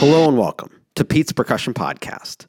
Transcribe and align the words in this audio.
Hello 0.00 0.26
and 0.26 0.38
welcome 0.38 0.80
to 0.94 1.04
Pete's 1.04 1.30
Percussion 1.30 1.74
Podcast. 1.74 2.46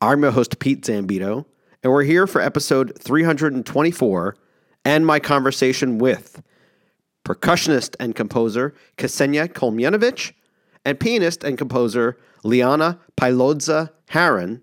I'm 0.00 0.22
your 0.22 0.30
host, 0.30 0.60
Pete 0.60 0.82
Zambito, 0.82 1.44
and 1.82 1.92
we're 1.92 2.04
here 2.04 2.28
for 2.28 2.40
episode 2.40 2.96
324 2.96 4.36
and 4.84 5.04
my 5.04 5.18
conversation 5.18 5.98
with 5.98 6.40
percussionist 7.24 7.96
and 7.98 8.14
composer 8.14 8.72
Ksenia 8.98 9.48
Kolmyanovich 9.48 10.30
and 10.84 11.00
pianist 11.00 11.42
and 11.42 11.58
composer 11.58 12.18
Liana 12.44 13.00
Pailodza 13.16 13.90
Haran, 14.10 14.62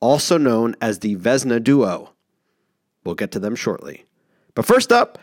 also 0.00 0.36
known 0.36 0.74
as 0.80 0.98
the 0.98 1.14
Vesna 1.14 1.62
Duo. 1.62 2.12
We'll 3.04 3.14
get 3.14 3.30
to 3.30 3.38
them 3.38 3.54
shortly. 3.54 4.04
But 4.56 4.66
first 4.66 4.90
up, 4.90 5.16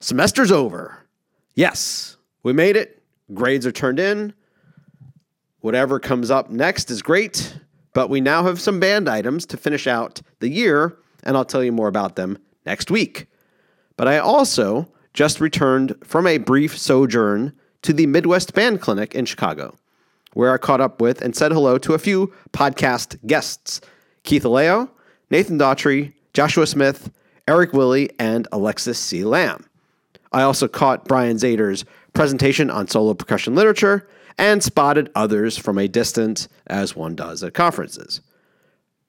semester's 0.00 0.52
over. 0.52 0.98
Yes, 1.54 2.18
we 2.42 2.52
made 2.52 2.76
it. 2.76 3.02
Grades 3.32 3.64
are 3.64 3.72
turned 3.72 3.98
in. 3.98 4.34
Whatever 5.64 5.98
comes 5.98 6.30
up 6.30 6.50
next 6.50 6.90
is 6.90 7.00
great, 7.00 7.58
but 7.94 8.10
we 8.10 8.20
now 8.20 8.44
have 8.44 8.60
some 8.60 8.78
band 8.78 9.08
items 9.08 9.46
to 9.46 9.56
finish 9.56 9.86
out 9.86 10.20
the 10.40 10.50
year, 10.50 10.98
and 11.22 11.38
I'll 11.38 11.44
tell 11.46 11.64
you 11.64 11.72
more 11.72 11.88
about 11.88 12.16
them 12.16 12.36
next 12.66 12.90
week. 12.90 13.28
But 13.96 14.06
I 14.06 14.18
also 14.18 14.92
just 15.14 15.40
returned 15.40 15.94
from 16.04 16.26
a 16.26 16.36
brief 16.36 16.76
sojourn 16.76 17.54
to 17.80 17.94
the 17.94 18.06
Midwest 18.06 18.52
Band 18.52 18.82
Clinic 18.82 19.14
in 19.14 19.24
Chicago, 19.24 19.74
where 20.34 20.52
I 20.52 20.58
caught 20.58 20.82
up 20.82 21.00
with 21.00 21.22
and 21.22 21.34
said 21.34 21.50
hello 21.50 21.78
to 21.78 21.94
a 21.94 21.98
few 21.98 22.30
podcast 22.52 23.16
guests 23.26 23.80
Keith 24.22 24.44
Aleo, 24.44 24.90
Nathan 25.30 25.58
Daughtry, 25.58 26.12
Joshua 26.34 26.66
Smith, 26.66 27.10
Eric 27.48 27.72
Willey, 27.72 28.10
and 28.18 28.46
Alexis 28.52 28.98
C. 28.98 29.24
Lamb. 29.24 29.64
I 30.30 30.42
also 30.42 30.68
caught 30.68 31.06
Brian 31.06 31.38
Zator's 31.38 31.86
presentation 32.12 32.68
on 32.68 32.86
solo 32.86 33.14
percussion 33.14 33.54
literature 33.54 34.06
and 34.38 34.62
spotted 34.62 35.10
others 35.14 35.56
from 35.56 35.78
a 35.78 35.88
distance, 35.88 36.48
as 36.66 36.96
one 36.96 37.14
does 37.14 37.42
at 37.42 37.54
conferences. 37.54 38.20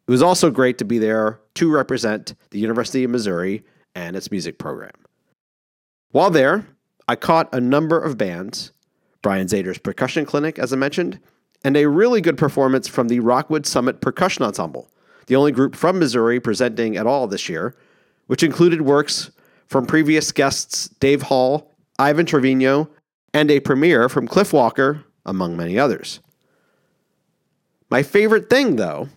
It 0.08 0.12
was 0.12 0.22
also 0.22 0.52
great 0.52 0.78
to 0.78 0.86
be 0.86 1.00
there 1.00 1.40
to 1.56 1.72
represent 1.72 2.36
the 2.52 2.60
University 2.60 3.04
of 3.04 3.12
Missouri 3.12 3.64
and 3.96 4.16
its 4.16 4.30
music 4.30 4.60
program. 4.60 4.92
While 6.12 6.30
there, 6.30 6.68
I 7.08 7.16
caught 7.16 7.54
a 7.54 7.62
number 7.62 8.00
of 8.00 8.18
bands 8.18 8.72
Brian 9.22 9.48
Zator's 9.48 9.80
Percussion 9.80 10.26
Clinic, 10.26 10.60
as 10.60 10.72
I 10.72 10.76
mentioned, 10.76 11.20
and 11.64 11.76
a 11.76 11.88
really 11.88 12.22
good 12.22 12.38
performance 12.38 12.88
from 12.88 13.08
the 13.08 13.20
Rockwood 13.20 13.66
Summit 13.66 14.00
Percussion 14.00 14.46
Ensemble, 14.46 14.88
the 15.26 15.36
only 15.36 15.52
group 15.52 15.76
from 15.76 15.98
Missouri 15.98 16.40
presenting 16.40 16.96
at 16.96 17.08
all 17.08 17.26
this 17.26 17.50
year, 17.50 17.76
which 18.28 18.44
included 18.44 18.84
works 18.84 19.32
from 19.66 19.88
previous 19.88 20.32
guests 20.32 20.90
Dave 21.00 21.24
Hall, 21.24 21.72
Ivan 21.98 22.28
Trevino, 22.28 22.88
and 23.34 23.50
a 23.50 23.60
premiere 23.60 24.08
from 24.10 24.28
Cliff 24.28 24.54
Walker, 24.54 25.04
among 25.26 25.58
many 25.58 25.78
others. 25.80 26.20
My 27.90 28.04
favorite 28.04 28.50
thing, 28.50 28.76
though, 28.76 29.10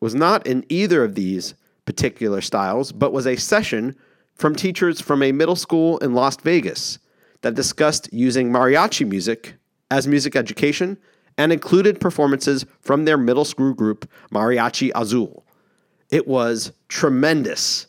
was 0.00 0.14
not 0.14 0.46
in 0.46 0.64
either 0.68 1.04
of 1.04 1.14
these 1.14 1.54
particular 1.84 2.40
styles, 2.40 2.92
but 2.92 3.12
was 3.12 3.26
a 3.26 3.36
session 3.36 3.96
from 4.34 4.54
teachers 4.54 5.00
from 5.00 5.22
a 5.22 5.32
middle 5.32 5.56
school 5.56 5.98
in 5.98 6.14
Las 6.14 6.36
Vegas 6.36 6.98
that 7.42 7.54
discussed 7.54 8.12
using 8.12 8.50
mariachi 8.50 9.06
music 9.06 9.54
as 9.90 10.08
music 10.08 10.36
education 10.36 10.96
and 11.38 11.52
included 11.52 12.00
performances 12.00 12.64
from 12.80 13.04
their 13.04 13.18
middle 13.18 13.44
school 13.44 13.72
group, 13.74 14.10
Mariachi 14.32 14.90
Azul. 14.94 15.44
It 16.10 16.26
was 16.26 16.72
tremendous. 16.88 17.86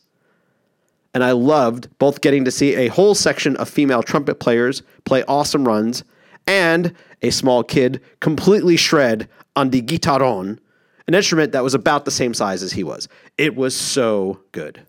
And 1.14 1.23
I 1.23 1.31
loved 1.33 1.89
both 2.00 2.22
getting 2.22 2.45
to 2.45 2.52
see 2.52 2.75
a 2.75 2.88
whole 2.88 3.16
section 3.16 3.55
of 3.58 3.70
female 3.70 4.02
trumpet 4.02 4.39
players 4.39 4.81
play 5.03 5.23
awesome 5.27 5.67
runs 5.67 6.03
and 6.48 6.93
a 7.21 7.30
small 7.30 7.64
kid 7.64 8.02
completely 8.20 8.77
shred 8.77 9.30
on 9.55 9.70
the 9.70 9.81
guitarron, 9.81 10.59
an 11.08 11.14
instrument 11.14 11.52
that 11.52 11.64
was 11.64 11.73
about 11.73 12.05
the 12.05 12.11
same 12.11 12.33
size 12.33 12.64
as 12.64 12.73
he 12.73 12.83
was. 12.83 13.08
It 13.37 13.55
was 13.55 13.76
so 13.76 14.42
good. 14.52 14.81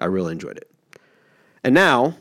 I 0.00 0.06
really 0.06 0.32
enjoyed 0.32 0.56
it. 0.56 0.70
And 1.64 1.74
now 1.74 2.16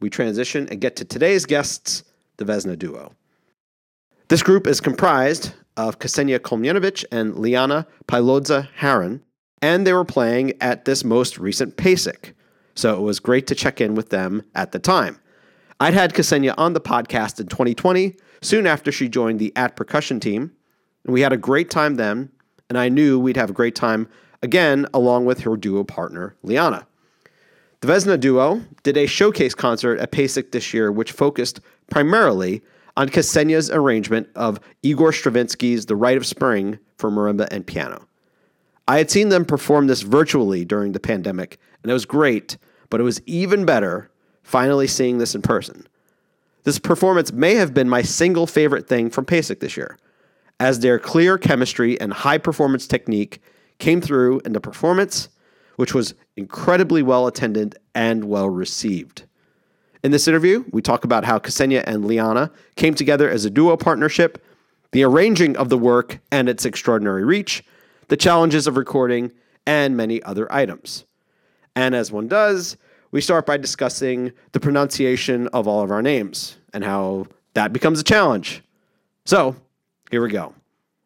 we 0.00 0.10
transition 0.10 0.68
and 0.70 0.80
get 0.80 0.96
to 0.96 1.04
today's 1.04 1.46
guests, 1.46 2.04
the 2.36 2.44
Vesna 2.44 2.78
Duo. 2.78 3.12
This 4.28 4.42
group 4.42 4.66
is 4.66 4.80
comprised 4.80 5.52
of 5.76 5.98
Ksenia 5.98 6.38
Kolmyanovich 6.38 7.04
and 7.10 7.36
Liana 7.36 7.86
Pailodza 8.06 8.68
Haran, 8.76 9.22
and 9.60 9.86
they 9.86 9.92
were 9.92 10.04
playing 10.04 10.52
at 10.60 10.84
this 10.84 11.04
most 11.04 11.38
recent 11.38 11.76
PASIC. 11.76 12.34
So 12.74 12.94
it 12.94 13.00
was 13.00 13.20
great 13.20 13.46
to 13.48 13.54
check 13.54 13.80
in 13.80 13.94
with 13.94 14.10
them 14.10 14.42
at 14.54 14.72
the 14.72 14.78
time. 14.78 15.18
I'd 15.80 15.94
had 15.94 16.14
Ksenia 16.14 16.54
on 16.56 16.72
the 16.72 16.80
podcast 16.80 17.40
in 17.40 17.48
2020, 17.48 18.14
soon 18.42 18.66
after 18.66 18.92
she 18.92 19.08
joined 19.08 19.40
the 19.40 19.52
At 19.56 19.74
Percussion 19.74 20.20
team, 20.20 20.52
and 21.04 21.12
we 21.12 21.22
had 21.22 21.32
a 21.32 21.36
great 21.36 21.68
time 21.68 21.96
then, 21.96 22.30
and 22.68 22.78
I 22.78 22.88
knew 22.88 23.18
we'd 23.18 23.36
have 23.36 23.50
a 23.50 23.54
great 23.54 23.74
time 23.74 24.08
again 24.42 24.86
along 24.94 25.24
with 25.24 25.40
her 25.40 25.56
duo 25.56 25.82
partner, 25.82 26.36
Liana. 26.42 26.86
The 27.80 27.88
Vesna 27.88 28.18
duo 28.18 28.62
did 28.82 28.96
a 28.96 29.06
showcase 29.06 29.54
concert 29.54 29.98
at 29.98 30.12
PASIC 30.12 30.52
this 30.52 30.72
year, 30.72 30.92
which 30.92 31.12
focused 31.12 31.60
primarily 31.90 32.62
on 32.96 33.08
Ksenia's 33.08 33.70
arrangement 33.70 34.28
of 34.36 34.60
Igor 34.82 35.10
Stravinsky's 35.10 35.86
The 35.86 35.96
Rite 35.96 36.16
of 36.16 36.24
Spring 36.24 36.78
for 36.98 37.10
marimba 37.10 37.48
and 37.50 37.66
piano. 37.66 38.06
I 38.86 38.98
had 38.98 39.10
seen 39.10 39.28
them 39.28 39.44
perform 39.44 39.88
this 39.88 40.02
virtually 40.02 40.64
during 40.64 40.92
the 40.92 41.00
pandemic, 41.00 41.58
and 41.82 41.90
it 41.90 41.94
was 41.94 42.06
great, 42.06 42.56
but 42.90 43.00
it 43.00 43.04
was 43.04 43.20
even 43.26 43.64
better 43.64 44.10
finally 44.44 44.86
seeing 44.86 45.18
this 45.18 45.34
in 45.34 45.42
person. 45.42 45.84
This 46.62 46.78
performance 46.78 47.32
may 47.32 47.56
have 47.56 47.74
been 47.74 47.88
my 47.88 48.02
single 48.02 48.46
favorite 48.46 48.86
thing 48.86 49.10
from 49.10 49.24
PASIC 49.24 49.58
this 49.58 49.76
year, 49.76 49.98
as 50.60 50.78
their 50.78 50.98
clear 50.98 51.36
chemistry 51.36 52.00
and 52.00 52.12
high 52.12 52.38
performance 52.38 52.86
technique 52.86 53.42
came 53.78 54.00
through 54.00 54.40
in 54.44 54.52
the 54.52 54.60
performance, 54.60 55.28
which 55.76 55.92
was 55.92 56.14
incredibly 56.36 57.02
well 57.02 57.26
attended 57.26 57.76
and 57.94 58.24
well 58.24 58.48
received. 58.48 59.24
In 60.04 60.10
this 60.10 60.28
interview, 60.28 60.64
we 60.70 60.82
talk 60.82 61.04
about 61.04 61.24
how 61.24 61.38
Ksenia 61.38 61.82
and 61.86 62.04
Liana 62.04 62.52
came 62.76 62.94
together 62.94 63.28
as 63.28 63.44
a 63.44 63.50
duo 63.50 63.76
partnership, 63.76 64.44
the 64.92 65.02
arranging 65.02 65.56
of 65.56 65.70
the 65.70 65.78
work 65.78 66.20
and 66.30 66.48
its 66.48 66.64
extraordinary 66.64 67.24
reach, 67.24 67.64
the 68.08 68.16
challenges 68.16 68.66
of 68.66 68.76
recording, 68.76 69.32
and 69.66 69.96
many 69.96 70.22
other 70.22 70.50
items. 70.52 71.04
And 71.74 71.94
as 71.94 72.12
one 72.12 72.28
does, 72.28 72.76
we 73.14 73.20
start 73.20 73.46
by 73.46 73.56
discussing 73.56 74.32
the 74.50 74.58
pronunciation 74.58 75.46
of 75.52 75.68
all 75.68 75.84
of 75.84 75.92
our 75.92 76.02
names 76.02 76.56
and 76.72 76.82
how 76.82 77.24
that 77.52 77.72
becomes 77.72 78.00
a 78.00 78.02
challenge. 78.02 78.60
So, 79.24 79.54
here 80.10 80.20
we 80.20 80.30
go. 80.30 80.52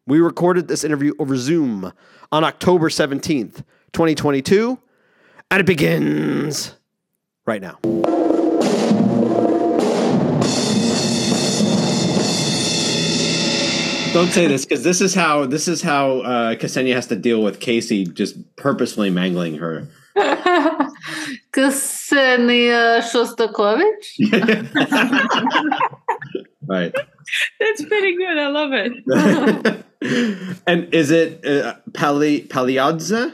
We 0.07 0.19
recorded 0.19 0.67
this 0.67 0.83
interview 0.83 1.13
over 1.19 1.37
Zoom 1.37 1.93
on 2.31 2.43
October 2.43 2.89
17th, 2.89 3.57
2022, 3.93 4.79
and 5.51 5.59
it 5.59 5.67
begins 5.67 6.73
right 7.45 7.61
now. 7.61 7.77
Don't 14.13 14.31
say 14.31 14.47
this 14.47 14.65
because 14.65 14.83
this 14.83 14.99
is 14.99 15.13
how 15.13 15.45
this 15.45 15.67
is 15.67 15.83
how 15.83 16.21
uh, 16.21 16.55
Ksenia 16.55 16.95
has 16.95 17.05
to 17.07 17.15
deal 17.15 17.43
with 17.43 17.59
Casey 17.59 18.05
just 18.05 18.55
purposefully 18.55 19.11
mangling 19.11 19.59
her. 19.59 19.87
Ksenia 21.51 23.01
Shostakovich. 23.09 24.07
right. 26.67 26.93
That's 27.59 27.85
pretty 27.85 28.15
good. 28.15 28.37
I 28.37 28.47
love 28.47 28.71
it. 28.73 29.85
and 30.67 30.93
is 30.93 31.11
it 31.11 31.45
uh, 31.45 31.75
Pali 31.93 32.41
Paliodza? 32.41 33.33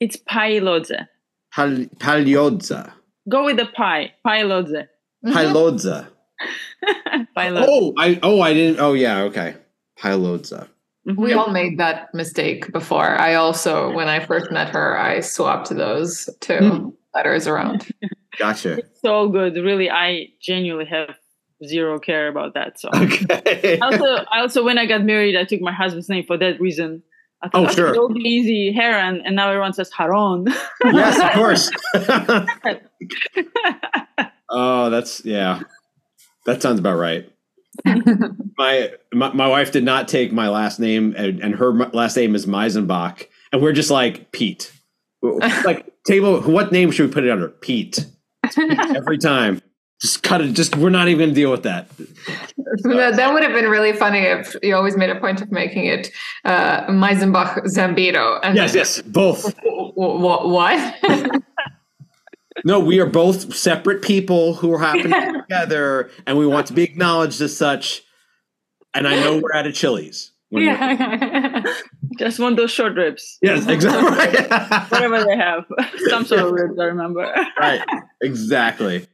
It's 0.00 0.16
Pailodze. 0.16 1.06
Pal 1.52 1.70
Paliodza. 1.98 2.92
Go 3.28 3.44
with 3.44 3.56
the 3.56 3.66
pie. 3.66 4.12
Pailodze. 4.26 4.86
Pailodza. 5.24 6.08
Pailodze. 7.36 7.66
Oh, 7.68 7.92
I 7.98 8.18
oh 8.22 8.40
I 8.40 8.54
didn't. 8.54 8.80
Oh 8.80 8.94
yeah, 8.94 9.22
okay. 9.22 9.56
Pailodza. 9.98 10.68
We 11.16 11.32
all 11.32 11.50
made 11.50 11.78
that 11.78 12.14
mistake 12.14 12.72
before. 12.72 13.18
I 13.18 13.34
also, 13.34 13.90
when 13.92 14.08
I 14.08 14.20
first 14.24 14.50
met 14.52 14.68
her, 14.68 14.98
I 14.98 15.20
swapped 15.20 15.70
those 15.70 16.28
too. 16.40 16.52
Mm. 16.54 16.92
Letters 17.14 17.46
around. 17.46 17.86
Gotcha. 18.38 18.78
so 19.02 19.28
good. 19.28 19.54
Really, 19.56 19.90
I 19.90 20.28
genuinely 20.40 20.86
have 20.86 21.14
zero 21.66 21.98
care 21.98 22.28
about 22.28 22.54
that. 22.54 22.78
So 22.80 22.88
Okay. 22.94 23.78
also, 23.80 24.04
I 24.32 24.40
also 24.40 24.64
when 24.64 24.78
I 24.78 24.86
got 24.86 25.02
married, 25.02 25.36
I 25.36 25.44
took 25.44 25.60
my 25.60 25.72
husband's 25.72 26.08
name 26.08 26.24
for 26.26 26.38
that 26.38 26.60
reason. 26.60 27.02
I 27.42 27.48
thought, 27.48 27.60
Oh, 27.60 27.64
okay, 27.64 27.74
sure. 27.74 27.90
It'll 27.90 28.08
be 28.12 28.20
easy, 28.20 28.72
Heron, 28.72 29.22
and 29.24 29.34
now 29.36 29.48
everyone 29.48 29.72
says 29.72 29.90
Haron. 29.90 30.46
yes, 30.84 31.18
of 31.18 31.30
course. 31.32 31.70
oh, 34.50 34.90
that's 34.90 35.24
yeah. 35.24 35.62
That 36.46 36.62
sounds 36.62 36.78
about 36.80 36.98
right. 36.98 37.30
my, 38.58 38.90
my 39.12 39.32
my 39.32 39.46
wife 39.48 39.72
did 39.72 39.84
not 39.84 40.08
take 40.08 40.32
my 40.32 40.48
last 40.48 40.80
name, 40.80 41.14
and, 41.16 41.40
and 41.40 41.54
her 41.54 41.72
last 41.72 42.16
name 42.16 42.34
is 42.34 42.46
Meisenbach, 42.46 43.26
and 43.52 43.62
we're 43.62 43.72
just 43.72 43.90
like 43.90 44.32
Pete. 44.32 44.72
Like 45.22 45.89
table, 46.06 46.40
what 46.42 46.72
name 46.72 46.90
should 46.90 47.08
we 47.08 47.12
put 47.12 47.24
it 47.24 47.30
under? 47.30 47.48
Pete. 47.48 48.06
Pete 48.44 48.78
every 48.96 49.18
time. 49.18 49.62
Just 50.00 50.22
cut 50.22 50.40
it. 50.40 50.54
Just 50.54 50.76
we're 50.76 50.88
not 50.88 51.08
even 51.08 51.18
going 51.18 51.30
to 51.30 51.34
deal 51.34 51.50
with 51.50 51.62
that. 51.64 51.90
that, 51.96 53.16
that 53.16 53.34
would 53.34 53.42
have 53.42 53.52
been 53.52 53.68
really 53.68 53.92
funny 53.92 54.20
if 54.20 54.56
you 54.62 54.74
always 54.74 54.96
made 54.96 55.10
a 55.10 55.20
point 55.20 55.42
of 55.42 55.52
making 55.52 55.84
it 55.84 56.10
uh, 56.46 56.86
Meisenbach 56.86 57.58
Zambito. 57.66 58.40
And 58.42 58.56
yes, 58.56 58.74
yes, 58.74 59.02
both. 59.02 59.54
What? 59.62 60.48
what? 60.48 60.94
no, 62.64 62.80
we 62.80 62.98
are 62.98 63.06
both 63.06 63.54
separate 63.54 64.00
people 64.00 64.54
who 64.54 64.72
are 64.72 64.78
happening 64.78 65.34
together, 65.42 66.10
and 66.26 66.38
we 66.38 66.46
want 66.46 66.66
to 66.68 66.72
be 66.72 66.82
acknowledged 66.82 67.42
as 67.42 67.54
such. 67.54 68.02
And 68.94 69.06
I 69.06 69.20
know 69.20 69.38
we're 69.38 69.52
at 69.52 69.66
a 69.66 69.72
Chili's. 69.72 70.29
Yeah. 70.50 71.62
Just 72.18 72.38
want 72.38 72.56
those 72.56 72.70
short 72.70 72.94
ribs. 72.94 73.38
Yes, 73.40 73.66
exactly. 73.68 74.40
Whatever 74.88 75.24
they 75.24 75.36
have. 75.36 75.64
Some 76.08 76.24
sort 76.24 76.40
of 76.40 76.52
ribs, 76.52 76.78
I 76.78 76.84
remember. 76.84 77.32
right, 77.58 77.82
exactly. 78.20 79.06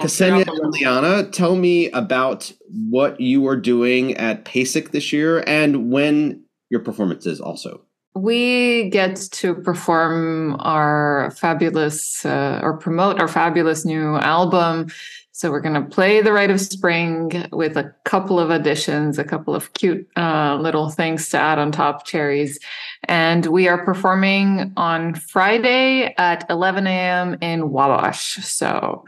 Ksenia 0.00 0.46
and 0.46 0.72
Liana, 0.72 1.28
tell 1.30 1.56
me 1.56 1.90
about 1.90 2.52
what 2.68 3.20
you 3.20 3.46
are 3.48 3.56
doing 3.56 4.14
at 4.16 4.44
PASIC 4.44 4.92
this 4.92 5.12
year 5.12 5.42
and 5.46 5.90
when 5.90 6.44
your 6.70 6.80
performance 6.80 7.26
is 7.26 7.40
also. 7.40 7.80
We 8.14 8.90
get 8.90 9.16
to 9.16 9.54
perform 9.54 10.56
our 10.60 11.32
fabulous 11.36 12.24
uh, 12.24 12.60
or 12.62 12.76
promote 12.76 13.20
our 13.20 13.28
fabulous 13.28 13.84
new 13.84 14.16
album. 14.16 14.88
So 15.38 15.52
we're 15.52 15.60
going 15.60 15.80
to 15.80 15.88
play 15.88 16.20
The 16.20 16.32
Rite 16.32 16.50
of 16.50 16.60
Spring 16.60 17.46
with 17.52 17.76
a 17.76 17.94
couple 18.02 18.40
of 18.40 18.50
additions, 18.50 19.20
a 19.20 19.24
couple 19.24 19.54
of 19.54 19.72
cute 19.74 20.04
uh, 20.16 20.58
little 20.60 20.90
things 20.90 21.28
to 21.28 21.38
add 21.38 21.60
on 21.60 21.70
top, 21.70 22.04
cherries. 22.04 22.58
And 23.04 23.46
we 23.46 23.68
are 23.68 23.84
performing 23.84 24.72
on 24.76 25.14
Friday 25.14 26.12
at 26.18 26.44
11 26.50 26.88
a.m. 26.88 27.38
in 27.40 27.70
Wabash. 27.70 28.44
So 28.44 29.04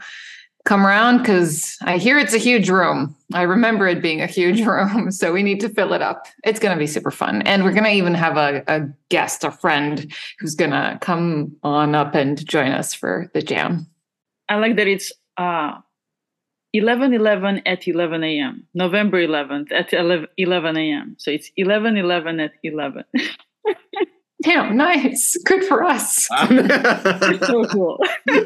come 0.63 0.87
around 0.87 1.17
because 1.17 1.77
I 1.81 1.97
hear 1.97 2.17
it's 2.17 2.33
a 2.33 2.37
huge 2.37 2.69
room. 2.69 3.13
I 3.33 3.41
remember 3.41 3.85
it 3.89 4.01
being 4.01 4.21
a 4.21 4.25
huge 4.25 4.61
room. 4.65 5.11
So 5.11 5.33
we 5.33 5.43
need 5.43 5.59
to 5.59 5.67
fill 5.67 5.91
it 5.91 6.01
up. 6.01 6.27
It's 6.45 6.61
going 6.61 6.73
to 6.73 6.79
be 6.79 6.87
super 6.87 7.11
fun. 7.11 7.41
And 7.41 7.65
we're 7.65 7.73
going 7.73 7.83
to 7.83 7.91
even 7.91 8.13
have 8.13 8.37
a, 8.37 8.63
a 8.67 8.87
guest, 9.09 9.43
a 9.43 9.51
friend 9.51 10.09
who's 10.39 10.55
going 10.55 10.71
to 10.71 10.97
come 11.01 11.57
on 11.61 11.93
up 11.93 12.15
and 12.15 12.47
join 12.47 12.71
us 12.71 12.93
for 12.93 13.29
the 13.33 13.41
jam. 13.41 13.85
I 14.47 14.55
like 14.55 14.77
that 14.77 14.87
it's 14.87 15.11
uh, 15.35 15.73
11 16.73 17.13
11 17.13 17.61
at 17.65 17.87
11 17.87 18.23
a.m., 18.23 18.67
November 18.73 19.25
11th 19.25 19.71
at 19.71 19.93
11 19.93 20.77
a.m. 20.77 21.15
So 21.17 21.31
it's 21.31 21.51
11 21.57 21.97
11 21.97 22.39
at 22.39 22.51
11. 22.63 23.03
Damn, 24.43 24.75
nice. 24.75 25.37
Good 25.45 25.63
for 25.65 25.83
us. 25.83 26.27
so 27.47 27.65
cool. 27.65 27.99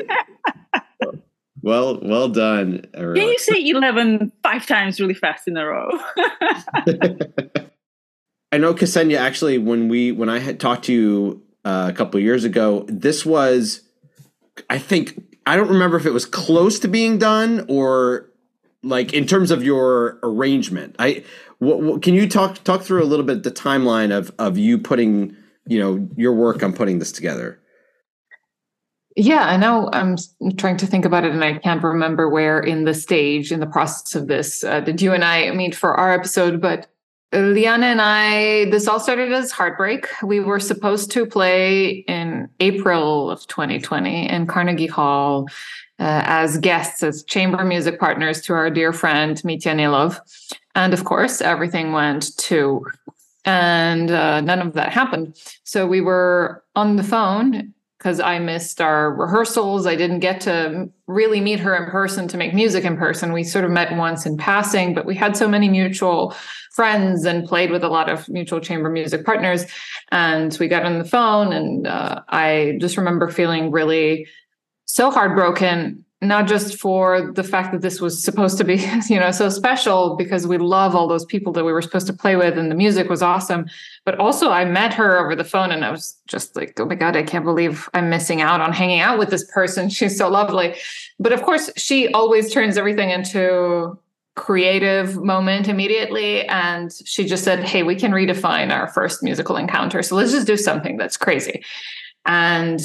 Well, 1.61 1.99
well 2.03 2.29
done. 2.29 2.85
Everyone. 2.93 3.15
Can 3.15 3.27
you 3.27 3.39
say 3.39 3.67
11 3.69 4.31
five 4.43 4.67
times 4.67 5.01
really 5.01 5.15
fast 5.15 5.47
in 5.47 5.57
a 5.57 5.65
row? 5.65 5.89
I 8.51 8.59
know 8.59 8.75
Ksenia 8.75 9.17
actually 9.17 9.57
when 9.57 9.89
we 9.89 10.11
when 10.11 10.29
I 10.29 10.37
had 10.37 10.59
talked 10.59 10.85
to 10.85 10.93
you 10.93 11.43
uh, 11.63 11.89
a 11.91 11.97
couple 11.97 12.19
years 12.19 12.43
ago, 12.43 12.85
this 12.87 13.25
was 13.25 13.81
I 14.69 14.77
think 14.77 15.34
I 15.45 15.55
don't 15.55 15.69
remember 15.69 15.97
if 15.97 16.05
it 16.05 16.11
was 16.11 16.25
close 16.25 16.79
to 16.79 16.87
being 16.87 17.17
done 17.17 17.65
or 17.67 18.29
like 18.83 19.13
in 19.13 19.25
terms 19.25 19.51
of 19.51 19.63
your 19.63 20.19
arrangement. 20.23 20.95
I 20.99 21.23
what, 21.59 21.81
what, 21.81 22.01
can 22.01 22.13
you 22.13 22.27
talk 22.27 22.63
talk 22.63 22.81
through 22.81 23.03
a 23.03 23.05
little 23.05 23.25
bit 23.25 23.43
the 23.43 23.51
timeline 23.51 24.15
of 24.15 24.31
of 24.39 24.57
you 24.57 24.77
putting, 24.77 25.35
you 25.67 25.79
know, 25.79 26.07
your 26.15 26.33
work 26.33 26.63
on 26.63 26.73
putting 26.73 26.99
this 26.99 27.11
together? 27.11 27.59
Yeah, 29.17 29.43
I 29.43 29.55
know. 29.55 29.89
I'm 29.93 30.17
trying 30.57 30.75
to 30.77 30.87
think 30.87 31.05
about 31.05 31.23
it, 31.23 31.31
and 31.31 31.43
I 31.43 31.57
can't 31.57 31.81
remember 31.81 32.29
where 32.29 32.59
in 32.59 32.83
the 32.83 32.93
stage, 32.93 33.51
in 33.53 33.61
the 33.61 33.65
process 33.65 34.13
of 34.13 34.27
this, 34.27 34.61
uh, 34.63 34.81
did 34.81 35.01
you 35.01 35.13
and 35.13 35.23
I 35.23 35.51
meet 35.51 35.73
for 35.73 35.93
our 35.95 36.11
episode. 36.11 36.59
But 36.59 36.87
Liana 37.35 37.87
and 37.87 38.01
I, 38.01 38.65
this 38.71 38.87
all 38.87 38.99
started 38.99 39.31
as 39.33 39.51
Heartbreak. 39.51 40.07
We 40.23 40.39
were 40.39 40.59
supposed 40.59 41.11
to 41.11 41.25
play 41.25 42.05
in 42.07 42.49
April 42.61 43.29
of 43.29 43.45
2020 43.47 44.29
in 44.29 44.47
Carnegie 44.47 44.87
Hall 44.87 45.47
uh, 45.99 46.23
as 46.25 46.57
guests, 46.57 47.03
as 47.03 47.23
chamber 47.23 47.63
music 47.65 47.99
partners 47.99 48.41
to 48.43 48.53
our 48.53 48.69
dear 48.69 48.93
friend 48.93 49.41
Mitya 49.43 49.73
Nilov. 49.73 50.17
And 50.75 50.93
of 50.93 51.03
course, 51.03 51.41
everything 51.41 51.91
went 51.91 52.37
to, 52.37 52.85
and 53.43 54.11
uh, 54.11 54.41
none 54.41 54.61
of 54.61 54.73
that 54.73 54.93
happened. 54.93 55.37
So 55.63 55.85
we 55.85 55.99
were 55.99 56.63
on 56.75 56.95
the 56.95 57.03
phone 57.03 57.73
because 58.05 58.19
I 58.19 58.37
missed 58.37 58.81
our 58.81 59.15
rehearsals. 59.15 59.87
I 59.87 59.95
didn't 59.95 60.19
get 60.19 60.39
to 60.41 60.87
really 61.07 61.41
meet 61.41 61.59
her 61.59 61.75
in 61.75 61.89
person 61.89 62.27
to 62.27 62.37
make 62.37 62.53
music 62.53 62.83
in 62.83 62.97
person. 62.97 63.33
We 63.33 63.43
sort 63.43 63.65
of 63.65 63.71
met 63.71 63.97
once 63.97 64.27
in 64.27 64.37
passing, 64.37 64.93
but 64.93 65.07
we 65.07 65.15
had 65.15 65.35
so 65.35 65.47
many 65.47 65.69
mutual 65.69 66.35
friends 66.73 67.25
and 67.25 67.47
played 67.47 67.71
with 67.71 67.83
a 67.83 67.87
lot 67.87 68.07
of 68.07 68.29
mutual 68.29 68.59
chamber 68.59 68.91
music 68.91 69.25
partners. 69.25 69.65
And 70.11 70.55
we 70.59 70.67
got 70.67 70.85
on 70.85 70.99
the 70.99 71.03
phone, 71.03 71.51
and 71.51 71.87
uh, 71.87 72.21
I 72.29 72.77
just 72.79 72.95
remember 72.95 73.27
feeling 73.27 73.71
really 73.71 74.27
so 74.85 75.09
heartbroken 75.09 76.04
not 76.27 76.47
just 76.47 76.79
for 76.79 77.31
the 77.31 77.43
fact 77.43 77.71
that 77.71 77.81
this 77.81 78.01
was 78.01 78.23
supposed 78.23 78.57
to 78.57 78.63
be 78.63 78.75
you 79.09 79.19
know 79.19 79.31
so 79.31 79.49
special 79.49 80.15
because 80.15 80.45
we 80.45 80.57
love 80.57 80.95
all 80.95 81.07
those 81.07 81.25
people 81.25 81.51
that 81.53 81.65
we 81.65 81.71
were 81.71 81.81
supposed 81.81 82.07
to 82.07 82.13
play 82.13 82.35
with 82.35 82.57
and 82.57 82.69
the 82.69 82.75
music 82.75 83.09
was 83.09 83.21
awesome 83.21 83.65
but 84.05 84.17
also 84.19 84.51
i 84.51 84.63
met 84.63 84.93
her 84.93 85.17
over 85.17 85.35
the 85.35 85.43
phone 85.43 85.71
and 85.71 85.83
i 85.83 85.91
was 85.91 86.17
just 86.27 86.55
like 86.55 86.79
oh 86.79 86.85
my 86.85 86.95
god 86.95 87.15
i 87.15 87.23
can't 87.23 87.45
believe 87.45 87.89
i'm 87.93 88.09
missing 88.09 88.41
out 88.41 88.61
on 88.61 88.73
hanging 88.73 88.99
out 88.99 89.17
with 89.17 89.29
this 89.29 89.49
person. 89.51 89.89
She's 89.95 90.17
so 90.17 90.29
lovely. 90.29 90.75
But 91.19 91.33
of 91.33 91.41
course 91.43 91.69
she 91.77 92.09
always 92.09 92.53
turns 92.53 92.77
everything 92.77 93.09
into 93.09 93.97
creative 94.35 95.15
moment 95.15 95.69
immediately 95.69 96.45
and 96.47 96.91
she 97.05 97.23
just 97.23 97.45
said 97.45 97.63
hey 97.63 97.83
we 97.83 97.95
can 97.95 98.11
redefine 98.11 98.69
our 98.69 98.89
first 98.89 99.23
musical 99.23 99.55
encounter 99.55 100.03
so 100.03 100.13
let's 100.13 100.33
just 100.33 100.45
do 100.45 100.57
something 100.57 100.97
that's 100.97 101.17
crazy. 101.17 101.63
And 102.25 102.81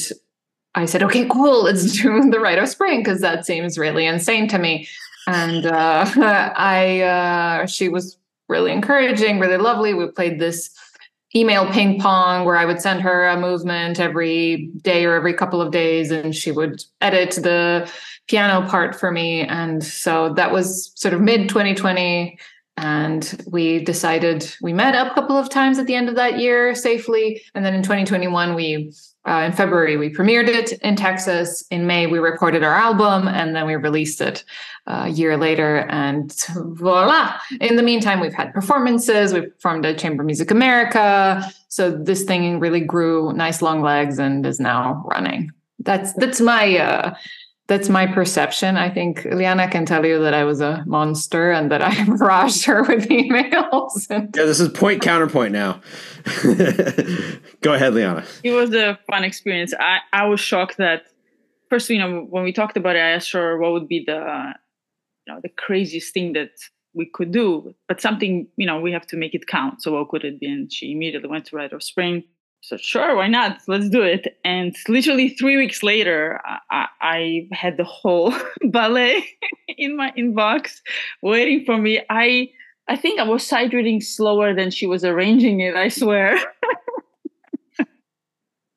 I 0.74 0.84
said, 0.84 1.02
okay, 1.02 1.26
cool, 1.26 1.64
let's 1.64 2.00
do 2.00 2.30
the 2.30 2.40
Rite 2.40 2.58
of 2.58 2.68
Spring 2.68 3.00
because 3.00 3.20
that 3.20 3.46
seems 3.46 3.78
really 3.78 4.06
insane 4.06 4.48
to 4.48 4.58
me. 4.58 4.88
And 5.26 5.66
uh, 5.66 6.06
I, 6.56 7.00
uh, 7.00 7.66
she 7.66 7.88
was 7.88 8.18
really 8.48 8.72
encouraging, 8.72 9.38
really 9.38 9.56
lovely. 9.56 9.94
We 9.94 10.06
played 10.08 10.38
this 10.38 10.70
email 11.34 11.70
ping 11.70 12.00
pong 12.00 12.44
where 12.44 12.56
I 12.56 12.64
would 12.64 12.80
send 12.80 13.00
her 13.02 13.28
a 13.28 13.38
movement 13.38 14.00
every 14.00 14.68
day 14.82 15.04
or 15.04 15.14
every 15.14 15.32
couple 15.32 15.60
of 15.60 15.70
days, 15.70 16.10
and 16.10 16.34
she 16.34 16.50
would 16.50 16.82
edit 17.00 17.30
the 17.42 17.90
piano 18.28 18.68
part 18.68 18.98
for 18.98 19.10
me. 19.10 19.42
And 19.42 19.82
so 19.82 20.34
that 20.34 20.52
was 20.52 20.92
sort 20.94 21.14
of 21.14 21.20
mid 21.20 21.48
2020. 21.48 22.38
And 22.76 23.44
we 23.46 23.84
decided 23.84 24.54
we 24.62 24.72
met 24.72 24.94
up 24.94 25.12
a 25.12 25.14
couple 25.14 25.36
of 25.36 25.50
times 25.50 25.78
at 25.78 25.86
the 25.86 25.94
end 25.94 26.08
of 26.08 26.14
that 26.16 26.38
year 26.38 26.74
safely. 26.74 27.42
And 27.54 27.64
then 27.64 27.74
in 27.74 27.82
2021, 27.82 28.54
we 28.54 28.90
uh, 29.28 29.42
in 29.46 29.52
February, 29.52 29.96
we 29.96 30.08
premiered 30.08 30.48
it 30.48 30.72
in 30.80 30.96
Texas. 30.96 31.64
In 31.70 31.86
May, 31.86 32.06
we 32.06 32.18
recorded 32.18 32.62
our 32.62 32.74
album 32.74 33.28
and 33.28 33.54
then 33.54 33.66
we 33.66 33.76
released 33.76 34.20
it 34.20 34.44
uh, 34.86 35.04
a 35.06 35.08
year 35.08 35.36
later. 35.36 35.86
And 35.90 36.34
voila! 36.56 37.38
In 37.60 37.76
the 37.76 37.82
meantime, 37.82 38.20
we've 38.20 38.34
had 38.34 38.54
performances. 38.54 39.34
We've 39.34 39.52
performed 39.52 39.84
at 39.84 39.98
Chamber 39.98 40.24
Music 40.24 40.50
America. 40.50 41.44
So 41.68 41.90
this 41.90 42.24
thing 42.24 42.60
really 42.60 42.80
grew 42.80 43.32
nice 43.34 43.60
long 43.60 43.82
legs 43.82 44.18
and 44.18 44.44
is 44.46 44.58
now 44.58 45.04
running. 45.06 45.50
That's 45.80 46.12
that's 46.14 46.40
my 46.40 46.78
uh, 46.78 47.14
that's 47.70 47.88
my 47.88 48.04
perception. 48.04 48.76
I 48.76 48.90
think 48.90 49.24
Liana 49.24 49.68
can 49.68 49.86
tell 49.86 50.04
you 50.04 50.18
that 50.24 50.34
I 50.34 50.42
was 50.42 50.60
a 50.60 50.82
monster 50.88 51.52
and 51.52 51.70
that 51.70 51.80
I 51.80 51.92
barraged 52.20 52.66
her 52.66 52.82
with 52.82 53.08
emails. 53.08 54.10
And- 54.10 54.34
yeah, 54.36 54.44
this 54.44 54.58
is 54.58 54.70
point 54.70 55.00
counterpoint 55.02 55.52
now. 55.52 55.80
Go 57.60 57.72
ahead, 57.72 57.94
Liana. 57.94 58.24
It 58.42 58.50
was 58.50 58.74
a 58.74 58.98
fun 59.08 59.22
experience. 59.22 59.72
I, 59.78 60.00
I 60.12 60.26
was 60.26 60.40
shocked 60.40 60.78
that 60.78 61.04
first, 61.68 61.88
you 61.90 62.00
know, 62.00 62.26
when 62.28 62.42
we 62.42 62.52
talked 62.52 62.76
about 62.76 62.96
it, 62.96 62.98
I 62.98 63.10
asked 63.10 63.30
her 63.34 63.56
what 63.56 63.70
would 63.70 63.86
be 63.86 64.02
the, 64.04 64.52
you 65.26 65.32
know, 65.32 65.40
the 65.40 65.48
craziest 65.50 66.12
thing 66.12 66.32
that 66.32 66.50
we 66.92 67.08
could 67.14 67.30
do, 67.30 67.72
but 67.86 68.00
something, 68.00 68.48
you 68.56 68.66
know, 68.66 68.80
we 68.80 68.90
have 68.90 69.06
to 69.06 69.16
make 69.16 69.32
it 69.32 69.46
count. 69.46 69.80
So 69.80 69.92
what 69.92 70.08
could 70.08 70.24
it 70.24 70.40
be? 70.40 70.46
And 70.46 70.72
she 70.72 70.90
immediately 70.90 71.28
went 71.28 71.46
to 71.46 71.56
Rite 71.56 71.72
of 71.72 71.84
Spring 71.84 72.24
so 72.62 72.76
sure 72.76 73.16
why 73.16 73.26
not? 73.26 73.60
Let's 73.66 73.88
do 73.88 74.02
it. 74.02 74.38
And 74.44 74.76
literally 74.88 75.30
three 75.30 75.56
weeks 75.56 75.82
later 75.82 76.40
i, 76.70 76.86
I 77.00 77.48
had 77.52 77.76
the 77.76 77.84
whole 77.84 78.34
ballet 78.64 79.24
in 79.78 79.96
my 79.96 80.12
inbox 80.16 80.80
waiting 81.22 81.64
for 81.64 81.78
me. 81.78 82.02
I 82.10 82.50
i 82.88 82.96
think 82.96 83.20
i 83.20 83.22
was 83.22 83.46
sight 83.46 83.72
reading 83.72 84.00
slower 84.00 84.54
than 84.54 84.70
she 84.70 84.86
was 84.86 85.04
arranging 85.04 85.60
it 85.60 85.74
i 85.76 85.88
swear. 85.88 86.38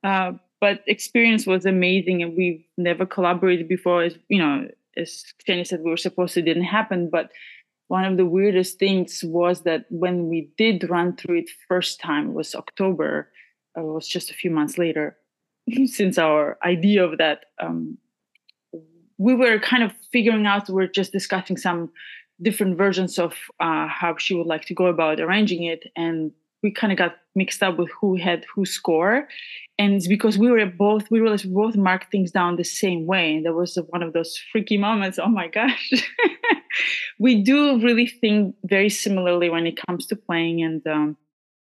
Uh, 0.03 0.33
but 0.59 0.83
experience 0.85 1.47
was 1.47 1.65
amazing 1.65 2.21
and 2.21 2.35
we've 2.35 2.61
never 2.77 3.05
collaborated 3.05 3.69
before. 3.69 4.03
As 4.03 4.17
you 4.27 4.37
know 4.37 4.67
as 4.97 5.23
jenny 5.47 5.63
said 5.63 5.79
we 5.81 5.89
were 5.89 5.95
supposed 5.97 6.33
to 6.33 6.41
it 6.41 6.43
didn't 6.43 6.63
happen. 6.63 7.09
But 7.09 7.31
one 7.87 8.05
of 8.05 8.17
the 8.17 8.25
weirdest 8.25 8.79
things 8.79 9.23
was 9.23 9.61
that 9.63 9.85
when 9.89 10.27
we 10.27 10.49
did 10.57 10.89
run 10.89 11.15
through 11.15 11.39
it 11.39 11.49
first 11.67 11.99
time 12.01 12.33
was 12.33 12.55
october 12.55 13.29
it 13.75 13.83
was 13.83 14.07
just 14.07 14.29
a 14.29 14.33
few 14.33 14.51
months 14.51 14.77
later 14.77 15.17
since 15.85 16.17
our 16.17 16.57
idea 16.63 17.03
of 17.03 17.17
that 17.17 17.45
um, 17.61 17.97
we 19.17 19.35
were 19.35 19.59
kind 19.59 19.83
of 19.83 19.93
figuring 20.11 20.45
out. 20.45 20.69
We're 20.69 20.87
just 20.87 21.11
discussing 21.11 21.57
some 21.57 21.91
different 22.41 22.77
versions 22.77 23.19
of 23.19 23.33
uh, 23.59 23.87
how 23.87 24.15
she 24.17 24.33
would 24.33 24.47
like 24.47 24.65
to 24.65 24.73
go 24.73 24.87
about 24.87 25.19
arranging 25.19 25.63
it, 25.63 25.85
and 25.95 26.31
we 26.61 26.71
kind 26.71 26.91
of 26.91 26.97
got 26.97 27.15
mixed 27.35 27.61
up 27.61 27.77
with 27.77 27.89
who 27.99 28.15
had 28.15 28.45
who 28.53 28.65
score 28.65 29.27
and 29.79 29.93
it's 29.93 30.07
because 30.07 30.37
we 30.37 30.49
were 30.49 30.65
both 30.65 31.09
we 31.09 31.19
realized 31.19 31.45
we 31.45 31.51
both 31.51 31.75
marked 31.75 32.11
things 32.11 32.31
down 32.31 32.55
the 32.55 32.63
same 32.63 33.05
way 33.05 33.35
and 33.35 33.45
that 33.45 33.53
was 33.53 33.77
one 33.89 34.03
of 34.03 34.13
those 34.13 34.39
freaky 34.51 34.77
moments 34.77 35.19
oh 35.19 35.27
my 35.27 35.47
gosh 35.47 35.91
we 37.19 37.41
do 37.41 37.79
really 37.81 38.07
think 38.07 38.55
very 38.65 38.89
similarly 38.89 39.49
when 39.49 39.65
it 39.65 39.79
comes 39.87 40.05
to 40.05 40.15
playing 40.15 40.61
and 40.61 40.85
um, 40.87 41.17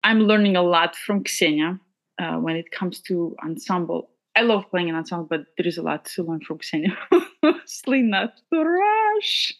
i'm 0.03 0.21
learning 0.21 0.55
a 0.55 0.63
lot 0.63 0.95
from 0.95 1.23
ksenia 1.23 1.79
uh, 2.19 2.35
when 2.37 2.55
it 2.55 2.71
comes 2.71 2.99
to 2.99 3.35
ensemble 3.43 4.09
i 4.35 4.41
love 4.41 4.63
playing 4.69 4.89
an 4.89 4.95
ensemble 4.95 5.27
but 5.29 5.41
there 5.57 5.67
is 5.67 5.77
a 5.77 5.81
lot 5.81 6.05
to 6.05 6.23
learn 6.23 6.41
from 6.41 6.57
ksenia 6.57 6.95
mostly 7.43 8.01
not 8.15 8.33
to 8.51 8.63
rush 8.63 9.53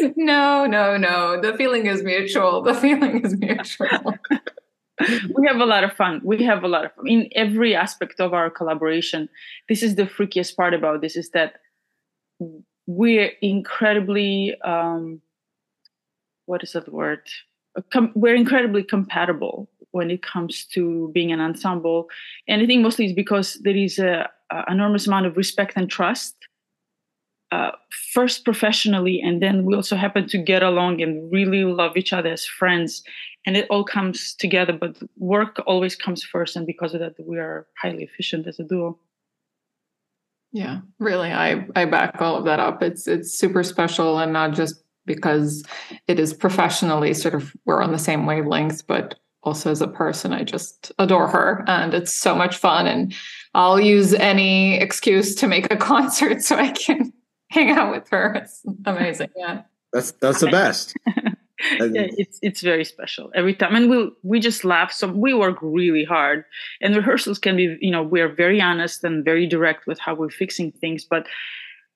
no, 0.16 0.66
no, 0.66 0.96
no. 0.96 1.40
The 1.40 1.54
feeling 1.56 1.86
is 1.86 2.02
mutual. 2.02 2.62
The 2.62 2.74
feeling 2.74 3.24
is 3.24 3.36
mutual. 3.36 4.14
we 5.34 5.46
have 5.46 5.56
a 5.56 5.66
lot 5.66 5.84
of 5.84 5.92
fun. 5.92 6.20
We 6.24 6.42
have 6.44 6.64
a 6.64 6.68
lot 6.68 6.84
of 6.84 6.94
fun 6.94 7.08
in 7.08 7.28
every 7.34 7.74
aspect 7.74 8.20
of 8.20 8.32
our 8.32 8.50
collaboration. 8.50 9.28
This 9.68 9.82
is 9.82 9.96
the 9.96 10.04
freakiest 10.04 10.56
part 10.56 10.74
about 10.74 11.00
this 11.00 11.16
is 11.16 11.30
that 11.30 11.54
we're 12.86 13.32
incredibly 13.40 14.54
um, 14.64 15.20
what 16.46 16.62
is 16.62 16.72
that 16.72 16.92
word? 16.92 17.20
Com- 17.90 18.12
we're 18.14 18.34
incredibly 18.34 18.82
compatible 18.82 19.70
when 19.92 20.10
it 20.10 20.22
comes 20.22 20.64
to 20.74 21.10
being 21.14 21.32
an 21.32 21.40
ensemble, 21.40 22.08
and 22.48 22.60
I 22.62 22.66
think 22.66 22.82
mostly 22.82 23.06
it's 23.06 23.14
because 23.14 23.54
there 23.62 23.76
is 23.76 23.98
a, 23.98 24.28
a 24.50 24.64
enormous 24.68 25.06
amount 25.06 25.26
of 25.26 25.36
respect 25.36 25.72
and 25.76 25.88
trust 25.88 26.34
uh, 27.52 27.72
first 28.14 28.44
professionally, 28.44 29.20
and 29.20 29.42
then 29.42 29.64
we 29.64 29.74
also 29.74 29.94
happen 29.94 30.26
to 30.26 30.38
get 30.38 30.62
along 30.62 31.02
and 31.02 31.30
really 31.30 31.64
love 31.64 31.96
each 31.96 32.12
other 32.12 32.30
as 32.30 32.46
friends. 32.46 33.02
And 33.44 33.56
it 33.56 33.66
all 33.68 33.84
comes 33.84 34.34
together, 34.34 34.72
but 34.72 34.96
work 35.18 35.60
always 35.66 35.94
comes 35.94 36.22
first. 36.22 36.56
And 36.56 36.66
because 36.66 36.94
of 36.94 37.00
that, 37.00 37.14
we 37.26 37.38
are 37.38 37.66
highly 37.80 38.04
efficient 38.04 38.46
as 38.46 38.58
a 38.58 38.64
duo. 38.64 38.98
Yeah, 40.52 40.80
really, 40.98 41.30
I 41.30 41.66
I 41.76 41.84
back 41.84 42.20
all 42.22 42.36
of 42.36 42.44
that 42.44 42.60
up. 42.60 42.82
It's 42.82 43.06
it's 43.06 43.32
super 43.32 43.62
special, 43.62 44.18
and 44.18 44.32
not 44.32 44.52
just 44.54 44.82
because 45.04 45.64
it 46.08 46.18
is 46.18 46.32
professionally 46.32 47.12
sort 47.14 47.34
of 47.34 47.54
we're 47.64 47.82
on 47.82 47.92
the 47.92 47.98
same 47.98 48.26
wavelength, 48.26 48.86
but 48.86 49.16
also 49.42 49.70
as 49.70 49.80
a 49.80 49.88
person, 49.88 50.32
I 50.32 50.44
just 50.44 50.92
adore 50.98 51.28
her, 51.28 51.64
and 51.66 51.94
it's 51.94 52.12
so 52.12 52.34
much 52.34 52.56
fun. 52.56 52.86
And 52.86 53.14
I'll 53.54 53.80
use 53.80 54.14
any 54.14 54.76
excuse 54.76 55.34
to 55.36 55.46
make 55.46 55.72
a 55.72 55.76
concert 55.92 56.42
so 56.42 56.56
I 56.56 56.70
can 56.70 57.12
hang 57.50 57.70
out 57.70 57.92
with 57.92 58.08
her. 58.10 58.34
It's 58.34 58.62
amazing. 58.86 59.30
Yeah. 59.36 59.62
That's 59.92 60.12
that's 60.12 60.40
the 60.40 60.50
best. 60.50 60.94
yeah, 61.06 62.08
it's 62.16 62.38
it's 62.42 62.60
very 62.62 62.84
special 62.84 63.30
every 63.34 63.54
time, 63.54 63.74
and 63.74 63.90
we 63.90 64.10
we 64.22 64.40
just 64.40 64.64
laugh. 64.64 64.90
So 64.92 65.06
we 65.08 65.34
work 65.34 65.58
really 65.60 66.04
hard, 66.04 66.44
and 66.80 66.96
rehearsals 66.96 67.38
can 67.38 67.56
be, 67.56 67.76
you 67.80 67.90
know, 67.90 68.02
we 68.02 68.20
are 68.20 68.28
very 68.28 68.60
honest 68.60 69.04
and 69.04 69.24
very 69.24 69.46
direct 69.46 69.86
with 69.86 69.98
how 69.98 70.14
we're 70.14 70.30
fixing 70.30 70.72
things, 70.72 71.04
but 71.04 71.26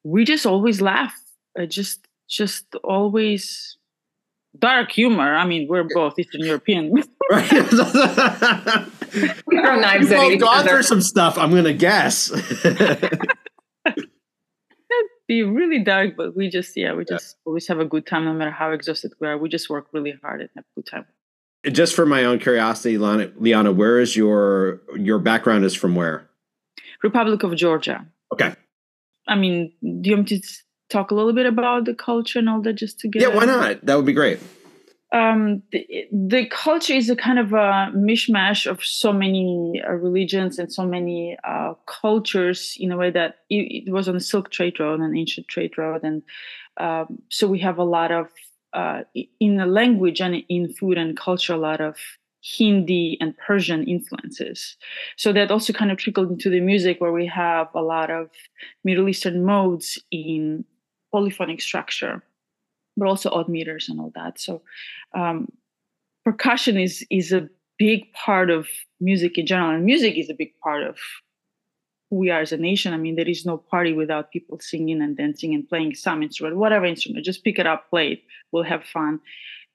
we 0.04 0.24
just 0.24 0.46
always 0.46 0.80
laugh. 0.80 1.14
Uh, 1.58 1.64
just 1.64 2.06
just 2.28 2.74
always 2.84 3.78
dark 4.58 4.90
humor. 4.90 5.34
I 5.34 5.46
mean, 5.46 5.68
we're 5.68 5.84
both 5.92 6.18
Eastern 6.18 6.42
European. 6.42 6.92
right. 7.30 7.52
we 9.46 9.58
throw 9.58 9.76
knives 9.80 10.10
at 10.10 10.30
each 10.30 10.40
gone 10.40 10.66
through 10.66 10.82
some 10.82 11.00
stuff. 11.00 11.38
I'm 11.38 11.50
gonna 11.50 11.72
guess 11.72 12.30
That'd 14.88 15.08
be 15.26 15.42
really 15.42 15.82
dark, 15.82 16.16
but 16.16 16.36
we 16.36 16.48
just 16.48 16.76
yeah, 16.76 16.94
we 16.94 17.04
just 17.04 17.36
yeah. 17.36 17.48
always 17.48 17.66
have 17.68 17.80
a 17.80 17.84
good 17.84 18.06
time 18.06 18.24
no 18.24 18.32
matter 18.32 18.50
how 18.50 18.70
exhausted 18.70 19.12
we 19.20 19.26
are. 19.26 19.36
We 19.36 19.48
just 19.48 19.68
work 19.68 19.88
really 19.92 20.14
hard 20.22 20.40
and 20.40 20.50
have 20.54 20.64
a 20.64 20.80
good 20.80 20.86
time. 20.86 21.06
Just 21.70 21.96
for 21.96 22.06
my 22.06 22.24
own 22.24 22.38
curiosity, 22.38 22.96
Liana, 22.96 23.72
where 23.72 23.98
is 23.98 24.16
your 24.16 24.80
your 24.96 25.18
background 25.18 25.64
is 25.64 25.74
from 25.74 25.94
where? 25.94 26.28
Republic 27.02 27.42
of 27.42 27.54
Georgia. 27.56 28.06
Okay. 28.32 28.54
I 29.26 29.34
mean, 29.34 29.72
do 29.82 30.10
you 30.10 30.16
want 30.16 30.28
to 30.28 30.40
talk 30.88 31.10
a 31.10 31.14
little 31.14 31.32
bit 31.32 31.46
about 31.46 31.84
the 31.84 31.94
culture 31.94 32.38
and 32.38 32.48
all 32.48 32.62
that 32.62 32.74
just 32.74 32.98
to 33.00 33.08
get 33.08 33.22
Yeah, 33.22 33.28
why 33.28 33.44
not? 33.44 33.84
That 33.84 33.96
would 33.96 34.06
be 34.06 34.12
great 34.12 34.40
um, 35.12 35.62
the, 35.70 35.86
the, 36.12 36.46
culture 36.46 36.92
is 36.92 37.08
a 37.08 37.16
kind 37.16 37.38
of 37.38 37.52
a 37.52 37.92
mishmash 37.94 38.68
of 38.68 38.84
so 38.84 39.12
many 39.12 39.82
uh, 39.86 39.92
religions 39.92 40.58
and 40.58 40.72
so 40.72 40.84
many 40.84 41.36
uh, 41.44 41.74
cultures 41.86 42.76
in 42.78 42.90
a 42.90 42.96
way 42.96 43.10
that 43.10 43.36
it, 43.48 43.86
it, 43.86 43.92
was 43.92 44.08
on 44.08 44.14
the 44.14 44.20
Silk 44.20 44.50
Trade 44.50 44.80
Road, 44.80 45.00
an 45.00 45.16
ancient 45.16 45.46
trade 45.48 45.78
road, 45.78 46.02
and 46.02 46.22
um, 46.78 47.22
so 47.30 47.46
we 47.46 47.60
have 47.60 47.78
a 47.78 47.84
lot 47.84 48.10
of 48.10 48.28
uh, 48.72 49.02
in 49.40 49.56
the 49.56 49.66
language 49.66 50.20
and 50.20 50.42
in 50.48 50.72
food 50.72 50.98
and 50.98 51.16
culture 51.16 51.54
a 51.54 51.58
lot 51.58 51.80
of 51.80 51.96
Hindi 52.42 53.16
and 53.20 53.34
Persian 53.38 53.84
influences. 53.84 54.76
So 55.16 55.32
that 55.32 55.50
also 55.50 55.72
kind 55.72 55.90
of 55.90 55.98
trickled 55.98 56.30
into 56.30 56.50
the 56.50 56.60
music, 56.60 57.00
where 57.00 57.12
we 57.12 57.26
have 57.26 57.68
a 57.74 57.80
lot 57.80 58.10
of 58.10 58.30
Middle 58.84 59.08
Eastern 59.08 59.44
modes 59.44 59.98
in 60.10 60.64
polyphonic 61.16 61.60
structure 61.60 62.22
but 62.96 63.08
also 63.08 63.30
odd 63.30 63.48
meters 63.48 63.88
and 63.88 64.00
all 64.00 64.12
that. 64.14 64.40
So 64.40 64.62
um, 65.14 65.48
percussion 66.24 66.78
is 66.78 67.04
is 67.10 67.32
a 67.32 67.48
big 67.78 68.10
part 68.12 68.50
of 68.50 68.66
music 69.00 69.36
in 69.38 69.46
general, 69.46 69.70
and 69.70 69.84
music 69.84 70.16
is 70.16 70.30
a 70.30 70.34
big 70.34 70.52
part 70.62 70.82
of 70.82 70.96
who 72.10 72.16
we 72.16 72.30
are 72.30 72.40
as 72.40 72.52
a 72.52 72.56
nation. 72.56 72.94
I 72.94 72.96
mean, 72.96 73.16
there 73.16 73.28
is 73.28 73.44
no 73.44 73.58
party 73.58 73.92
without 73.92 74.30
people 74.30 74.58
singing 74.60 75.02
and 75.02 75.16
dancing 75.16 75.54
and 75.54 75.68
playing 75.68 75.94
some 75.94 76.22
instrument, 76.22 76.56
whatever 76.56 76.86
instrument. 76.86 77.24
Just 77.24 77.44
pick 77.44 77.58
it 77.58 77.66
up, 77.66 77.90
play 77.90 78.12
it. 78.12 78.22
We'll 78.52 78.62
have 78.62 78.84
fun. 78.84 79.20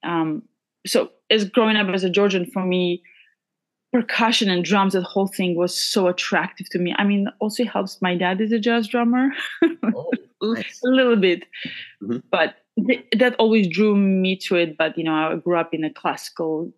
Um, 0.03 0.43
so, 0.87 1.11
as 1.29 1.45
growing 1.45 1.75
up 1.75 1.87
as 1.89 2.03
a 2.03 2.09
Georgian, 2.09 2.45
for 2.45 2.65
me, 2.65 3.03
percussion 3.91 4.49
and 4.49 4.63
drums, 4.63 4.93
that 4.93 5.03
whole 5.03 5.27
thing 5.27 5.55
was 5.55 5.75
so 5.75 6.07
attractive 6.07 6.69
to 6.69 6.79
me. 6.79 6.95
I 6.97 7.03
mean, 7.03 7.27
also 7.39 7.65
helps. 7.65 8.01
My 8.01 8.15
dad 8.15 8.41
is 8.41 8.51
a 8.51 8.59
jazz 8.59 8.87
drummer, 8.87 9.29
oh, 9.83 10.11
nice. 10.41 10.79
a 10.83 10.89
little 10.89 11.17
bit, 11.17 11.43
mm-hmm. 12.01 12.17
but 12.31 12.55
th- 12.87 13.05
that 13.17 13.35
always 13.35 13.67
drew 13.67 13.95
me 13.95 14.35
to 14.37 14.55
it. 14.55 14.77
But 14.77 14.97
you 14.97 15.03
know, 15.03 15.13
I 15.13 15.35
grew 15.35 15.57
up 15.57 15.73
in 15.73 15.83
a 15.83 15.93
classical 15.93 16.71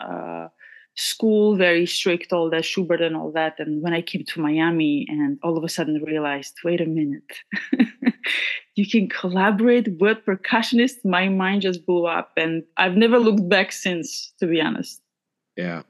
uh, 0.00 0.48
school, 0.96 1.56
very 1.56 1.86
strict, 1.86 2.32
all 2.32 2.50
that 2.50 2.64
Schubert 2.64 3.00
and 3.00 3.16
all 3.16 3.32
that. 3.32 3.54
And 3.58 3.82
when 3.82 3.94
I 3.94 4.02
came 4.02 4.24
to 4.24 4.40
Miami, 4.40 5.06
and 5.08 5.38
all 5.42 5.56
of 5.56 5.64
a 5.64 5.68
sudden 5.68 6.02
realized, 6.02 6.58
wait 6.62 6.80
a 6.80 6.86
minute, 6.86 7.32
you 8.74 8.88
can 8.88 9.08
collaborate 9.08 9.98
with 9.98 10.18
percussionists. 10.26 11.04
My 11.04 11.28
mind 11.28 11.62
just 11.62 11.86
blew 11.86 12.06
up, 12.06 12.32
and 12.36 12.62
I've 12.76 12.96
never 12.96 13.18
looked 13.18 13.48
back 13.48 13.72
since, 13.72 14.32
to 14.40 14.46
be 14.46 14.60
honest. 14.60 15.00
Yeah. 15.56 15.82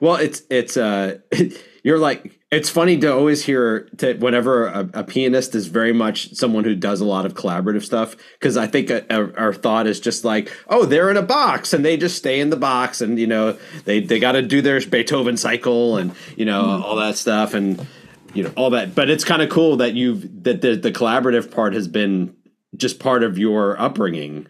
Well, 0.00 0.16
it's 0.16 0.42
it's 0.50 0.76
uh 0.76 1.18
you're 1.82 1.98
like 1.98 2.38
it's 2.50 2.70
funny 2.70 2.96
to 2.98 3.12
always 3.12 3.44
hear 3.44 3.88
to 3.98 4.14
whenever 4.14 4.66
a, 4.66 4.88
a, 4.94 5.04
pianist 5.04 5.54
is 5.54 5.66
very 5.66 5.92
much 5.92 6.34
someone 6.34 6.64
who 6.64 6.74
does 6.74 7.00
a 7.00 7.04
lot 7.04 7.26
of 7.26 7.34
collaborative 7.34 7.84
stuff 7.84 8.16
because 8.38 8.56
I 8.56 8.66
think 8.66 8.88
a, 8.88 9.04
a, 9.10 9.34
our 9.34 9.52
thought 9.52 9.86
is 9.86 10.00
just 10.00 10.24
like 10.24 10.50
oh 10.68 10.86
they're 10.86 11.10
in 11.10 11.16
a 11.16 11.22
box 11.22 11.72
and 11.72 11.84
they 11.84 11.96
just 11.96 12.16
stay 12.16 12.40
in 12.40 12.50
the 12.50 12.56
box 12.56 13.00
and 13.00 13.18
you 13.18 13.26
know 13.26 13.58
they 13.84 14.00
they 14.00 14.18
got 14.18 14.32
to 14.32 14.42
do 14.42 14.62
their 14.62 14.80
Beethoven 14.80 15.36
cycle 15.36 15.96
and 15.96 16.14
you 16.36 16.44
know 16.44 16.62
mm-hmm. 16.62 16.82
all 16.82 16.96
that 16.96 17.16
stuff 17.16 17.54
and 17.54 17.86
you 18.34 18.42
know 18.42 18.52
all 18.56 18.70
that 18.70 18.94
but 18.94 19.10
it's 19.10 19.24
kind 19.24 19.42
of 19.42 19.50
cool 19.50 19.76
that 19.76 19.94
you've 19.94 20.44
that 20.44 20.62
the, 20.62 20.76
the 20.76 20.92
collaborative 20.92 21.50
part 21.50 21.74
has 21.74 21.88
been 21.88 22.34
just 22.76 22.98
part 22.98 23.22
of 23.22 23.38
your 23.38 23.78
upbringing 23.80 24.46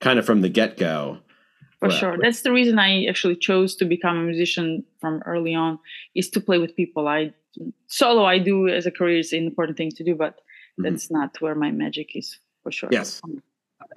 kind 0.00 0.18
of 0.18 0.24
from 0.24 0.40
the 0.40 0.48
get 0.48 0.76
go 0.76 1.18
for 1.82 1.88
well, 1.88 1.98
sure. 1.98 2.16
that's 2.22 2.42
the 2.42 2.52
reason 2.52 2.78
i 2.78 3.04
actually 3.06 3.34
chose 3.34 3.74
to 3.74 3.84
become 3.84 4.16
a 4.16 4.22
musician 4.22 4.84
from 5.00 5.20
early 5.26 5.52
on 5.52 5.80
is 6.14 6.30
to 6.30 6.40
play 6.40 6.58
with 6.58 6.76
people. 6.76 7.08
I 7.08 7.34
solo 7.88 8.24
i 8.24 8.38
do 8.38 8.68
as 8.68 8.86
a 8.86 8.92
career 8.92 9.18
is 9.18 9.32
an 9.32 9.44
important 9.44 9.76
thing 9.76 9.90
to 9.90 10.04
do 10.04 10.14
but 10.14 10.34
mm-hmm. 10.36 10.84
that's 10.84 11.10
not 11.10 11.30
where 11.40 11.56
my 11.56 11.72
magic 11.72 12.14
is 12.14 12.38
for 12.62 12.70
sure. 12.70 12.88
Yes. 12.92 13.20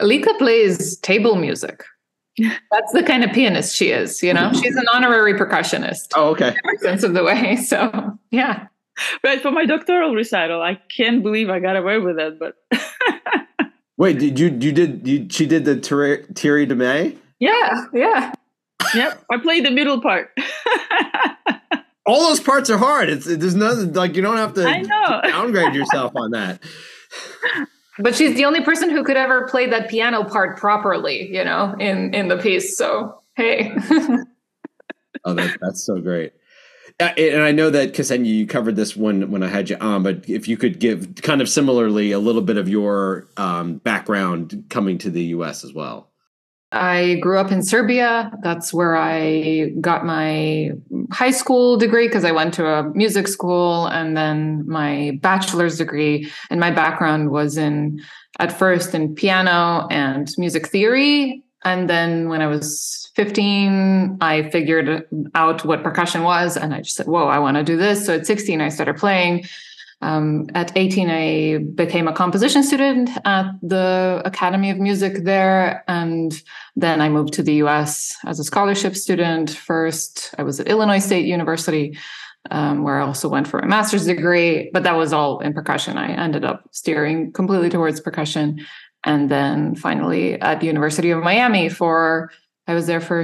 Lika 0.02 0.34
plays 0.40 0.98
table 0.98 1.36
music. 1.36 1.84
That's 2.72 2.92
the 2.92 3.04
kind 3.04 3.24
of 3.24 3.32
pianist 3.32 3.76
she 3.76 3.92
is 3.92 4.24
you 4.24 4.34
know? 4.34 4.52
She's 4.52 4.76
an 4.76 4.88
honorary 4.92 5.36
percussionist. 5.36 6.08
Oh 6.16 6.30
okay. 6.32 6.56
Every 6.66 6.78
sense 6.80 7.04
of 7.04 7.14
the 7.14 7.24
way 7.24 7.56
so 7.72 8.18
yeah. 8.32 8.68
Right 9.24 9.42
for 9.42 9.52
my 9.52 9.66
doctoral 9.66 10.16
recital 10.16 10.62
i 10.62 10.80
can't 10.98 11.22
believe 11.22 11.50
i 11.50 11.60
got 11.60 11.76
away 11.76 12.00
with 12.00 12.16
that 12.16 12.40
but 12.40 12.56
wait 13.98 14.20
did 14.20 14.40
you 14.40 14.48
you 14.48 14.72
did 14.72 15.08
you 15.08 15.28
she 15.30 15.46
did 15.46 15.66
the 15.66 15.76
Thierry 16.34 16.66
De 16.66 16.76
Mey 16.76 17.18
yeah, 17.40 17.86
yeah. 17.94 18.34
Yep, 18.94 19.24
I 19.32 19.38
played 19.38 19.66
the 19.66 19.72
middle 19.72 20.02
part. 20.02 20.32
All 22.06 22.28
those 22.28 22.40
parts 22.40 22.70
are 22.70 22.78
hard. 22.78 23.10
It's 23.10 23.26
there's 23.26 23.56
nothing 23.56 23.94
like 23.94 24.16
you 24.16 24.22
don't 24.22 24.38
have 24.38 24.54
to, 24.54 24.66
I 24.66 24.82
know. 24.82 25.22
downgrade 25.30 25.74
yourself 25.74 26.14
on 26.16 26.32
that. 26.32 26.62
But 27.98 28.16
she's 28.16 28.36
the 28.36 28.46
only 28.46 28.62
person 28.62 28.90
who 28.90 29.04
could 29.04 29.18
ever 29.18 29.48
play 29.48 29.68
that 29.68 29.90
piano 29.90 30.24
part 30.24 30.58
properly, 30.58 31.28
you 31.34 31.44
know, 31.44 31.76
in 31.80 32.14
in 32.14 32.28
the 32.28 32.38
piece. 32.38 32.78
So 32.78 33.22
hey. 33.36 33.74
oh, 35.26 35.34
that, 35.34 35.58
that's 35.62 35.84
so 35.84 36.00
great. 36.00 36.34
Uh, 37.00 37.12
and 37.18 37.42
I 37.42 37.52
know 37.52 37.70
that 37.70 37.94
Ksenia, 37.94 38.26
you 38.26 38.48
covered 38.48 38.76
this 38.76 38.96
when 38.96 39.32
when 39.32 39.44
I 39.44 39.48
had 39.48 39.70
you 39.70 39.78
on, 39.78 40.04
but 40.04 40.30
if 40.30 40.48
you 40.48 40.58
could 40.58 40.80
give 40.80 41.16
kind 41.22 41.42
of 41.42 41.50
similarly 41.50 42.12
a 42.12 42.20
little 42.20 42.42
bit 42.42 42.58
of 42.58 42.70
your 42.70 43.28
um, 43.36 43.78
background 43.78 44.66
coming 44.70 44.98
to 45.00 45.10
the 45.10 45.24
U.S. 45.24 45.64
as 45.64 45.74
well. 45.74 46.12
I 46.76 47.16
grew 47.16 47.40
up 47.40 47.52
in 47.52 47.64
Serbia. 47.64 48.32
That's 48.44 48.74
where 48.74 48.96
I 48.98 49.72
got 49.80 50.06
my 50.06 50.72
high 51.12 51.32
school 51.32 51.78
degree 51.78 52.08
because 52.08 52.26
I 52.26 52.32
went 52.32 52.54
to 52.56 52.68
a 52.68 52.84
music 52.94 53.28
school 53.30 53.88
and 53.88 54.16
then 54.18 54.68
my 54.68 55.18
bachelor's 55.22 55.78
degree. 55.78 56.30
And 56.50 56.60
my 56.60 56.72
background 56.72 57.32
was 57.32 57.58
in, 57.58 58.02
at 58.40 58.52
first, 58.52 58.94
in 58.94 59.16
piano 59.16 59.88
and 59.90 60.30
music 60.38 60.68
theory. 60.68 61.44
And 61.64 61.90
then 61.90 62.28
when 62.28 62.42
I 62.42 62.48
was 62.48 63.10
15, 63.16 64.18
I 64.20 64.50
figured 64.50 65.08
out 65.34 65.66
what 65.66 65.82
percussion 65.82 66.24
was 66.24 66.58
and 66.58 66.74
I 66.74 66.82
just 66.82 66.98
said, 66.98 67.08
whoa, 67.08 67.28
I 67.28 67.40
want 67.40 67.56
to 67.56 67.64
do 67.64 67.78
this. 67.78 68.06
So 68.06 68.16
at 68.16 68.28
16, 68.28 68.60
I 68.60 68.70
started 68.70 68.98
playing. 68.98 69.46
Um, 70.06 70.46
at 70.54 70.72
18, 70.78 71.10
I 71.10 71.58
became 71.74 72.08
a 72.08 72.14
composition 72.14 72.62
student 72.62 73.10
at 73.26 73.46
the 73.64 74.22
Academy 74.24 74.70
of 74.70 74.78
Music 74.78 75.24
there. 75.24 75.84
And 75.88 76.32
then 76.76 77.02
I 77.02 77.10
moved 77.10 77.34
to 77.34 77.44
the 77.44 77.56
US 77.64 78.16
as 78.24 78.40
a 78.40 78.44
scholarship 78.44 78.96
student. 78.96 79.50
First, 79.50 80.36
I 80.38 80.44
was 80.44 80.60
at 80.60 80.68
Illinois 80.68 81.00
State 81.00 81.26
University, 81.26 81.98
um, 82.52 82.84
where 82.84 83.02
I 83.02 83.06
also 83.06 83.28
went 83.28 83.48
for 83.48 83.60
a 83.60 83.68
master's 83.68 84.06
degree, 84.06 84.70
but 84.74 84.84
that 84.84 84.96
was 84.96 85.12
all 85.12 85.40
in 85.40 85.54
percussion. 85.54 85.98
I 85.98 86.12
ended 86.12 86.46
up 86.46 86.70
steering 86.72 87.32
completely 87.32 87.72
towards 87.72 88.00
percussion. 88.00 88.64
And 89.06 89.32
then 89.32 89.74
finally 89.74 90.40
at 90.40 90.60
the 90.60 90.68
University 90.68 91.10
of 91.10 91.24
Miami 91.24 91.68
for, 91.68 92.30
I 92.68 92.76
was 92.76 92.86
there 92.86 93.02
for 93.02 93.24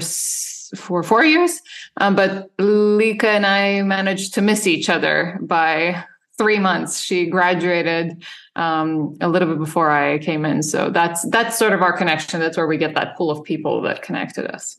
for 0.76 1.04
four 1.04 1.24
years. 1.26 1.60
Um, 1.98 2.16
but 2.16 2.50
Lika 2.58 3.30
and 3.30 3.46
I 3.46 3.82
managed 3.82 4.34
to 4.36 4.42
miss 4.42 4.66
each 4.66 4.90
other 4.90 5.38
by 5.42 6.06
three 6.38 6.60
months. 6.60 7.00
She 7.00 7.28
graduated 7.28 8.24
um, 8.56 9.16
a 9.22 9.28
little 9.28 9.48
bit 9.48 9.60
before 9.60 9.92
I 9.92 10.18
came 10.20 10.46
in, 10.46 10.64
so 10.64 10.90
that's 10.90 11.28
that's 11.30 11.58
sort 11.58 11.74
of 11.74 11.82
our 11.82 11.96
connection. 11.96 12.40
That's 12.40 12.58
where 12.58 12.68
we 12.68 12.78
get 12.78 12.96
that 12.96 13.16
pool 13.16 13.32
of 13.32 13.44
people 13.44 13.82
that 13.84 14.02
connected 14.02 14.48
us. 14.48 14.78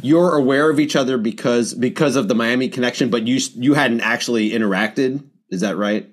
You're 0.00 0.36
aware 0.36 0.70
of 0.70 0.80
each 0.80 0.96
other 0.96 1.18
because 1.18 1.74
because 1.74 2.16
of 2.16 2.28
the 2.28 2.34
Miami 2.34 2.68
connection, 2.68 3.10
but 3.10 3.26
you 3.26 3.40
you 3.54 3.74
hadn't 3.74 4.00
actually 4.00 4.50
interacted. 4.50 5.24
Is 5.50 5.60
that 5.60 5.76
right? 5.76 6.08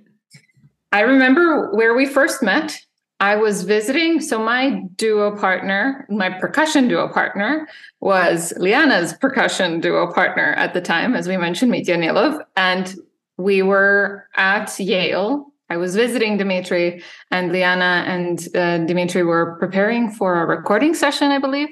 I 0.92 1.02
remember 1.02 1.72
where 1.74 1.94
we 1.94 2.06
first 2.06 2.42
met. 2.42 2.80
I 3.22 3.36
was 3.36 3.64
visiting. 3.64 4.22
So 4.22 4.40
my 4.40 4.82
duo 4.96 5.36
partner, 5.36 6.06
my 6.10 6.30
percussion 6.30 6.88
duo 6.88 7.10
partner, 7.10 7.68
was 8.00 8.54
Liana's 8.58 9.14
percussion 9.14 9.82
duo 9.82 10.12
partner 10.12 10.54
at 10.54 10.74
the 10.74 10.82
time, 10.82 11.16
as 11.16 11.28
we 11.28 11.36
mentioned, 11.36 11.70
Mitya 11.70 11.98
Nilov. 11.98 12.42
And 12.56 12.96
we 13.40 13.62
were 13.62 14.28
at 14.36 14.78
Yale. 14.80 15.54
I 15.70 15.78
was 15.78 15.96
visiting 15.96 16.38
Dimitri, 16.38 17.02
and 17.32 17.52
Liana 17.52 18.04
and 18.06 18.48
uh, 18.56 18.80
Dimitri 18.80 19.24
were 19.24 19.56
preparing 19.60 20.12
for 20.12 20.42
a 20.42 20.46
recording 20.46 20.94
session, 20.94 21.32
I 21.32 21.40
believe. 21.40 21.70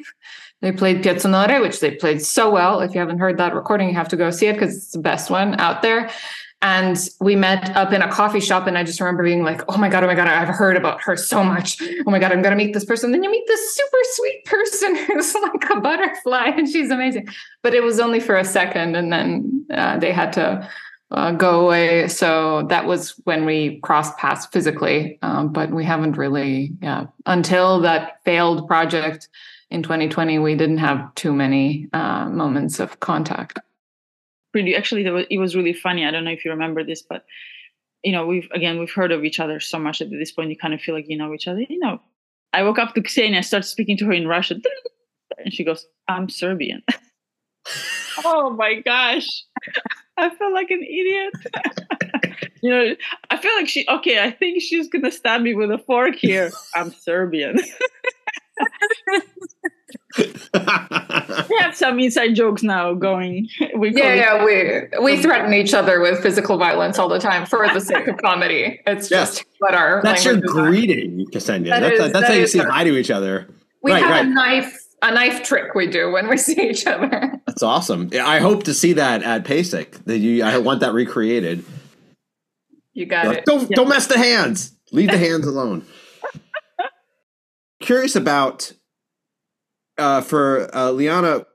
They 0.62 0.72
played 0.72 1.04
Piazzonore, 1.04 1.62
which 1.62 1.82
they 1.82 1.92
played 1.92 2.22
so 2.22 2.50
well. 2.50 2.80
If 2.80 2.94
you 2.94 3.00
haven't 3.00 3.20
heard 3.20 3.38
that 3.38 3.54
recording, 3.54 3.90
you 3.90 3.96
have 3.96 4.08
to 4.10 4.16
go 4.16 4.32
see 4.32 4.48
it 4.48 4.54
because 4.54 4.76
it's 4.76 4.92
the 4.92 5.00
best 5.00 5.30
one 5.30 5.60
out 5.60 5.82
there. 5.82 6.10
And 6.62 6.98
we 7.20 7.36
met 7.36 7.76
up 7.76 7.92
in 7.92 8.02
a 8.02 8.12
coffee 8.12 8.40
shop, 8.40 8.66
and 8.66 8.78
I 8.78 8.84
just 8.84 9.00
remember 9.00 9.24
being 9.24 9.44
like, 9.44 9.62
"Oh 9.68 9.78
my 9.78 9.90
god, 9.90 10.04
oh 10.04 10.08
my 10.08 10.16
god, 10.16 10.28
I've 10.28 10.48
heard 10.48 10.76
about 10.76 11.02
her 11.02 11.16
so 11.16 11.44
much. 11.44 11.80
Oh 12.08 12.10
my 12.10 12.18
god, 12.18 12.32
I'm 12.32 12.42
gonna 12.42 12.56
meet 12.56 12.74
this 12.74 12.86
person." 12.86 13.12
Then 13.12 13.24
you 13.24 13.30
meet 13.30 13.46
this 13.46 13.76
super 13.76 13.98
sweet 14.04 14.46
person 14.46 14.96
who's 15.06 15.36
like 15.36 15.70
a 15.70 15.82
butterfly, 15.82 16.54
and 16.58 16.68
she's 16.68 16.90
amazing. 16.90 17.28
But 17.62 17.76
it 17.76 17.84
was 17.84 18.00
only 18.00 18.20
for 18.20 18.38
a 18.38 18.46
second, 18.46 18.96
and 18.96 19.12
then 19.12 19.66
uh, 19.72 20.00
they 20.00 20.12
had 20.12 20.34
to 20.34 20.68
uh, 21.12 21.32
go 21.32 21.66
away. 21.66 22.08
So 22.08 22.66
that 22.70 22.86
was 22.86 23.12
when 23.24 23.46
we 23.46 23.80
crossed 23.82 24.18
paths 24.18 24.46
physically, 24.48 25.20
um, 25.22 25.54
but 25.54 25.72
we 25.72 25.86
haven't 25.86 26.18
really, 26.18 26.72
yeah, 26.82 27.06
until 27.26 27.80
that 27.82 28.24
failed 28.24 28.68
project 28.68 29.30
in 29.70 29.84
2020, 29.84 30.40
we 30.40 30.56
didn't 30.56 30.78
have 30.78 31.14
too 31.16 31.34
many 31.34 31.88
uh, 31.94 32.30
moments 32.30 32.80
of 32.80 33.00
contact. 33.00 33.60
Really, 34.54 34.76
actually, 34.76 35.06
it 35.30 35.38
was 35.38 35.56
really 35.56 35.74
funny. 35.74 36.06
I 36.06 36.12
don't 36.12 36.24
know 36.24 36.32
if 36.32 36.46
you 36.46 36.52
remember 36.52 36.84
this, 36.84 37.02
but 37.02 37.26
you 38.04 38.12
know, 38.12 38.26
we've 38.26 38.48
again 38.54 38.80
we've 38.80 38.92
heard 38.92 39.12
of 39.12 39.26
each 39.26 39.40
other 39.40 39.60
so 39.60 39.78
much 39.78 40.02
at 40.02 40.10
this 40.10 40.32
point. 40.32 40.50
You 40.50 40.58
kind 40.58 40.74
of 40.74 40.82
feel 40.82 40.96
like 40.96 41.10
you 41.10 41.18
know 41.18 41.34
each 41.34 41.48
other. 41.48 41.62
You 41.62 41.80
know, 41.80 42.00
I 42.54 42.64
woke 42.64 42.80
up 42.80 42.96
to 42.96 43.02
Ksenia, 43.02 43.38
I 43.38 43.42
started 43.42 43.68
speaking 43.68 43.98
to 43.98 44.06
her 44.06 44.14
in 44.14 44.28
Russian, 44.28 44.62
and 45.38 45.54
she 45.54 45.64
goes, 45.64 45.86
"I'm 46.08 46.30
Serbian." 46.30 46.82
oh 48.24 48.52
my 48.52 48.76
gosh. 48.76 49.28
I 50.20 50.30
feel 50.36 50.52
like 50.54 50.72
an 50.72 50.82
idiot. 50.82 51.34
you 52.62 52.70
know, 52.72 52.96
I 53.30 53.38
feel 53.38 53.56
like 53.56 53.68
she, 53.68 53.86
okay, 53.88 54.24
I 54.24 54.32
think 54.32 54.62
she's 54.62 54.88
going 54.88 55.04
to 55.04 55.12
stab 55.12 55.42
me 55.42 55.54
with 55.54 55.70
a 55.72 55.78
fork 55.78 56.16
here. 56.16 56.52
I'm 56.76 56.92
Serbian. 56.92 57.58
we 60.18 61.58
have 61.60 61.76
some 61.76 62.00
inside 62.00 62.34
jokes 62.34 62.64
now 62.64 62.96
going. 62.96 63.48
We 63.76 63.96
yeah, 63.96 64.16
yeah, 64.16 64.44
we 64.44 64.88
we 65.04 65.22
threaten 65.22 65.54
each 65.54 65.76
other 65.76 66.00
with 66.00 66.24
physical 66.24 66.58
violence 66.58 66.98
all 66.98 67.08
the 67.08 67.20
time 67.20 67.46
for 67.46 67.68
the 67.72 67.80
sake 67.80 68.08
of 68.08 68.18
comedy. 68.18 68.82
It's 68.88 69.12
yes. 69.12 69.38
just 69.38 69.46
what 69.60 69.76
our 69.76 70.02
that's 70.02 70.26
your 70.26 70.38
greeting, 70.38 71.28
Ksenia. 71.28 71.70
That 71.70 71.82
that's, 71.82 71.94
is, 71.94 72.00
that's 72.00 72.14
that 72.14 72.24
how 72.24 72.34
you 72.34 72.48
say 72.48 72.60
hi 72.60 72.84
to 72.84 72.98
each 72.98 73.12
other. 73.12 73.48
We 73.84 73.92
right, 73.92 74.02
have 74.02 74.10
right. 74.10 74.26
a 74.26 74.30
knife 74.30 74.87
a 75.02 75.12
knife 75.14 75.44
trick 75.44 75.76
we 75.76 75.88
do 75.88 76.12
when 76.12 76.28
we 76.28 76.38
see 76.38 76.70
each 76.70 76.86
other. 76.86 77.40
That's 77.46 77.64
awesome. 77.64 78.10
I 78.14 78.40
hope 78.40 78.64
to 78.64 78.74
see 78.74 78.94
that 78.94 79.24
at 79.24 79.46
PASIC. 79.46 80.06
That 80.06 80.20
you, 80.20 80.44
I 80.44 80.58
want 80.58 80.82
that 80.82 80.94
recreated. 80.94 81.64
You 82.94 83.06
got 83.06 83.28
like, 83.28 83.38
it. 83.40 83.46
Don't 83.46 83.70
yeah. 83.70 83.76
don't 83.76 83.90
mess 83.90 84.08
the 84.08 84.18
hands. 84.18 84.74
Leave 84.92 85.12
the 85.12 85.18
hands 85.18 85.46
alone. 85.46 85.86
Curious 87.80 88.16
about 88.16 88.74
uh, 89.98 90.22
for 90.22 90.76
uh, 90.76 90.92
Liana, 90.92 91.46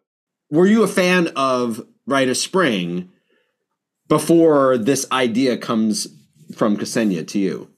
were 0.51 0.67
you 0.67 0.83
a 0.83 0.89
fan 0.89 1.29
of 1.37 1.85
Rite 2.07 2.29
of 2.29 2.37
Spring 2.37 3.11
before 4.09 4.79
this 4.79 5.07
idea 5.11 5.57
comes 5.57 6.09
from 6.55 6.77
Ksenia 6.77 7.27
to 7.29 7.39
you? 7.39 7.71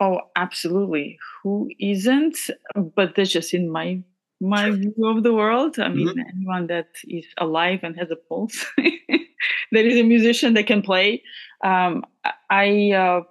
Oh, 0.00 0.20
absolutely. 0.34 1.18
Who 1.42 1.68
isn't? 1.78 2.36
But 2.74 3.14
that's 3.16 3.30
just 3.30 3.52
in 3.52 3.70
my 3.70 4.02
my 4.40 4.70
view 4.70 4.94
of 5.04 5.22
the 5.22 5.34
world. 5.34 5.78
I 5.78 5.88
mean, 5.88 6.08
mm-hmm. 6.08 6.20
anyone 6.34 6.66
that 6.68 6.88
is 7.04 7.26
alive 7.38 7.80
and 7.82 7.96
has 7.98 8.10
a 8.10 8.16
pulse, 8.16 8.64
that 8.78 9.84
is 9.84 9.98
a 9.98 10.02
musician 10.02 10.54
that 10.54 10.66
can 10.66 10.82
play. 10.82 11.22
Um, 11.62 12.04
I 12.48 12.92
uh, 12.92 13.22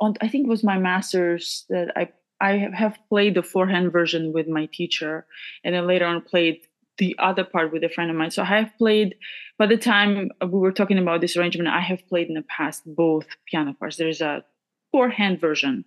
on, 0.00 0.14
I 0.20 0.28
think 0.28 0.46
it 0.46 0.50
was 0.50 0.64
my 0.64 0.78
master's 0.78 1.64
that 1.68 1.92
I 1.96 2.08
I 2.40 2.68
have 2.74 2.98
played 3.08 3.34
the 3.36 3.42
four-hand 3.42 3.92
version 3.92 4.32
with 4.32 4.48
my 4.48 4.66
teacher, 4.66 5.26
and 5.62 5.74
then 5.74 5.86
later 5.86 6.06
on 6.06 6.20
played 6.20 6.66
the 6.98 7.16
other 7.18 7.44
part 7.44 7.72
with 7.72 7.82
a 7.84 7.88
friend 7.88 8.10
of 8.10 8.16
mine. 8.16 8.30
So 8.30 8.42
I 8.42 8.46
have 8.46 8.72
played. 8.76 9.14
By 9.56 9.66
the 9.66 9.76
time 9.76 10.30
we 10.40 10.58
were 10.58 10.72
talking 10.72 10.98
about 10.98 11.20
this 11.20 11.36
arrangement, 11.36 11.68
I 11.68 11.80
have 11.80 12.06
played 12.08 12.28
in 12.28 12.34
the 12.34 12.42
past 12.42 12.82
both 12.84 13.26
piano 13.46 13.72
parts. 13.72 13.96
There's 13.96 14.20
a 14.20 14.44
four-hand 14.90 15.40
version 15.40 15.84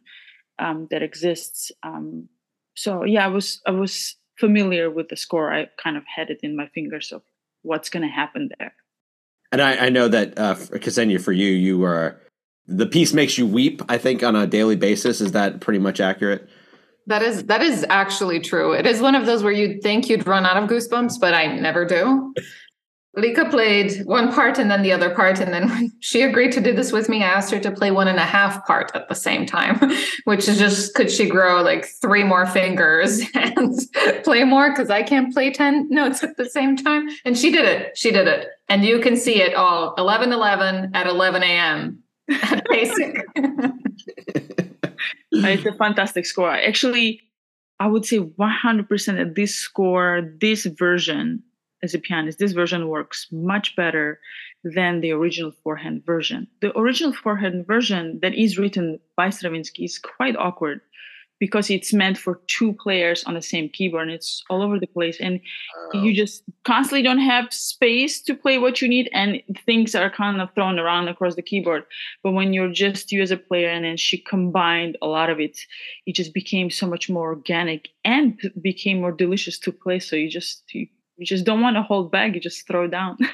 um, 0.60 0.88
that 0.89 1.03
exists. 1.03 1.71
Um, 1.83 2.29
so 2.75 3.03
yeah, 3.03 3.25
I 3.25 3.27
was 3.27 3.62
I 3.67 3.71
was 3.71 4.15
familiar 4.39 4.89
with 4.89 5.10
the 5.10 5.17
score. 5.17 5.54
I 5.54 5.67
kind 5.82 5.97
of 5.97 6.04
had 6.06 6.30
it 6.30 6.39
in 6.43 6.56
my 6.56 6.67
fingers 6.67 7.12
of 7.12 7.21
what's 7.63 7.89
going 7.89 8.04
to 8.04 8.13
happen 8.13 8.50
there. 8.60 8.73
And 9.52 9.62
I, 9.62 9.88
I 9.88 9.89
know 9.89 10.08
that 10.08 10.38
uh, 10.38 10.56
Ksenia, 10.56 11.21
for 11.21 11.32
you, 11.32 11.47
you 11.47 11.78
were 11.78 12.19
the 12.67 12.86
piece 12.86 13.13
makes 13.13 13.38
you 13.38 13.47
weep. 13.47 13.82
I 13.88 13.97
think 13.97 14.23
on 14.23 14.36
a 14.36 14.45
daily 14.45 14.76
basis. 14.76 15.21
Is 15.21 15.32
that 15.32 15.62
pretty 15.62 15.80
much 15.80 16.00
accurate? 16.00 16.50
That 17.08 17.21
is 17.21 17.45
that 17.45 17.62
is 17.62 17.86
actually 17.89 18.41
true. 18.41 18.73
It 18.73 18.86
is 18.86 19.00
one 19.00 19.15
of 19.15 19.26
those 19.26 19.41
where 19.41 19.54
you'd 19.54 19.82
think 19.82 20.10
you'd 20.10 20.28
run 20.28 20.45
out 20.45 20.62
of 20.62 20.69
goosebumps, 20.69 21.19
but 21.21 21.34
I 21.34 21.47
never 21.56 21.86
do. 21.86 22.34
Lika 23.15 23.50
played 23.50 24.06
one 24.06 24.32
part 24.32 24.60
and 24.60 24.70
then 24.70 24.84
the 24.84 24.91
other 24.91 25.10
part. 25.10 25.39
And 25.39 25.52
then 25.52 25.91
she 26.00 26.22
agreed 26.22 26.52
to 26.54 26.62
do 26.62 26.74
this 26.74 26.91
with 26.91 27.10
me, 27.10 27.24
I 27.24 27.28
asked 27.28 27.52
her 27.52 27.60
to 27.60 27.72
play 27.72 27.91
one 27.91 28.08
and 28.08 28.20
a 28.20 28.26
half 28.26 28.65
part 28.67 28.91
at 28.93 29.10
the 29.10 29.15
same 29.15 29.46
time, 29.46 29.80
which 30.26 30.48
is 30.48 30.60
just 30.60 30.93
could 30.93 31.12
she 31.12 31.28
grow 31.28 31.62
like 31.62 31.86
three 31.86 32.24
more 32.24 32.46
fingers 32.46 33.22
and 33.34 33.80
play 34.24 34.43
more? 34.43 34.70
Because 34.70 34.89
I 34.89 35.04
can't 35.04 35.34
play 35.34 35.52
10 35.52 35.89
notes 35.89 36.24
at 36.24 36.38
the 36.38 36.50
same 36.50 36.78
time. 36.78 37.08
And 37.26 37.38
she 37.38 37.52
did 37.52 37.65
it. 37.65 37.98
She 37.98 38.12
did 38.12 38.28
it. 38.28 38.50
And 38.70 38.86
you 38.86 39.00
can 39.00 39.15
see 39.15 39.41
it 39.41 39.56
all 39.56 39.96
11 39.98 40.32
11 40.32 40.91
at 40.93 41.08
11 41.08 41.43
a.m. 41.43 42.04
at 42.30 42.65
PASIC. 42.67 43.24
it's 45.32 45.65
a 45.65 45.74
fantastic 45.74 46.26
score. 46.26 46.52
Actually, 46.52 47.22
I 47.80 47.88
would 47.88 48.06
say 48.06 48.20
100% 48.20 49.22
at 49.22 49.36
this 49.36 49.56
score, 49.56 50.34
this 50.39 50.65
version 50.65 51.43
as 51.84 51.94
a 51.94 52.00
pianist, 52.00 52.40
this 52.40 52.54
version 52.54 52.88
works 52.88 53.28
much 53.32 53.76
better 53.76 54.20
than 54.63 55.02
the 55.02 55.12
original 55.12 55.52
four-hand 55.63 56.06
version. 56.06 56.48
The 56.62 56.78
original 56.78 57.13
four-hand 57.13 57.68
version 57.68 58.20
that 58.22 58.34
is 58.34 58.58
written 58.58 59.00
by 59.16 59.30
Stravinsky 59.30 59.86
is 59.86 60.00
quite 60.00 60.36
awkward 60.36 60.82
because 61.40 61.70
it's 61.70 61.94
meant 61.94 62.18
for 62.18 62.42
two 62.48 62.74
players 62.74 63.24
on 63.26 63.34
the 63.34 63.42
same 63.42 63.70
keyboard 63.70 64.08
and 64.08 64.12
it's 64.12 64.44
all 64.50 64.62
over 64.62 64.80
the 64.80 64.88
place 64.88 65.20
and 65.20 65.40
oh. 65.94 66.02
you 66.02 66.13
just 66.13 66.44
constantly 66.66 67.04
don't 67.04 67.20
have 67.20 67.54
space 67.54 68.22
to 68.22 68.34
play 68.34 68.58
what 68.58 68.82
you 68.82 68.88
need 68.88 69.10
and 69.13 69.42
things 69.66 69.94
are 69.94 70.10
kind 70.10 70.42
of 70.42 70.50
thrown 70.56 70.80
around 70.80 71.08
across 71.08 71.36
the 71.36 71.42
keyboard 71.42 71.84
but 72.24 72.32
when 72.32 72.54
you're 72.54 72.72
just 72.72 73.12
you 73.12 73.22
as 73.22 73.32
a 73.32 73.38
player 73.38 73.70
and 73.70 73.86
then 73.86 73.98
she 73.98 74.18
combined 74.18 74.98
a 75.02 75.08
lot 75.08 75.30
of 75.30 75.40
it 75.40 75.60
it 76.06 76.16
just 76.16 76.34
became 76.34 76.70
so 76.70 76.88
much 76.88 77.10
more 77.10 77.30
organic 77.30 77.90
and 78.04 78.40
became 78.62 79.00
more 79.00 79.12
delicious 79.12 79.60
to 79.60 79.72
play 79.72 80.00
so 80.00 80.16
you 80.16 80.30
just 80.30 80.63
you, 80.74 80.88
you 81.17 81.25
just 81.25 81.45
don't 81.45 81.62
want 81.62 81.75
to 81.75 81.82
hold 81.82 82.12
back 82.12 82.34
you 82.34 82.39
just 82.39 82.65
throw 82.67 82.88
down 82.88 83.17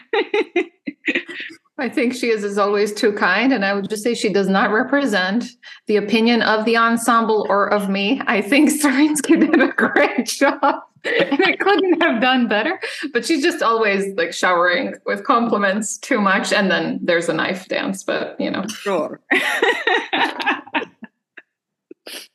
I 1.80 1.90
think 1.90 2.14
she 2.14 2.30
is, 2.30 2.44
as 2.44 2.60
always, 2.60 2.94
too 2.94 3.14
kind. 3.14 3.52
And 3.52 3.66
I 3.66 3.74
would 3.74 3.90
just 3.90 4.04
say 4.04 4.14
she 4.14 4.32
does 4.32 4.48
not 4.48 4.72
represent 4.72 5.46
the 5.88 5.96
opinion 5.96 6.44
of 6.44 6.66
the 6.66 6.78
ensemble 6.78 7.48
or 7.50 7.68
of 7.68 7.90
me. 7.90 8.22
I 8.28 8.42
think 8.42 8.70
Stravinsky 8.70 9.36
did 9.40 9.60
a 9.60 9.70
great 9.70 10.28
job. 10.28 10.62
and 11.04 11.44
I 11.44 11.56
couldn't 11.60 12.02
have 12.02 12.22
done 12.22 12.48
better. 12.48 12.80
But 13.12 13.26
she's 13.26 13.42
just 13.42 13.64
always 13.64 14.16
like 14.16 14.34
showering 14.34 14.94
with 15.06 15.24
compliments 15.26 15.98
too 15.98 16.22
much. 16.22 16.54
And 16.54 16.70
then 16.70 17.00
there's 17.02 17.28
a 17.28 17.34
knife 17.34 17.68
dance, 17.68 18.04
but 18.04 18.40
you 18.40 18.52
know. 18.52 18.68
Sure. 18.68 19.20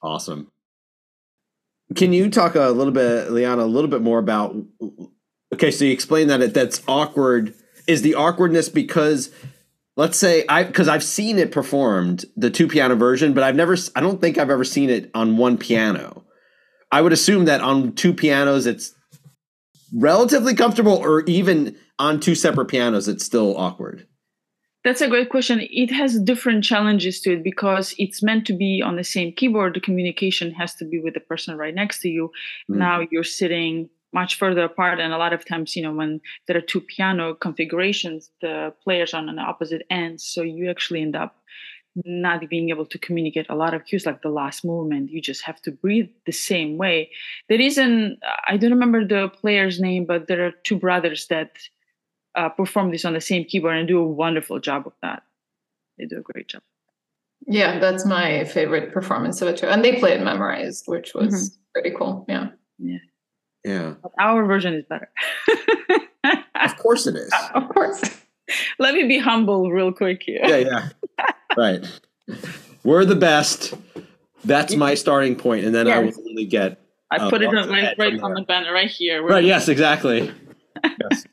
awesome. 0.02 0.50
Can 1.94 2.12
you 2.12 2.28
talk 2.28 2.56
a 2.56 2.68
little 2.70 2.92
bit, 2.92 3.30
Liana, 3.30 3.62
a 3.62 3.66
little 3.66 3.88
bit 3.88 4.02
more 4.02 4.18
about? 4.18 4.56
Okay, 5.52 5.70
so 5.70 5.84
you 5.84 5.92
explained 5.92 6.30
that 6.30 6.40
it, 6.40 6.54
that's 6.54 6.82
awkward 6.86 7.54
is 7.86 8.02
the 8.02 8.14
awkwardness 8.14 8.68
because 8.68 9.30
let's 9.96 10.18
say 10.18 10.44
I 10.48 10.64
because 10.64 10.88
I've 10.88 11.04
seen 11.04 11.38
it 11.38 11.52
performed 11.52 12.24
the 12.36 12.50
two 12.50 12.68
piano 12.68 12.94
version, 12.94 13.34
but 13.34 13.42
I've 13.42 13.56
never 13.56 13.76
I 13.96 14.00
don't 14.00 14.20
think 14.20 14.38
I've 14.38 14.50
ever 14.50 14.64
seen 14.64 14.90
it 14.90 15.10
on 15.14 15.36
one 15.36 15.58
piano. 15.58 16.24
I 16.90 17.02
would 17.02 17.12
assume 17.12 17.46
that 17.46 17.60
on 17.60 17.92
two 17.94 18.14
pianos 18.14 18.66
it's 18.66 18.94
relatively 19.94 20.54
comfortable, 20.54 20.94
or 20.94 21.22
even 21.22 21.76
on 21.98 22.20
two 22.20 22.34
separate 22.34 22.66
pianos 22.66 23.08
it's 23.08 23.24
still 23.24 23.56
awkward. 23.56 24.06
That's 24.84 25.00
a 25.00 25.08
great 25.08 25.28
question. 25.28 25.60
It 25.70 25.90
has 25.90 26.20
different 26.20 26.62
challenges 26.62 27.20
to 27.22 27.32
it 27.32 27.42
because 27.42 27.94
it's 27.98 28.22
meant 28.22 28.46
to 28.46 28.52
be 28.52 28.80
on 28.84 28.96
the 28.96 29.04
same 29.04 29.32
keyboard. 29.32 29.74
The 29.74 29.80
communication 29.80 30.52
has 30.52 30.74
to 30.76 30.84
be 30.84 31.00
with 31.00 31.14
the 31.14 31.20
person 31.20 31.58
right 31.58 31.74
next 31.74 32.00
to 32.02 32.08
you. 32.08 32.30
Mm. 32.70 32.76
Now 32.76 33.00
you're 33.10 33.24
sitting 33.24 33.90
much 34.12 34.36
further 34.36 34.64
apart. 34.64 35.00
And 35.00 35.12
a 35.12 35.18
lot 35.18 35.32
of 35.32 35.44
times 35.44 35.76
you 35.76 35.82
know 35.82 35.92
when 35.92 36.20
there 36.46 36.56
are 36.56 36.62
two 36.62 36.80
piano 36.80 37.34
configurations 37.34 38.30
the 38.40 38.72
players 38.82 39.14
are 39.14 39.22
on 39.22 39.34
the 39.34 39.42
opposite 39.42 39.82
ends. 39.90 40.24
So 40.24 40.42
you 40.42 40.70
actually 40.70 41.02
end 41.02 41.16
up 41.16 41.36
not 42.04 42.48
being 42.48 42.70
able 42.70 42.86
to 42.86 42.98
communicate 42.98 43.46
a 43.48 43.54
lot 43.54 43.74
of 43.74 43.84
cues 43.84 44.06
like 44.06 44.22
the 44.22 44.28
last 44.28 44.64
movement. 44.64 45.10
You 45.10 45.20
just 45.20 45.42
have 45.42 45.60
to 45.62 45.70
breathe 45.70 46.08
the 46.26 46.32
same 46.32 46.76
way. 46.76 47.10
There 47.48 47.60
isn't 47.60 48.18
i 48.46 48.56
don't 48.56 48.70
remember 48.70 49.06
the 49.06 49.28
player's 49.28 49.80
name 49.80 50.04
but 50.04 50.28
there 50.28 50.46
are 50.46 50.52
two 50.64 50.78
brothers 50.78 51.26
that 51.28 51.58
uh, 52.34 52.48
perform 52.50 52.90
this 52.90 53.04
on 53.04 53.14
the 53.14 53.20
same 53.20 53.44
keyboard 53.44 53.76
and 53.76 53.88
do 53.88 53.98
a 53.98 54.06
wonderful 54.06 54.60
job 54.60 54.86
of 54.86 54.92
that. 55.02 55.22
They 55.98 56.06
do 56.06 56.18
a 56.18 56.22
great 56.22 56.48
job. 56.48 56.62
Yeah 57.46 57.78
that's 57.78 58.04
my 58.04 58.44
favorite 58.44 58.92
performance 58.92 59.40
of 59.42 59.48
it 59.48 59.58
too. 59.58 59.66
And 59.66 59.84
they 59.84 59.98
play 59.98 60.12
it 60.12 60.22
memorized 60.22 60.84
which 60.86 61.14
was 61.14 61.34
mm-hmm. 61.34 61.56
pretty 61.74 61.96
cool. 61.96 62.24
Yeah. 62.28 62.48
Yeah 62.78 62.98
yeah. 63.68 63.94
Our 64.18 64.44
version 64.46 64.74
is 64.74 64.84
better. 64.88 65.10
of 66.60 66.76
course 66.78 67.06
it 67.06 67.16
is. 67.16 67.32
Of 67.54 67.68
course. 67.68 68.02
Let 68.78 68.94
me 68.94 69.06
be 69.06 69.18
humble 69.18 69.70
real 69.70 69.92
quick 69.92 70.22
here. 70.24 70.40
Yeah, 70.42 70.56
yeah. 70.56 70.88
right. 71.56 72.00
We're 72.82 73.04
the 73.04 73.16
best. 73.16 73.74
That's 74.44 74.74
my 74.74 74.94
starting 74.94 75.36
point, 75.36 75.66
and 75.66 75.74
then 75.74 75.86
yes. 75.86 75.96
I 75.96 76.00
will 76.00 76.24
really 76.24 76.46
get. 76.46 76.80
I 77.10 77.30
put 77.30 77.42
it 77.42 77.48
right, 77.48 77.94
right 77.98 78.20
on 78.20 78.34
the 78.34 78.42
banner 78.42 78.72
right 78.72 78.90
here. 78.90 79.22
Right. 79.22 79.44
Yes. 79.44 79.68
Exactly. 79.68 80.32
yes. 81.10 81.26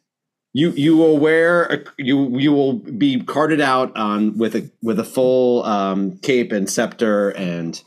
You 0.53 0.71
you 0.71 0.95
will 0.97 1.17
wear 1.17 1.63
a, 1.65 1.83
you 1.97 2.37
you 2.37 2.51
will 2.51 2.73
be 2.73 3.21
carted 3.21 3.59
out 3.59 3.95
on 3.97 4.37
with 4.37 4.55
a 4.55 4.69
with 4.81 4.99
a 4.99 5.03
full 5.03 5.63
um, 5.63 6.17
cape 6.19 6.53
and 6.53 6.69
scepter 6.69 7.31
and 7.31 7.81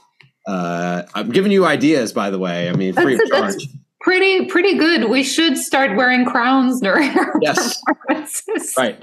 uh, 0.47 1.05
I'm 1.15 1.31
giving 1.31 1.51
you 1.51 1.65
ideas 1.65 2.13
by 2.13 2.29
the 2.29 2.39
way. 2.39 2.69
I 2.69 2.75
mean 2.75 2.93
free 2.93 3.17
that's, 3.17 3.31
of 3.31 3.39
charge 3.39 3.78
pretty 4.01 4.47
pretty 4.47 4.77
good. 4.77 5.09
We 5.09 5.23
should 5.23 5.57
start 5.57 5.97
wearing 5.97 6.25
crowns 6.25 6.81
during 6.81 7.11
our 7.19 7.39
yes. 7.41 7.81
performances. 7.85 8.75
Right. 8.77 9.03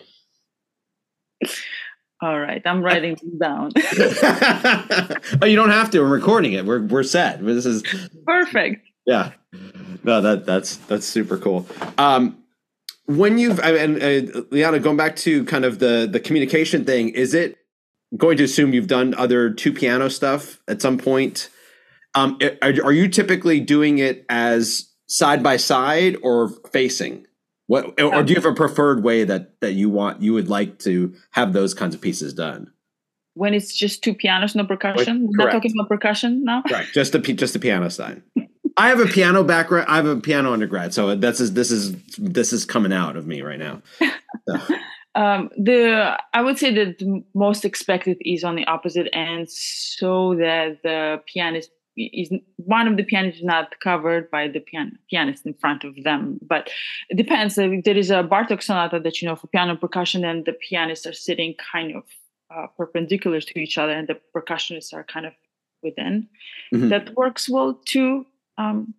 All 2.22 2.40
right, 2.40 2.62
I'm 2.66 2.82
writing 2.82 3.18
them 3.22 3.38
down. 3.38 3.72
oh, 5.42 5.46
you 5.46 5.56
don't 5.56 5.70
have 5.70 5.92
to. 5.92 6.00
We're 6.00 6.08
recording 6.08 6.54
it. 6.54 6.66
We're 6.66 6.82
we're 6.82 7.04
set. 7.04 7.46
This 7.46 7.66
is 7.66 7.84
perfect. 8.26 8.88
Yeah. 9.06 9.32
No, 10.04 10.22
that 10.22 10.46
that's 10.46 10.78
that's 10.78 11.06
super 11.06 11.38
cool. 11.38 11.68
Um, 11.98 12.44
when 13.06 13.38
you've 13.38 13.60
and 13.60 14.02
uh, 14.02 14.42
Liana, 14.50 14.80
going 14.80 14.98
back 14.98 15.16
to 15.18 15.44
kind 15.46 15.66
of 15.66 15.80
the 15.80 16.08
the 16.10 16.20
communication 16.20 16.86
thing, 16.86 17.10
is 17.10 17.34
it 17.34 17.58
going 18.18 18.38
to 18.38 18.44
assume 18.44 18.74
you've 18.74 18.88
done 18.88 19.14
other 19.16 19.50
two 19.50 19.74
piano 19.74 20.10
stuff 20.10 20.62
at 20.68 20.82
some 20.82 20.98
point? 20.98 21.50
Um, 22.16 22.40
are, 22.62 22.74
are 22.86 22.94
you 22.94 23.08
typically 23.10 23.60
doing 23.60 24.00
it 24.00 24.26
as 24.30 24.90
side 25.08 25.44
by 25.44 25.58
side 25.58 26.18
or 26.24 26.50
facing? 26.72 27.28
What 27.68 28.00
or 28.00 28.24
do 28.24 28.34
you 28.34 28.36
have 28.36 28.46
a 28.46 28.54
preferred 28.54 29.04
way 29.04 29.24
that 29.24 29.60
that 29.62 29.74
you 29.74 29.90
want 29.90 30.22
you 30.22 30.34
would 30.34 30.50
like 30.50 30.80
to 30.80 31.16
have 31.32 31.54
those 31.54 31.74
kinds 31.74 31.96
of 31.96 32.02
pieces 32.02 32.34
done? 32.34 32.72
When 33.34 33.54
it's 33.54 33.76
just 33.76 34.04
two 34.04 34.14
pianos, 34.14 34.56
no 34.56 34.66
percussion. 34.66 35.30
We're 35.30 35.46
not 35.46 35.52
talking 35.52 35.74
about 35.78 35.90
percussion 35.90 36.44
now. 36.44 36.64
Right, 36.72 36.86
just 36.94 37.12
the 37.12 37.20
just 37.20 37.54
the 37.54 37.60
piano 37.60 37.90
side. 37.90 38.22
I 38.78 38.90
have 38.90 39.00
a 39.00 39.08
piano 39.08 39.44
background. 39.44 39.88
I 39.90 39.96
have 39.96 40.06
a 40.06 40.18
piano 40.18 40.54
undergrad, 40.54 40.94
so 40.94 41.16
that's 41.16 41.40
is 41.40 41.54
this 41.54 41.72
is 41.72 41.96
this 42.18 42.54
is 42.54 42.66
coming 42.66 42.94
out 42.94 43.16
of 43.16 43.26
me 43.28 43.42
right 43.42 43.60
now. 43.60 43.82
So. 44.48 44.76
um, 45.16 45.50
the 45.58 46.20
I 46.32 46.42
would 46.42 46.60
say 46.60 46.72
that 46.76 47.00
the 47.00 47.24
most 47.34 47.66
expected 47.66 48.18
is 48.22 48.44
on 48.44 48.56
the 48.56 48.68
opposite 48.68 49.10
end, 49.12 49.50
so 49.50 50.36
that 50.36 50.84
the 50.84 51.20
pianist 51.26 51.72
is 51.98 52.32
one 52.58 52.88
of 52.88 52.98
the 52.98 53.04
pianists 53.04 53.40
is 53.40 53.46
not 53.46 53.80
covered 53.80 54.30
by 54.30 54.48
the 54.48 54.60
pian- 54.60 54.98
pianist 55.10 55.46
in 55.46 55.54
front 55.54 55.84
of 55.84 55.96
them 56.04 56.40
but 56.42 56.70
it 57.10 57.16
depends 57.16 57.56
there 57.56 57.98
is 57.98 58.12
a 58.12 58.24
bartok 58.24 58.62
sonata 58.62 59.00
that 59.00 59.22
you 59.22 59.28
know 59.28 59.36
for 59.36 59.48
piano 59.48 59.76
percussion 59.76 60.26
and 60.26 60.46
the 60.46 60.54
pianists 60.54 61.06
are 61.06 61.14
sitting 61.14 61.56
kind 61.72 61.96
of 61.96 62.04
uh, 62.54 62.68
perpendicular 62.78 63.42
to 63.42 63.60
each 63.60 63.78
other 63.78 63.92
and 63.92 64.08
the 64.08 64.20
percussionists 64.36 64.94
are 64.94 65.04
kind 65.04 65.26
of 65.26 65.34
within 65.84 66.28
mm-hmm. 66.74 66.90
that 66.90 67.16
works 67.16 67.50
well 67.50 67.80
too 67.86 68.26
um, 68.58 68.94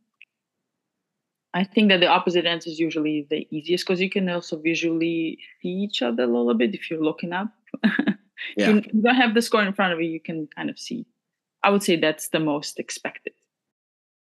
i 1.52 1.62
think 1.62 1.88
that 1.90 2.00
the 2.00 2.06
opposite 2.06 2.46
ends 2.46 2.66
is 2.66 2.78
usually 2.78 3.26
the 3.30 3.46
easiest 3.50 3.86
because 3.86 4.00
you 4.00 4.10
can 4.10 4.28
also 4.28 4.58
visually 4.58 5.38
see 5.60 5.68
each 5.68 6.02
other 6.02 6.22
a 6.22 6.26
little 6.26 6.54
bit 6.54 6.74
if 6.74 6.90
you're 6.90 7.02
looking 7.02 7.32
up 7.32 7.48
yeah. 8.56 8.70
you 8.70 8.80
don't 8.80 9.14
have 9.14 9.34
the 9.34 9.42
score 9.42 9.62
in 9.62 9.72
front 9.72 9.92
of 9.92 10.00
you 10.00 10.08
you 10.08 10.20
can 10.20 10.48
kind 10.56 10.70
of 10.70 10.78
see 10.78 11.06
I 11.66 11.70
would 11.70 11.82
say 11.82 11.96
that's 11.96 12.28
the 12.28 12.38
most 12.38 12.78
expected. 12.78 13.32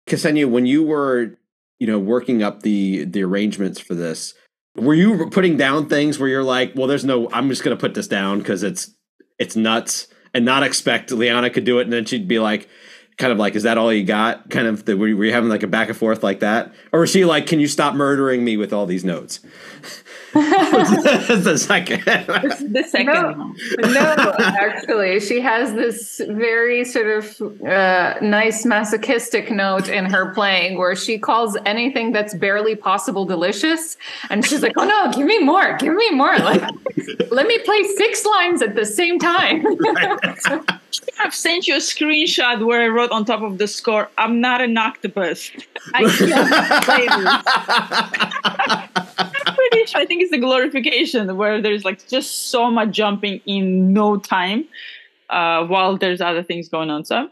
Ksenia, 0.09 0.49
when 0.49 0.65
you 0.65 0.83
were, 0.83 1.39
you 1.79 1.87
know, 1.87 1.97
working 1.97 2.43
up 2.43 2.63
the 2.63 3.05
the 3.05 3.23
arrangements 3.23 3.79
for 3.79 3.95
this, 3.95 4.33
were 4.75 4.93
you 4.93 5.29
putting 5.29 5.55
down 5.55 5.87
things 5.87 6.19
where 6.19 6.27
you're 6.27 6.43
like, 6.43 6.73
well, 6.75 6.85
there's 6.85 7.05
no, 7.05 7.29
I'm 7.31 7.47
just 7.47 7.63
going 7.63 7.75
to 7.75 7.79
put 7.79 7.93
this 7.93 8.09
down 8.09 8.39
because 8.39 8.61
it's 8.61 8.91
it's 9.39 9.55
nuts, 9.55 10.09
and 10.33 10.43
not 10.43 10.63
expect 10.63 11.11
Liana 11.11 11.49
could 11.49 11.63
do 11.63 11.79
it, 11.79 11.83
and 11.83 11.93
then 11.93 12.03
she'd 12.03 12.27
be 12.27 12.39
like, 12.39 12.67
kind 13.17 13.31
of 13.31 13.39
like, 13.39 13.55
is 13.55 13.63
that 13.63 13.77
all 13.77 13.93
you 13.93 14.03
got? 14.03 14.49
Kind 14.49 14.67
of, 14.67 14.83
the, 14.83 14.97
were 14.97 15.07
you 15.07 15.31
having 15.31 15.49
like 15.49 15.63
a 15.63 15.67
back 15.67 15.87
and 15.87 15.97
forth 15.97 16.23
like 16.23 16.41
that, 16.41 16.73
or 16.91 16.99
was 16.99 17.09
she 17.09 17.23
like, 17.23 17.47
can 17.47 17.61
you 17.61 17.67
stop 17.67 17.95
murdering 17.95 18.43
me 18.43 18.57
with 18.57 18.73
all 18.73 18.85
these 18.85 19.05
notes? 19.05 19.39
the 20.33 21.57
second. 21.57 22.03
the 22.05 22.85
second. 22.87 23.07
No, 23.07 23.55
no, 23.87 24.35
actually, 24.39 25.19
she 25.19 25.41
has 25.41 25.73
this 25.73 26.21
very 26.29 26.85
sort 26.85 27.07
of 27.07 27.41
uh, 27.65 28.13
nice 28.21 28.63
masochistic 28.63 29.49
note 29.49 29.89
in 29.89 30.05
her 30.05 30.31
playing 30.33 30.77
where 30.77 30.95
she 30.95 31.17
calls 31.17 31.57
anything 31.65 32.11
that's 32.11 32.35
barely 32.35 32.75
possible 32.75 33.25
delicious, 33.25 33.97
and 34.29 34.45
she's 34.45 34.61
like, 34.61 34.73
"Oh 34.77 34.85
no, 34.85 35.11
give 35.11 35.25
me 35.25 35.39
more, 35.39 35.75
give 35.77 35.95
me 35.95 36.11
more! 36.11 36.37
Like, 36.37 36.61
let 37.31 37.47
me 37.47 37.57
play 37.59 37.81
six 37.95 38.23
lines 38.23 38.61
at 38.61 38.75
the 38.75 38.85
same 38.85 39.17
time." 39.17 39.65
I've 41.21 41.35
sent 41.35 41.67
you 41.67 41.75
a 41.75 41.79
screenshot 41.79 42.65
where 42.65 42.81
I 42.81 42.87
wrote 42.87 43.11
on 43.11 43.25
top 43.25 43.41
of 43.41 43.57
the 43.57 43.67
score, 43.67 44.09
"I'm 44.19 44.41
not 44.41 44.61
an 44.61 44.77
octopus. 44.77 45.49
I 45.95 46.03
can't 46.03 46.85
play 46.85 47.07
this." 47.07 47.29
pretty 49.69 49.85
sure 49.85 50.01
I 50.01 50.05
think 50.05 50.18
it's 50.19 50.31
the 50.31 50.37
glorification 50.37 51.35
where 51.37 51.61
there's 51.61 51.85
like 51.85 52.07
just 52.07 52.49
so 52.51 52.69
much 52.69 52.91
jumping 52.91 53.41
in 53.45 53.93
no 53.93 54.17
time, 54.17 54.65
uh, 55.29 55.65
while 55.65 55.97
there's 55.97 56.21
other 56.21 56.43
things 56.43 56.69
going 56.69 56.89
on. 56.89 57.05
So, 57.05 57.29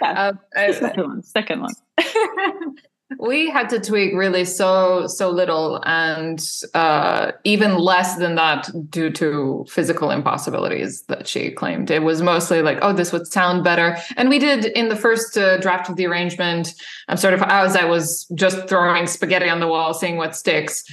yeah, 0.00 0.32
uh, 0.56 0.72
second 0.72 1.04
one, 1.04 1.22
second 1.22 1.60
one. 1.60 1.74
we 3.18 3.50
had 3.50 3.68
to 3.70 3.80
tweak 3.80 4.14
really 4.14 4.44
so 4.44 5.06
so 5.06 5.30
little 5.30 5.82
and 5.84 6.44
uh, 6.74 7.32
even 7.44 7.78
less 7.78 8.16
than 8.16 8.34
that 8.36 8.70
due 8.90 9.10
to 9.10 9.64
physical 9.68 10.10
impossibilities 10.10 11.02
that 11.02 11.26
she 11.26 11.50
claimed. 11.50 11.90
It 11.90 12.02
was 12.02 12.22
mostly 12.22 12.62
like 12.62 12.78
oh 12.82 12.92
this 12.92 13.12
would 13.12 13.26
sound 13.26 13.64
better. 13.64 13.96
And 14.16 14.28
we 14.28 14.38
did 14.38 14.66
in 14.66 14.88
the 14.88 14.96
first 14.96 15.36
uh, 15.36 15.58
draft 15.58 15.88
of 15.88 15.96
the 15.96 16.06
arrangement 16.06 16.74
i'm 17.08 17.16
sort 17.16 17.34
of 17.34 17.42
as 17.42 17.76
i 17.76 17.84
was 17.84 18.26
just 18.34 18.68
throwing 18.68 19.06
spaghetti 19.06 19.48
on 19.48 19.60
the 19.60 19.68
wall 19.68 19.94
seeing 19.94 20.16
what 20.16 20.36
sticks 20.36 20.84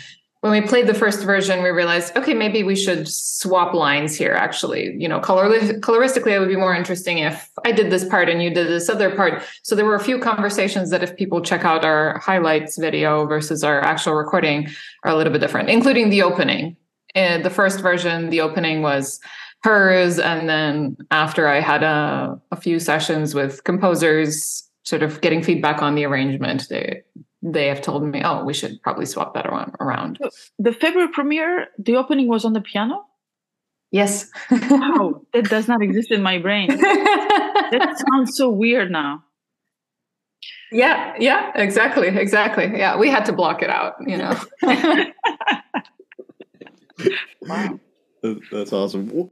when 0.42 0.54
we 0.54 0.62
played 0.62 0.88
the 0.88 0.94
first 0.94 1.24
version, 1.24 1.62
we 1.62 1.70
realized, 1.70 2.16
okay, 2.16 2.34
maybe 2.34 2.64
we 2.64 2.76
should 2.76 3.10
swap 3.10 3.74
lines 3.74 4.16
here. 4.16 4.32
Actually, 4.32 4.96
you 4.98 5.08
know, 5.08 5.20
color 5.20 5.50
coloristically, 5.80 6.32
it 6.32 6.40
would 6.40 6.48
be 6.48 6.56
more 6.56 6.74
interesting 6.74 7.18
if 7.18 7.50
I 7.66 7.74
did 7.74 7.92
this 7.92 8.08
part 8.08 8.30
and 8.30 8.42
you 8.42 8.50
did 8.50 8.68
this 8.68 8.88
other 8.88 9.14
part. 9.14 9.44
So 9.64 9.76
there 9.76 9.86
were 9.86 9.96
a 9.96 10.04
few 10.04 10.18
conversations 10.18 10.92
that, 10.92 11.04
if 11.04 11.18
people 11.18 11.42
check 11.42 11.66
out 11.66 11.84
our 11.84 12.20
highlights 12.20 12.78
video 12.78 13.26
versus 13.26 13.66
our 13.66 13.82
actual 13.82 14.14
recording, 14.14 14.70
are 15.04 15.12
a 15.12 15.16
little 15.16 15.34
bit 15.34 15.42
different, 15.42 15.70
including 15.70 16.10
the 16.10 16.22
opening. 16.22 16.78
In 17.16 17.42
the 17.42 17.50
first 17.50 17.82
version, 17.82 18.30
the 18.30 18.40
opening 18.40 18.82
was 18.82 19.20
hers, 19.64 20.20
and 20.20 20.48
then 20.48 20.96
after 21.12 21.50
I 21.50 21.60
had 21.60 21.84
a, 21.84 22.40
a 22.52 22.56
few 22.56 22.80
sessions 22.80 23.36
with 23.36 23.66
composers, 23.66 24.64
sort 24.84 25.04
of 25.04 25.20
getting 25.20 25.44
feedback 25.44 25.82
on 25.82 25.96
the 25.96 26.06
arrangement, 26.06 26.70
they 26.70 27.04
they 27.42 27.68
have 27.68 27.82
told 27.82 28.04
me, 28.04 28.22
oh, 28.24 28.44
we 28.44 28.54
should 28.54 28.82
probably 28.82 29.06
swap 29.06 29.34
that 29.34 29.46
around. 29.48 30.20
The 30.58 30.74
February 30.74 31.12
premiere, 31.12 31.68
the 31.78 31.96
opening 31.96 32.28
was 32.28 32.46
on 32.46 32.54
the 32.54 32.62
piano? 32.62 33.06
Yes. 33.92 34.30
wow, 34.52 35.22
that 35.34 35.50
does 35.50 35.68
not 35.68 35.82
exist 35.82 36.12
in 36.12 36.22
my 36.22 36.38
brain. 36.38 36.68
that 36.70 38.04
sounds 38.08 38.36
so 38.36 38.50
weird 38.50 38.92
now. 38.92 39.24
Yeah, 40.72 41.16
yeah, 41.20 41.52
exactly, 41.56 42.08
exactly. 42.08 42.66
Yeah, 42.66 42.98
we 42.98 43.10
had 43.10 43.26
to 43.26 43.34
block 43.34 43.64
it 43.64 43.72
out, 43.72 43.96
you 44.06 44.18
know. 44.18 44.40
wow. 47.42 47.80
That's 48.52 48.74
awesome. 48.74 49.32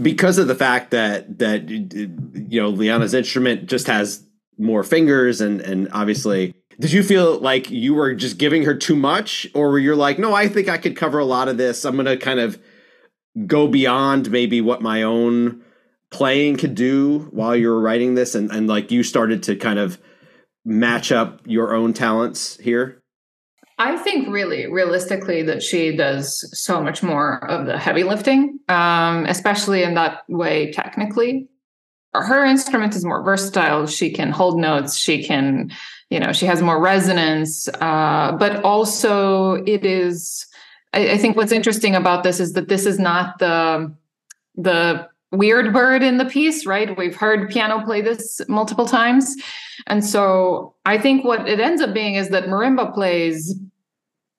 Because 0.00 0.38
of 0.38 0.48
the 0.48 0.54
fact 0.54 0.90
that 0.90 1.38
that 1.38 1.68
you 1.70 2.60
know 2.60 2.68
Liana's 2.68 3.14
instrument 3.14 3.66
just 3.66 3.86
has 3.86 4.22
more 4.58 4.82
fingers 4.82 5.40
and 5.40 5.60
and 5.60 5.88
obviously 5.92 6.54
did 6.80 6.92
you 6.92 7.02
feel 7.02 7.38
like 7.38 7.70
you 7.70 7.94
were 7.94 8.14
just 8.14 8.38
giving 8.38 8.64
her 8.64 8.74
too 8.74 8.96
much, 8.96 9.46
or 9.54 9.70
were 9.70 9.78
you 9.78 9.94
like, 9.94 10.18
no, 10.18 10.34
I 10.34 10.48
think 10.48 10.68
I 10.68 10.78
could 10.78 10.96
cover 10.96 11.18
a 11.18 11.24
lot 11.24 11.48
of 11.48 11.56
this. 11.56 11.84
I'm 11.84 11.94
going 11.94 12.06
to 12.06 12.16
kind 12.16 12.40
of 12.40 12.60
go 13.46 13.68
beyond 13.68 14.30
maybe 14.30 14.60
what 14.60 14.82
my 14.82 15.02
own 15.02 15.62
playing 16.10 16.56
could 16.56 16.74
do 16.74 17.28
while 17.30 17.56
you 17.56 17.68
were 17.68 17.80
writing 17.80 18.14
this, 18.14 18.34
and 18.34 18.50
and 18.50 18.66
like 18.66 18.90
you 18.90 19.02
started 19.02 19.42
to 19.44 19.56
kind 19.56 19.78
of 19.78 19.98
match 20.64 21.12
up 21.12 21.40
your 21.44 21.74
own 21.74 21.92
talents 21.92 22.56
here. 22.58 23.02
I 23.78 23.96
think 23.96 24.28
really 24.28 24.70
realistically 24.70 25.42
that 25.42 25.62
she 25.62 25.96
does 25.96 26.48
so 26.52 26.80
much 26.80 27.02
more 27.02 27.44
of 27.50 27.66
the 27.66 27.76
heavy 27.76 28.04
lifting, 28.04 28.60
um, 28.68 29.26
especially 29.26 29.82
in 29.82 29.94
that 29.94 30.22
way 30.28 30.70
technically. 30.70 31.48
Her 32.14 32.44
instrument 32.44 32.94
is 32.94 33.04
more 33.04 33.22
versatile. 33.22 33.86
She 33.86 34.10
can 34.10 34.30
hold 34.30 34.58
notes. 34.58 34.96
She 34.96 35.22
can 35.24 35.72
you 36.10 36.20
know 36.20 36.32
she 36.32 36.46
has 36.46 36.62
more 36.62 36.80
resonance. 36.80 37.68
Uh, 37.80 38.36
but 38.38 38.62
also 38.64 39.54
it 39.64 39.84
is 39.84 40.46
I, 40.92 41.12
I, 41.12 41.18
think 41.18 41.36
what's 41.36 41.50
interesting 41.50 41.96
about 41.96 42.22
this 42.22 42.38
is 42.38 42.52
that 42.52 42.68
this 42.68 42.86
is 42.86 42.98
not 42.98 43.38
the 43.38 43.92
the 44.54 45.08
weird 45.32 45.72
bird 45.72 46.02
in 46.04 46.18
the 46.18 46.24
piece 46.24 46.66
right? 46.66 46.96
We've 46.96 47.16
heard 47.16 47.50
piano 47.50 47.84
play 47.84 48.00
this 48.00 48.40
multiple 48.48 48.86
times. 48.86 49.34
And 49.86 50.04
so 50.04 50.74
i 50.86 50.96
think 50.98 51.24
what 51.24 51.48
it 51.48 51.58
ends 51.58 51.82
up 51.82 51.92
being 51.92 52.14
is 52.14 52.28
that 52.28 52.44
marimba 52.44 52.94
plays 52.94 53.58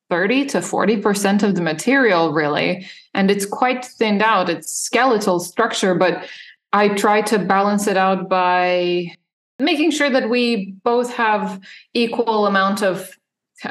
30 0.10 0.46
to 0.46 0.60
40% 0.60 1.42
of 1.42 1.56
the 1.56 1.62
material 1.62 2.32
really. 2.32 2.88
And 3.16 3.32
it's 3.32 3.46
quite 3.46 3.84
thinned 3.84 4.22
out. 4.22 4.50
It's 4.50 4.72
skeletal 4.72 5.40
structure 5.40 5.96
but 5.96 6.26
i 6.76 6.90
try 6.90 7.22
to 7.22 7.40
balance 7.40 7.88
it 7.88 7.98
out 7.98 8.30
by 8.30 9.12
making 9.60 9.90
sure 9.90 10.10
that 10.10 10.30
we 10.30 10.74
both 10.84 11.14
have 11.14 11.60
equal 11.94 12.46
amount 12.46 12.84
of 12.84 13.18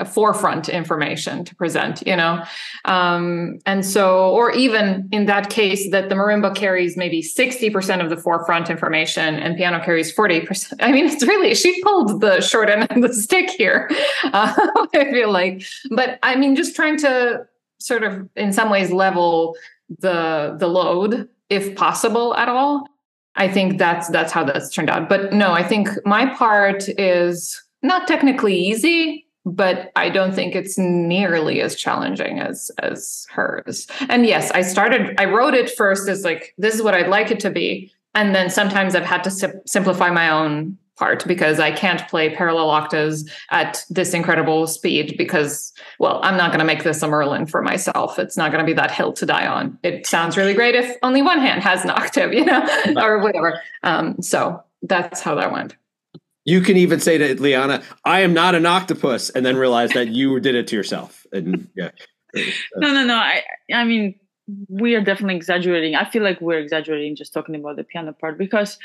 forefront 0.06 0.70
information 0.70 1.44
to 1.44 1.54
present 1.54 2.02
you 2.06 2.16
know? 2.16 2.42
Um, 2.86 3.58
and 3.66 3.84
so 3.84 4.30
or 4.30 4.50
even 4.52 5.08
in 5.12 5.26
that 5.26 5.50
case 5.50 5.90
that 5.90 6.08
the 6.08 6.14
marimba 6.14 6.54
carries 6.54 6.96
maybe 6.96 7.20
60% 7.22 8.02
of 8.02 8.08
the 8.08 8.16
forefront 8.16 8.70
information 8.70 9.34
and 9.34 9.56
piano 9.56 9.84
carries 9.84 10.14
40% 10.16 10.74
i 10.80 10.90
mean 10.90 11.04
it's 11.06 11.22
really 11.26 11.54
she 11.54 11.82
pulled 11.82 12.22
the 12.22 12.40
short 12.40 12.70
end 12.70 12.90
of 12.90 13.02
the 13.02 13.12
stick 13.12 13.50
here 13.50 13.90
uh, 14.24 14.54
i 14.94 15.04
feel 15.12 15.30
like. 15.30 15.62
But 15.90 16.18
i 16.22 16.34
mean 16.34 16.56
just 16.56 16.74
trying 16.74 16.96
to 16.98 17.46
sort 17.78 18.02
of 18.02 18.26
in 18.36 18.52
some 18.52 18.70
ways 18.70 18.90
level 18.90 19.54
the 19.98 20.56
the 20.58 20.66
load 20.66 21.28
if 21.50 21.76
possible 21.76 22.34
at 22.36 22.48
all 22.48 22.88
I 23.36 23.48
think 23.48 23.78
that's 23.78 24.08
that's 24.08 24.32
how 24.32 24.44
that's 24.44 24.70
turned 24.70 24.90
out. 24.90 25.08
But 25.08 25.32
no, 25.32 25.52
I 25.52 25.62
think 25.62 25.88
my 26.04 26.26
part 26.34 26.88
is 26.98 27.60
not 27.82 28.06
technically 28.06 28.56
easy, 28.56 29.26
but 29.44 29.90
I 29.96 30.08
don't 30.08 30.34
think 30.34 30.54
it's 30.54 30.78
nearly 30.78 31.60
as 31.60 31.74
challenging 31.74 32.40
as 32.40 32.70
as 32.78 33.26
hers. 33.30 33.86
And 34.08 34.24
yes, 34.24 34.50
I 34.52 34.62
started 34.62 35.14
I 35.18 35.24
wrote 35.26 35.54
it 35.54 35.70
first 35.70 36.08
as 36.08 36.24
like 36.24 36.54
this 36.58 36.74
is 36.74 36.82
what 36.82 36.94
I'd 36.94 37.08
like 37.08 37.30
it 37.30 37.40
to 37.40 37.50
be, 37.50 37.92
and 38.14 38.34
then 38.34 38.50
sometimes 38.50 38.94
I've 38.94 39.04
had 39.04 39.24
to 39.24 39.30
sim- 39.30 39.60
simplify 39.66 40.10
my 40.10 40.30
own 40.30 40.78
part 40.96 41.26
because 41.26 41.59
I 41.59 41.72
can't 41.72 42.07
play 42.09 42.35
parallel 42.35 42.70
octaves 42.70 43.28
at 43.50 43.85
this 43.90 44.14
incredible 44.14 44.66
speed 44.66 45.16
because, 45.18 45.72
well, 45.98 46.20
I'm 46.22 46.37
not 46.37 46.50
going 46.50 46.61
to 46.61 46.64
make 46.64 46.85
this 46.85 47.02
a 47.02 47.09
Merlin 47.09 47.46
for 47.46 47.62
myself. 47.62 48.18
It's 48.18 48.37
not 48.37 48.52
going 48.52 48.64
to 48.64 48.66
be 48.66 48.74
that 48.74 48.90
hill 48.90 49.12
to 49.14 49.26
die 49.26 49.46
on. 49.46 49.78
It 49.83 50.07
sounds 50.07 50.37
really 50.37 50.54
great 50.54 50.74
if 50.74 50.96
only 51.02 51.22
one 51.22 51.40
hand 51.40 51.62
has 51.62 51.85
an 51.85 51.90
octave, 51.90 52.33
you 52.33 52.44
know, 52.44 52.66
or 52.96 53.18
whatever. 53.18 53.61
Um, 53.83 54.20
so 54.22 54.62
that's 54.83 55.20
how 55.20 55.35
that 55.37 55.52
went. 55.52 55.76
You 56.44 56.61
can 56.61 56.76
even 56.76 57.00
say 57.00 57.16
to 57.18 57.40
Liana, 57.40 57.83
I 58.04 58.20
am 58.20 58.35
not 58.35 58.54
an 58.54 58.66
octopus, 58.66 59.30
and 59.30 59.46
then 59.46 59.57
realize 59.57 59.90
that 59.92 60.09
you 60.09 60.38
did 60.40 60.54
it 60.54 60.66
to 60.68 60.76
yourself. 60.76 61.26
And 61.33 61.68
yeah. 61.74 61.90
no, 62.76 62.92
no, 62.92 63.04
no. 63.04 63.16
I, 63.16 63.42
I 63.72 63.85
mean, 63.85 64.20
we 64.68 64.94
are 64.94 65.00
definitely 65.00 65.37
exaggerating. 65.37 65.94
I 65.94 66.09
feel 66.09 66.22
like 66.22 66.40
we're 66.40 66.59
exaggerating 66.59 67.16
just 67.16 67.33
talking 67.33 67.54
about 67.54 67.76
the 67.76 67.85
piano 67.85 68.12
part 68.12 68.38
because 68.38 68.78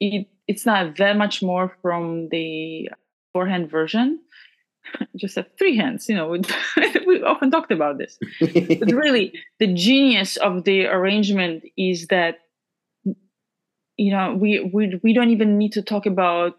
it 0.00 0.26
it's 0.48 0.66
not 0.66 0.96
that 0.96 1.16
much 1.16 1.42
more 1.42 1.76
from 1.82 2.28
the 2.30 2.90
four-hand 3.32 3.70
version. 3.70 4.20
just 5.16 5.38
three 5.58 5.76
hands, 5.76 6.08
you 6.08 6.14
know. 6.14 6.28
we 7.06 7.22
often 7.22 7.50
talked 7.50 7.72
about 7.72 7.98
this, 7.98 8.18
but 8.40 8.92
really, 8.92 9.32
the 9.58 9.72
genius 9.72 10.36
of 10.36 10.64
the 10.64 10.86
arrangement 10.86 11.64
is 11.76 12.08
that 12.08 12.40
you 13.96 14.10
know 14.10 14.34
we 14.34 14.70
we 14.72 15.00
we 15.02 15.12
don't 15.12 15.30
even 15.30 15.56
need 15.56 15.72
to 15.72 15.82
talk 15.82 16.06
about 16.06 16.56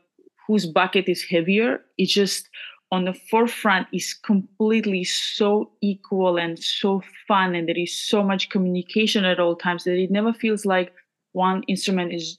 whose 0.48 0.66
bucket 0.66 1.08
is 1.10 1.24
heavier. 1.24 1.82
It's 1.98 2.14
just 2.14 2.50
on 2.92 3.06
the 3.06 3.14
forefront 3.14 3.88
is 3.92 4.14
completely 4.14 5.04
so 5.04 5.72
equal 5.82 6.38
and 6.38 6.58
so 6.60 7.02
fun 7.28 7.56
and 7.56 7.68
there 7.68 7.78
is 7.78 7.98
so 7.98 8.24
much 8.24 8.50
communication 8.50 9.26
at 9.26 9.40
all 9.40 9.56
times 9.56 9.84
that 9.84 9.98
it 9.98 10.12
never 10.12 10.32
feels 10.32 10.66
like 10.66 10.94
one 11.34 11.64
instrument 11.64 12.14
is 12.14 12.38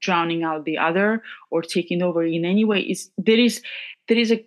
drowning 0.00 0.44
out 0.44 0.64
the 0.64 0.78
other 0.78 1.22
or 1.50 1.62
taking 1.62 2.02
over 2.02 2.24
in 2.24 2.44
any 2.44 2.64
way. 2.64 2.80
It's 2.80 3.10
there 3.18 3.38
is 3.38 3.62
there 4.08 4.18
is 4.18 4.30
a, 4.30 4.44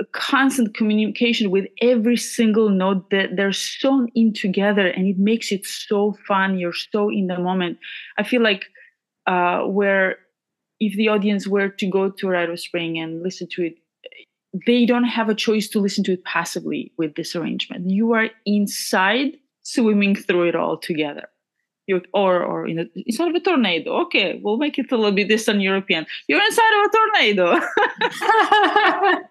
a 0.00 0.04
constant 0.12 0.74
communication 0.74 1.50
with 1.50 1.66
every 1.80 2.16
single 2.16 2.68
note 2.68 3.10
that 3.10 3.36
they're 3.36 3.52
sewn 3.52 4.08
in 4.14 4.32
together 4.32 4.86
and 4.86 5.06
it 5.06 5.18
makes 5.18 5.50
it 5.50 5.66
so 5.66 6.16
fun. 6.26 6.58
You're 6.58 6.72
so 6.92 7.10
in 7.10 7.26
the 7.26 7.38
moment. 7.38 7.78
I 8.18 8.22
feel 8.22 8.42
like 8.42 8.66
uh 9.26 9.62
where 9.62 10.18
if 10.80 10.94
the 10.96 11.08
audience 11.08 11.48
were 11.48 11.68
to 11.68 11.86
go 11.90 12.10
to 12.10 12.28
Rite 12.28 12.50
of 12.50 12.60
Spring 12.60 12.98
and 12.98 13.22
listen 13.22 13.48
to 13.52 13.62
it 13.62 13.74
they 14.52 14.86
don't 14.86 15.04
have 15.04 15.28
a 15.28 15.34
choice 15.34 15.68
to 15.68 15.80
listen 15.80 16.04
to 16.04 16.12
it 16.12 16.24
passively 16.24 16.92
with 16.96 17.14
this 17.14 17.36
arrangement. 17.36 17.90
You 17.90 18.12
are 18.12 18.30
inside 18.46 19.36
swimming 19.62 20.14
through 20.16 20.48
it 20.48 20.54
all 20.56 20.78
together. 20.78 21.28
You're, 21.86 22.02
or 22.12 22.42
or 22.42 22.66
in 22.66 22.80
a, 22.80 22.86
inside 23.06 23.28
of 23.30 23.34
a 23.34 23.40
tornado. 23.40 23.92
Okay, 24.02 24.40
we'll 24.42 24.58
make 24.58 24.78
it 24.78 24.92
a 24.92 24.96
little 24.96 25.12
bit 25.12 25.30
Eastern 25.30 25.60
European. 25.60 26.06
You're 26.26 26.42
inside 26.44 26.72
of 26.76 26.84
a 26.84 26.90
tornado. 26.96 27.60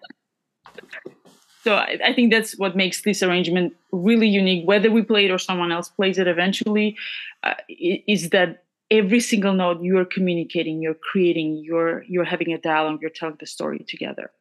so 1.62 1.74
I, 1.74 1.98
I, 2.04 2.12
think 2.12 2.32
that's 2.32 2.58
what 2.58 2.74
makes 2.74 3.02
this 3.02 3.22
arrangement 3.22 3.74
really 3.92 4.26
unique. 4.26 4.66
Whether 4.66 4.90
we 4.90 5.02
play 5.02 5.26
it 5.26 5.30
or 5.30 5.38
someone 5.38 5.70
else 5.70 5.88
plays 5.88 6.18
it 6.18 6.26
eventually, 6.26 6.96
uh, 7.44 7.54
is 7.68 8.30
that 8.30 8.64
every 8.90 9.20
single 9.20 9.52
note 9.52 9.80
you 9.80 9.96
are 9.98 10.04
communicating, 10.04 10.82
you're 10.82 10.94
creating, 10.94 11.62
you're 11.64 12.02
you're 12.08 12.24
having 12.24 12.52
a 12.52 12.58
dialogue, 12.58 13.00
you're 13.00 13.10
telling 13.10 13.36
the 13.38 13.46
story 13.46 13.84
together. 13.86 14.32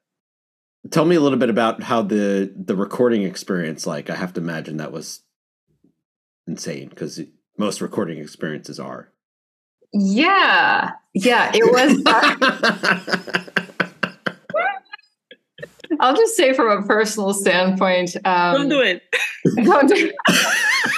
Tell 0.92 1.06
me 1.06 1.16
a 1.16 1.20
little 1.20 1.38
bit 1.38 1.50
about 1.50 1.84
how 1.84 2.02
the 2.02 2.52
the 2.56 2.76
recording 2.76 3.24
experience 3.24 3.86
like. 3.86 4.10
I 4.10 4.16
have 4.16 4.34
to 4.34 4.42
imagine 4.42 4.78
that 4.78 4.92
was 4.92 5.22
insane 6.48 6.90
because 6.90 7.22
most 7.58 7.82
recording 7.82 8.20
experiences 8.20 8.80
are. 8.80 9.12
Yeah, 9.94 10.92
yeah, 11.14 11.52
it 11.54 11.72
was. 11.72 13.48
I'll 16.00 16.16
just 16.16 16.36
say 16.36 16.54
from 16.54 16.84
a 16.84 16.86
personal 16.86 17.34
standpoint. 17.34 18.16
Um, 18.26 18.56
don't 18.56 18.70
do 18.70 18.82
it. 18.82 19.02
Don't 19.64 19.88
do 19.88 20.12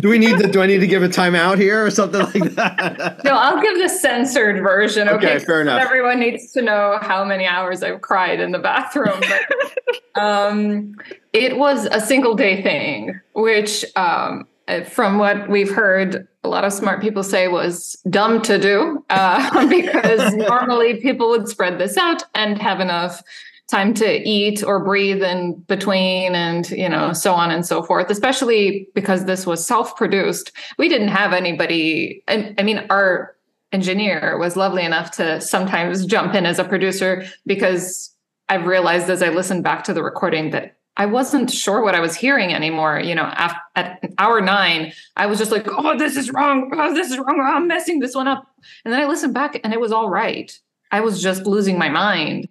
do 0.00 0.08
we 0.08 0.18
need 0.18 0.38
to 0.38 0.48
do 0.48 0.62
I 0.62 0.66
need 0.66 0.78
to 0.78 0.86
give 0.86 1.02
a 1.02 1.08
timeout 1.08 1.58
here 1.58 1.84
or 1.84 1.90
something 1.90 2.20
like 2.20 2.54
that? 2.54 3.20
no, 3.24 3.36
I'll 3.36 3.60
give 3.60 3.78
the 3.78 3.88
censored 3.88 4.62
version. 4.62 5.08
Okay, 5.08 5.36
Okay, 5.36 5.44
fair 5.44 5.62
enough. 5.62 5.80
Everyone 5.80 6.20
needs 6.20 6.52
to 6.52 6.62
know 6.62 6.98
how 7.02 7.24
many 7.24 7.46
hours 7.46 7.82
I've 7.82 8.00
cried 8.00 8.40
in 8.40 8.52
the 8.52 8.58
bathroom. 8.58 9.20
But 9.20 10.20
um, 10.22 10.94
it 11.32 11.56
was 11.56 11.86
a 11.86 12.00
single 12.00 12.34
day 12.34 12.62
thing, 12.62 13.20
which, 13.34 13.84
um, 13.96 14.46
from 14.88 15.18
what 15.18 15.48
we've 15.48 15.70
heard, 15.70 16.26
a 16.42 16.48
lot 16.48 16.64
of 16.64 16.72
smart 16.72 17.00
people 17.00 17.22
say 17.22 17.48
was 17.48 17.96
dumb 18.08 18.40
to 18.42 18.58
do 18.58 19.04
uh, 19.10 19.66
because 19.68 20.34
normally 20.34 21.00
people 21.00 21.28
would 21.30 21.48
spread 21.48 21.78
this 21.78 21.96
out 21.96 22.22
and 22.34 22.58
have 22.58 22.80
enough 22.80 23.22
time 23.70 23.94
to 23.94 24.28
eat 24.28 24.64
or 24.64 24.82
breathe 24.82 25.22
in 25.22 25.54
between 25.68 26.34
and 26.34 26.70
you 26.70 26.88
know 26.88 27.12
so 27.12 27.32
on 27.32 27.50
and 27.50 27.64
so 27.64 27.82
forth 27.82 28.10
especially 28.10 28.88
because 28.94 29.24
this 29.24 29.46
was 29.46 29.64
self-produced. 29.64 30.50
We 30.76 30.88
didn't 30.88 31.08
have 31.08 31.32
anybody 31.32 32.22
and 32.26 32.54
i 32.58 32.62
mean 32.62 32.84
our 32.90 33.36
engineer 33.72 34.36
was 34.38 34.56
lovely 34.56 34.84
enough 34.84 35.12
to 35.12 35.40
sometimes 35.40 36.04
jump 36.04 36.34
in 36.34 36.44
as 36.44 36.58
a 36.58 36.64
producer 36.64 37.24
because 37.46 38.12
i've 38.48 38.66
realized 38.66 39.08
as 39.08 39.22
i 39.22 39.28
listened 39.28 39.62
back 39.62 39.84
to 39.84 39.94
the 39.94 40.02
recording 40.02 40.50
that 40.50 40.76
i 40.96 41.06
wasn't 41.06 41.48
sure 41.48 41.80
what 41.82 41.94
i 41.94 42.00
was 42.00 42.16
hearing 42.16 42.52
anymore. 42.52 42.98
You 42.98 43.14
know 43.14 43.32
af- 43.36 43.54
at 43.76 44.02
hour 44.18 44.40
nine 44.40 44.92
i 45.16 45.26
was 45.26 45.38
just 45.38 45.52
like 45.52 45.66
oh 45.68 45.96
this 45.96 46.16
is 46.16 46.32
wrong. 46.32 46.70
Oh 46.74 46.92
this 46.92 47.10
is 47.10 47.18
wrong. 47.18 47.40
I'm 47.40 47.68
messing 47.68 48.00
this 48.00 48.16
one 48.16 48.26
up. 48.26 48.44
And 48.84 48.92
then 48.92 49.00
i 49.00 49.06
listened 49.06 49.34
back 49.34 49.60
and 49.62 49.72
it 49.72 49.80
was 49.80 49.92
all 49.92 50.10
right. 50.10 50.58
I 50.90 51.00
was 51.00 51.22
just 51.22 51.46
losing 51.46 51.78
my 51.78 51.88
mind 51.88 52.48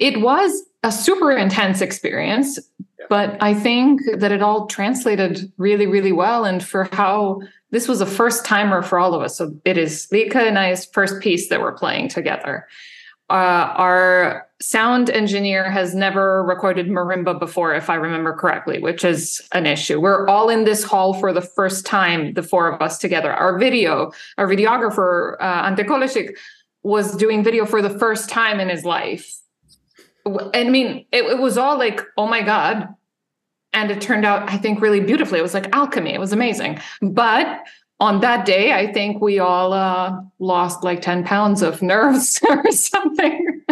it 0.00 0.20
was 0.20 0.64
a 0.82 0.92
super 0.92 1.32
intense 1.32 1.80
experience, 1.80 2.58
but 3.08 3.36
I 3.42 3.54
think 3.54 4.00
that 4.14 4.32
it 4.32 4.42
all 4.42 4.66
translated 4.66 5.52
really, 5.58 5.86
really 5.86 6.12
well. 6.12 6.44
And 6.44 6.62
for 6.62 6.88
how 6.92 7.40
this 7.70 7.88
was 7.88 8.00
a 8.00 8.06
first 8.06 8.44
timer 8.44 8.82
for 8.82 8.98
all 8.98 9.14
of 9.14 9.22
us. 9.22 9.36
So 9.38 9.54
it 9.64 9.78
is 9.78 10.06
Lika 10.12 10.40
and 10.40 10.58
I's 10.58 10.84
first 10.86 11.20
piece 11.20 11.48
that 11.48 11.60
we're 11.60 11.72
playing 11.72 12.08
together. 12.08 12.68
Uh, 13.30 13.72
our 13.76 14.46
sound 14.60 15.08
engineer 15.08 15.70
has 15.70 15.94
never 15.94 16.44
recorded 16.44 16.88
marimba 16.88 17.38
before, 17.38 17.74
if 17.74 17.88
I 17.88 17.94
remember 17.94 18.34
correctly, 18.34 18.78
which 18.78 19.04
is 19.04 19.40
an 19.52 19.64
issue. 19.64 20.00
We're 20.00 20.28
all 20.28 20.50
in 20.50 20.64
this 20.64 20.84
hall 20.84 21.14
for 21.14 21.32
the 21.32 21.40
first 21.40 21.86
time, 21.86 22.34
the 22.34 22.42
four 22.42 22.70
of 22.70 22.82
us 22.82 22.98
together. 22.98 23.32
Our 23.32 23.58
video, 23.58 24.12
our 24.36 24.46
videographer, 24.46 25.36
uh, 25.40 25.66
Ante 25.66 25.82
Kolesik, 25.84 26.36
was 26.82 27.16
doing 27.16 27.42
video 27.42 27.64
for 27.64 27.80
the 27.80 27.98
first 27.98 28.28
time 28.28 28.60
in 28.60 28.68
his 28.68 28.84
life 28.84 29.41
I 30.26 30.64
mean, 30.64 31.06
it, 31.12 31.24
it, 31.24 31.38
was 31.38 31.58
all 31.58 31.78
like, 31.78 32.00
oh 32.16 32.26
my 32.26 32.42
God. 32.42 32.88
And 33.72 33.90
it 33.90 34.00
turned 34.00 34.24
out, 34.24 34.48
I 34.50 34.58
think, 34.58 34.80
really 34.80 35.00
beautifully. 35.00 35.38
It 35.38 35.42
was 35.42 35.54
like 35.54 35.74
alchemy. 35.74 36.12
It 36.12 36.20
was 36.20 36.32
amazing. 36.32 36.78
But 37.00 37.64
on 38.00 38.20
that 38.20 38.44
day, 38.44 38.72
I 38.72 38.92
think 38.92 39.22
we 39.22 39.38
all 39.38 39.72
uh, 39.72 40.20
lost 40.38 40.84
like 40.84 41.00
10 41.00 41.24
pounds 41.24 41.62
of 41.62 41.82
nerves 41.82 42.40
or 42.48 42.70
something. 42.70 43.62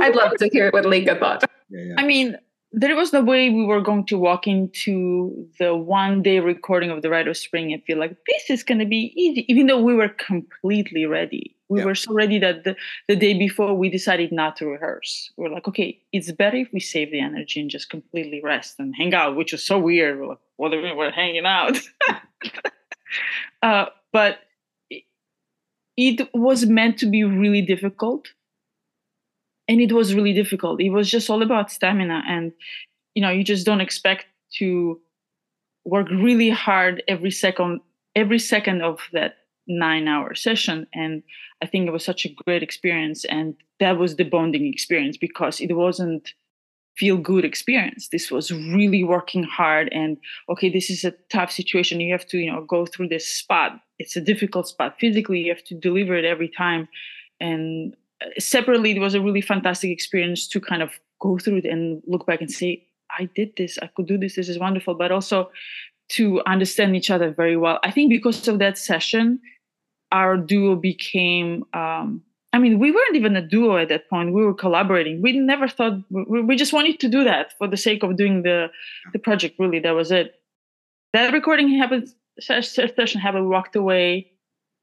I'd 0.00 0.14
love 0.14 0.36
to 0.38 0.48
hear 0.48 0.70
what 0.70 0.84
Lika 0.84 1.16
thought. 1.16 1.44
Yeah, 1.68 1.80
yeah. 1.80 1.94
I 1.98 2.04
mean, 2.04 2.36
there 2.72 2.96
was 2.96 3.12
no 3.12 3.22
way 3.22 3.50
we 3.50 3.64
were 3.64 3.80
going 3.80 4.04
to 4.06 4.18
walk 4.18 4.46
into 4.46 5.48
the 5.58 5.76
one 5.76 6.22
day 6.22 6.40
recording 6.40 6.90
of 6.90 7.02
the 7.02 7.10
Rite 7.10 7.28
of 7.28 7.36
Spring 7.36 7.72
and 7.72 7.82
feel 7.84 7.98
like 7.98 8.16
this 8.26 8.50
is 8.50 8.64
going 8.64 8.80
to 8.80 8.86
be 8.86 9.12
easy, 9.16 9.44
even 9.50 9.68
though 9.68 9.80
we 9.80 9.94
were 9.94 10.08
completely 10.08 11.06
ready. 11.06 11.53
We 11.68 11.80
yeah. 11.80 11.86
were 11.86 11.94
so 11.94 12.12
ready 12.12 12.38
that 12.40 12.64
the, 12.64 12.76
the 13.08 13.16
day 13.16 13.38
before 13.38 13.74
we 13.74 13.88
decided 13.88 14.32
not 14.32 14.56
to 14.56 14.66
rehearse. 14.66 15.32
We 15.36 15.46
are 15.46 15.50
like, 15.50 15.66
okay, 15.68 15.98
it's 16.12 16.30
better 16.30 16.58
if 16.58 16.68
we 16.72 16.80
save 16.80 17.10
the 17.10 17.20
energy 17.20 17.60
and 17.60 17.70
just 17.70 17.88
completely 17.88 18.40
rest 18.42 18.78
and 18.78 18.94
hang 18.94 19.14
out, 19.14 19.36
which 19.36 19.52
was 19.52 19.64
so 19.64 19.78
weird. 19.78 20.20
We're 20.20 20.28
like, 20.28 20.38
what 20.56 20.72
we 20.72 20.92
were 20.92 21.10
hanging 21.10 21.46
out? 21.46 21.78
uh, 23.62 23.86
but 24.12 24.40
it, 24.90 25.04
it 25.96 26.28
was 26.34 26.66
meant 26.66 26.98
to 26.98 27.06
be 27.06 27.24
really 27.24 27.62
difficult 27.62 28.28
and 29.68 29.80
it 29.80 29.92
was 29.92 30.14
really 30.14 30.32
difficult 30.32 30.80
it 30.80 30.90
was 30.90 31.10
just 31.10 31.30
all 31.30 31.42
about 31.42 31.70
stamina 31.70 32.22
and 32.28 32.52
you 33.14 33.22
know 33.22 33.30
you 33.30 33.44
just 33.44 33.66
don't 33.66 33.80
expect 33.80 34.26
to 34.52 35.00
work 35.84 36.08
really 36.10 36.50
hard 36.50 37.02
every 37.08 37.30
second 37.30 37.80
every 38.14 38.38
second 38.38 38.82
of 38.82 39.00
that 39.12 39.36
nine 39.66 40.08
hour 40.08 40.34
session 40.34 40.86
and 40.94 41.22
i 41.62 41.66
think 41.66 41.86
it 41.86 41.92
was 41.92 42.04
such 42.04 42.24
a 42.24 42.34
great 42.44 42.62
experience 42.62 43.24
and 43.24 43.54
that 43.80 43.98
was 43.98 44.16
the 44.16 44.24
bonding 44.24 44.66
experience 44.66 45.16
because 45.16 45.60
it 45.60 45.74
wasn't 45.74 46.34
feel 46.96 47.16
good 47.16 47.44
experience. 47.44 48.08
This 48.08 48.30
was 48.30 48.52
really 48.52 49.02
working 49.02 49.42
hard 49.42 49.88
and 49.92 50.16
okay 50.48 50.70
this 50.70 50.90
is 50.90 51.04
a 51.04 51.12
tough 51.30 51.50
situation. 51.50 52.00
You 52.00 52.12
have 52.12 52.26
to 52.28 52.38
you 52.38 52.50
know 52.50 52.64
go 52.64 52.86
through 52.86 53.08
this 53.08 53.26
spot. 53.26 53.80
It's 53.98 54.16
a 54.16 54.20
difficult 54.20 54.68
spot 54.68 54.96
physically. 54.98 55.40
You 55.40 55.52
have 55.54 55.64
to 55.64 55.74
deliver 55.74 56.14
it 56.14 56.24
every 56.24 56.48
time. 56.48 56.88
And 57.40 57.96
uh, 58.24 58.28
separately 58.38 58.92
it 58.92 59.00
was 59.00 59.14
a 59.14 59.20
really 59.20 59.40
fantastic 59.40 59.90
experience 59.90 60.46
to 60.48 60.60
kind 60.60 60.82
of 60.82 60.92
go 61.20 61.38
through 61.38 61.58
it 61.58 61.64
and 61.64 62.02
look 62.06 62.26
back 62.26 62.40
and 62.40 62.50
say 62.50 62.86
i 63.18 63.28
did 63.34 63.50
this. 63.56 63.78
I 63.82 63.88
could 63.88 64.06
do 64.06 64.18
this. 64.18 64.36
This 64.36 64.48
is 64.48 64.58
wonderful. 64.58 64.94
But 64.94 65.10
also 65.10 65.50
to 66.10 66.42
understand 66.46 66.94
each 66.94 67.10
other 67.10 67.32
very 67.32 67.56
well. 67.56 67.80
I 67.82 67.90
think 67.90 68.10
because 68.10 68.46
of 68.46 68.58
that 68.58 68.76
session 68.76 69.40
our 70.14 70.36
duo 70.36 70.76
became 70.76 71.64
um, 71.74 72.22
i 72.52 72.58
mean 72.58 72.78
we 72.78 72.90
weren't 72.96 73.16
even 73.16 73.36
a 73.36 73.42
duo 73.54 73.76
at 73.76 73.88
that 73.88 74.08
point. 74.08 74.32
We 74.32 74.44
were 74.44 74.54
collaborating. 74.64 75.20
We 75.20 75.32
never 75.38 75.66
thought 75.68 75.94
we, 76.10 76.40
we 76.48 76.56
just 76.56 76.72
wanted 76.72 77.00
to 77.00 77.08
do 77.08 77.24
that 77.24 77.52
for 77.58 77.66
the 77.66 77.76
sake 77.76 78.02
of 78.04 78.16
doing 78.16 78.42
the 78.42 78.70
the 79.12 79.18
project 79.18 79.58
really. 79.58 79.80
That 79.80 79.96
was 80.00 80.10
it. 80.20 80.26
That 81.12 81.32
recording 81.32 81.68
happened 81.80 82.08
session 82.40 83.20
happened 83.20 83.48
walked 83.48 83.76
away 83.76 84.30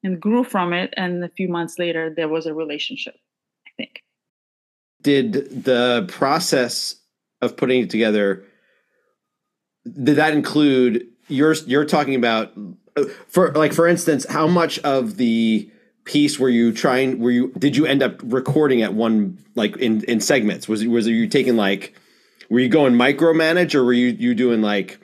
and 0.04 0.20
grew 0.20 0.44
from 0.44 0.72
it. 0.72 0.92
And 0.96 1.24
a 1.24 1.28
few 1.28 1.48
months 1.48 1.78
later 1.78 2.12
there 2.14 2.28
was 2.28 2.46
a 2.46 2.54
relationship 2.54 3.14
I 3.66 3.70
think. 3.76 4.02
Did 5.00 5.64
the 5.64 6.06
process 6.08 6.96
of 7.40 7.56
putting 7.56 7.82
it 7.82 7.90
together 7.90 8.44
did 9.84 10.16
that 10.16 10.32
include 10.32 11.06
you're 11.28 11.54
you're 11.66 11.84
talking 11.84 12.14
about 12.14 12.52
for 13.26 13.52
like 13.52 13.72
for 13.72 13.86
instance 13.86 14.26
how 14.28 14.46
much 14.46 14.78
of 14.80 15.16
the 15.16 15.70
piece 16.04 16.38
were 16.38 16.48
you 16.48 16.72
trying 16.72 17.18
were 17.18 17.30
you 17.30 17.52
did 17.58 17.76
you 17.76 17.86
end 17.86 18.02
up 18.02 18.20
recording 18.24 18.82
at 18.82 18.94
one 18.94 19.38
like 19.54 19.76
in 19.76 20.02
in 20.04 20.20
segments 20.20 20.68
was 20.68 20.82
it 20.82 20.88
was 20.88 21.06
you 21.06 21.28
taking 21.28 21.56
like 21.56 21.94
were 22.50 22.60
you 22.60 22.68
going 22.68 22.94
micromanage 22.94 23.74
or 23.74 23.84
were 23.84 23.92
you 23.92 24.08
you 24.08 24.34
doing 24.34 24.60
like 24.62 24.98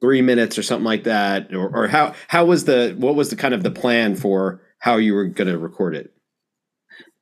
three 0.00 0.22
minutes 0.22 0.58
or 0.58 0.62
something 0.62 0.84
like 0.84 1.04
that 1.04 1.54
or, 1.54 1.68
or 1.74 1.88
how 1.88 2.14
how 2.28 2.44
was 2.44 2.64
the 2.64 2.94
what 2.98 3.14
was 3.14 3.30
the 3.30 3.36
kind 3.36 3.54
of 3.54 3.62
the 3.62 3.70
plan 3.70 4.14
for 4.14 4.60
how 4.78 4.96
you 4.96 5.14
were 5.14 5.26
going 5.26 5.48
to 5.48 5.58
record 5.58 5.94
it 5.94 6.14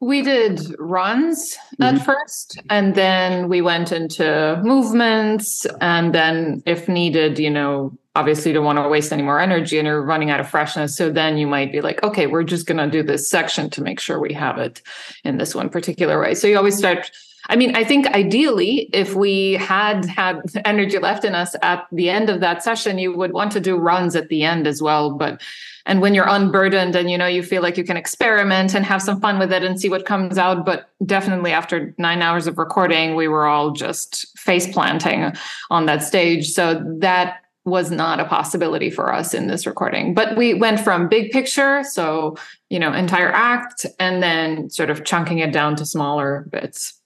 we 0.03 0.21
did 0.21 0.61
runs 0.81 1.57
mm-hmm. 1.81 1.83
at 1.85 2.05
first, 2.05 2.61
and 2.69 2.97
then 2.97 3.49
we 3.49 3.62
went 3.62 3.93
into 3.93 4.61
movements. 4.65 5.65
And 5.81 6.12
then, 6.12 6.61
if 6.67 6.88
needed, 6.88 7.38
you 7.38 7.51
know, 7.51 7.97
obviously 8.14 8.53
don't 8.53 8.64
want 8.64 8.79
to 8.79 8.88
waste 8.88 9.12
any 9.12 9.22
more 9.22 9.40
energy 9.40 9.79
and 9.79 9.87
you're 9.87 10.03
running 10.03 10.31
out 10.31 10.40
of 10.40 10.48
freshness. 10.48 10.96
So 10.96 11.11
then 11.11 11.38
you 11.38 11.46
might 11.46 11.72
be 11.72 11.81
like, 11.81 12.03
okay, 12.03 12.27
we're 12.27 12.42
just 12.44 12.66
going 12.66 12.79
to 12.79 12.90
do 12.90 13.03
this 13.03 13.29
section 13.29 13.70
to 13.70 13.83
make 13.83 14.01
sure 14.01 14.20
we 14.20 14.35
have 14.35 14.59
it 14.59 14.83
in 15.25 15.38
this 15.38 15.55
one 15.55 15.70
particular 15.70 16.20
way. 16.20 16.35
So 16.35 16.46
you 16.46 16.57
always 16.57 16.77
start. 16.77 17.11
I 17.48 17.57
mean, 17.57 17.75
I 17.75 17.85
think 17.85 18.07
ideally, 18.09 18.90
if 18.92 19.14
we 19.14 19.55
had 19.55 20.05
had 20.05 20.42
energy 20.64 20.98
left 20.98 21.25
in 21.25 21.35
us 21.35 21.57
at 21.62 21.87
the 21.90 22.11
end 22.11 22.29
of 22.29 22.40
that 22.40 22.62
session, 22.62 22.98
you 22.98 23.16
would 23.16 23.33
want 23.33 23.51
to 23.53 23.61
do 23.61 23.77
runs 23.77 24.14
at 24.14 24.29
the 24.29 24.44
end 24.44 24.66
as 24.66 24.83
well. 24.83 25.12
But 25.12 25.40
and 25.85 26.01
when 26.01 26.14
you're 26.14 26.29
unburdened 26.29 26.94
and 26.94 27.11
you 27.11 27.18
know 27.18 27.27
you 27.27 27.42
feel 27.42 27.62
like 27.62 27.77
you 27.77 27.83
can 27.83 27.96
experiment 27.96 28.75
and 28.75 28.85
have 28.85 29.03
some 29.03 29.20
fun 29.20 29.38
with 29.38 29.53
it 29.53 29.64
and 29.64 29.81
see 29.81 29.88
what 29.88 30.07
comes 30.07 30.38
out 30.38 30.64
but 30.64 30.90
definitely 31.05 31.51
after 31.51 31.92
nine 31.98 32.22
hours 32.22 32.46
of 32.46 32.57
recording 32.57 33.16
we 33.16 33.27
were 33.27 33.46
all 33.46 33.72
just 33.72 34.38
face 34.38 34.72
planting 34.72 35.33
on 35.70 35.87
that 35.87 36.03
stage 36.03 36.51
so 36.53 36.81
that 36.98 37.40
was 37.64 37.90
not 37.90 38.18
a 38.18 38.25
possibility 38.25 38.90
for 38.90 39.12
us 39.12 39.35
in 39.35 39.46
this 39.46 39.66
recording. 39.66 40.14
But 40.14 40.37
we 40.37 40.55
went 40.55 40.81
from 40.81 41.09
big 41.09 41.31
picture 41.31 41.85
so 41.85 42.37
you 42.70 42.79
know 42.79 42.92
entire 42.92 43.31
act 43.31 43.87
and 43.98 44.22
then 44.22 44.70
sort 44.70 44.90
of 44.90 45.05
chunking 45.05 45.38
it 45.38 45.53
down 45.53 45.77
to 45.77 45.87
smaller 45.87 46.46
bits. 46.50 46.98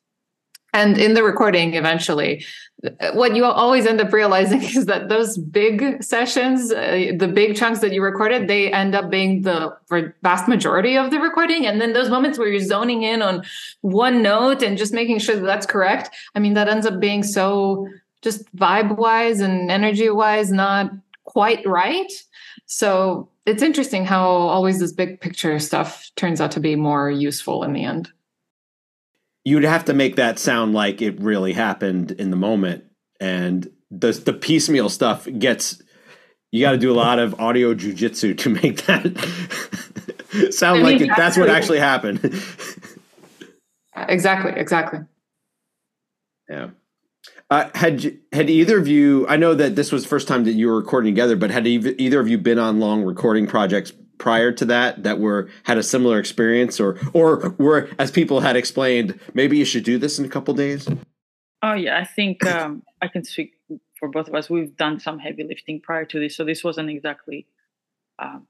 And 0.72 0.98
in 0.98 1.14
the 1.14 1.22
recording 1.22 1.74
eventually 1.74 2.44
what 3.14 3.34
you 3.34 3.44
always 3.44 3.86
end 3.86 4.00
up 4.00 4.12
realizing 4.12 4.62
is 4.76 4.86
that 4.86 5.08
those 5.08 5.38
big 5.38 6.02
sessions 6.02 6.70
uh, 6.70 7.12
the 7.16 7.28
big 7.28 7.56
chunks 7.56 7.80
that 7.80 7.92
you 7.92 8.02
recorded 8.02 8.48
they 8.48 8.70
end 8.72 8.94
up 8.94 9.10
being 9.10 9.42
the 9.42 9.74
vast 10.22 10.48
majority 10.48 10.96
of 10.96 11.10
the 11.10 11.18
recording. 11.18 11.66
And 11.66 11.80
then 11.80 11.92
those 11.92 12.10
moments 12.10 12.38
where 12.38 12.48
you're 12.48 12.60
zoning 12.60 13.02
in 13.02 13.22
on 13.22 13.44
one 13.82 14.22
note 14.22 14.62
and 14.62 14.78
just 14.78 14.92
making 14.92 15.18
sure 15.18 15.36
that 15.36 15.44
that's 15.44 15.66
correct 15.66 16.14
i 16.34 16.38
mean 16.38 16.54
that 16.54 16.68
ends 16.68 16.86
up 16.86 16.98
being 16.98 17.22
so 17.22 17.86
just 18.26 18.44
vibe 18.56 18.96
wise 18.96 19.40
and 19.40 19.70
energy 19.70 20.10
wise 20.10 20.50
not 20.50 20.90
quite 21.24 21.64
right 21.66 22.12
so 22.66 23.28
it's 23.46 23.62
interesting 23.62 24.04
how 24.04 24.24
always 24.26 24.80
this 24.80 24.92
big 24.92 25.20
picture 25.20 25.58
stuff 25.58 26.10
turns 26.16 26.40
out 26.40 26.50
to 26.50 26.60
be 26.60 26.74
more 26.74 27.10
useful 27.10 27.62
in 27.62 27.72
the 27.72 27.84
end 27.84 28.10
you'd 29.46 29.62
have 29.62 29.84
to 29.84 29.94
make 29.94 30.16
that 30.16 30.38
sound 30.38 30.74
like 30.74 31.00
it 31.00 31.20
really 31.20 31.52
happened 31.52 32.10
in 32.10 32.30
the 32.30 32.36
moment, 32.36 32.84
and 33.20 33.70
the 33.90 34.10
the 34.12 34.34
piecemeal 34.34 34.90
stuff 34.90 35.26
gets. 35.38 35.80
You 36.52 36.60
got 36.64 36.72
to 36.72 36.78
do 36.78 36.92
a 36.92 36.94
lot 36.94 37.18
of 37.18 37.38
audio 37.40 37.74
jujitsu 37.74 38.36
to 38.38 38.48
make 38.48 38.86
that 38.86 39.04
sound 40.52 40.80
I 40.80 40.82
mean, 40.82 40.98
like 40.98 41.00
it, 41.00 41.10
that's 41.16 41.36
what 41.36 41.48
actually- 41.48 41.78
actually 41.78 42.20
happened. 42.20 42.42
Exactly, 43.98 44.52
exactly. 44.54 44.98
Yeah. 46.50 46.68
Uh, 47.48 47.70
had 47.74 48.18
had 48.32 48.50
either 48.50 48.76
of 48.78 48.88
you? 48.88 49.26
I 49.28 49.36
know 49.36 49.54
that 49.54 49.76
this 49.76 49.92
was 49.92 50.02
the 50.02 50.08
first 50.08 50.26
time 50.26 50.44
that 50.44 50.52
you 50.52 50.66
were 50.66 50.76
recording 50.76 51.14
together, 51.14 51.36
but 51.36 51.50
had 51.50 51.66
either 51.66 52.18
of 52.18 52.28
you 52.28 52.38
been 52.38 52.58
on 52.58 52.80
long 52.80 53.04
recording 53.04 53.46
projects 53.46 53.92
prior 54.18 54.50
to 54.50 54.64
that 54.64 55.04
that 55.04 55.20
were 55.20 55.48
had 55.62 55.78
a 55.78 55.82
similar 55.82 56.18
experience, 56.18 56.80
or 56.80 56.98
or 57.12 57.54
were 57.58 57.88
as 58.00 58.10
people 58.10 58.40
had 58.40 58.56
explained, 58.56 59.20
maybe 59.32 59.56
you 59.56 59.64
should 59.64 59.84
do 59.84 59.96
this 59.96 60.18
in 60.18 60.24
a 60.24 60.28
couple 60.28 60.54
days? 60.54 60.88
Oh 61.62 61.74
yeah, 61.74 61.98
I 61.98 62.04
think 62.04 62.44
um, 62.44 62.82
I 63.00 63.06
can 63.06 63.22
speak 63.24 63.52
for 64.00 64.08
both 64.08 64.26
of 64.26 64.34
us. 64.34 64.50
We've 64.50 64.76
done 64.76 64.98
some 64.98 65.20
heavy 65.20 65.44
lifting 65.44 65.80
prior 65.80 66.04
to 66.06 66.18
this, 66.18 66.36
so 66.36 66.44
this 66.44 66.64
wasn't 66.64 66.90
exactly. 66.90 67.46
Um, 68.18 68.48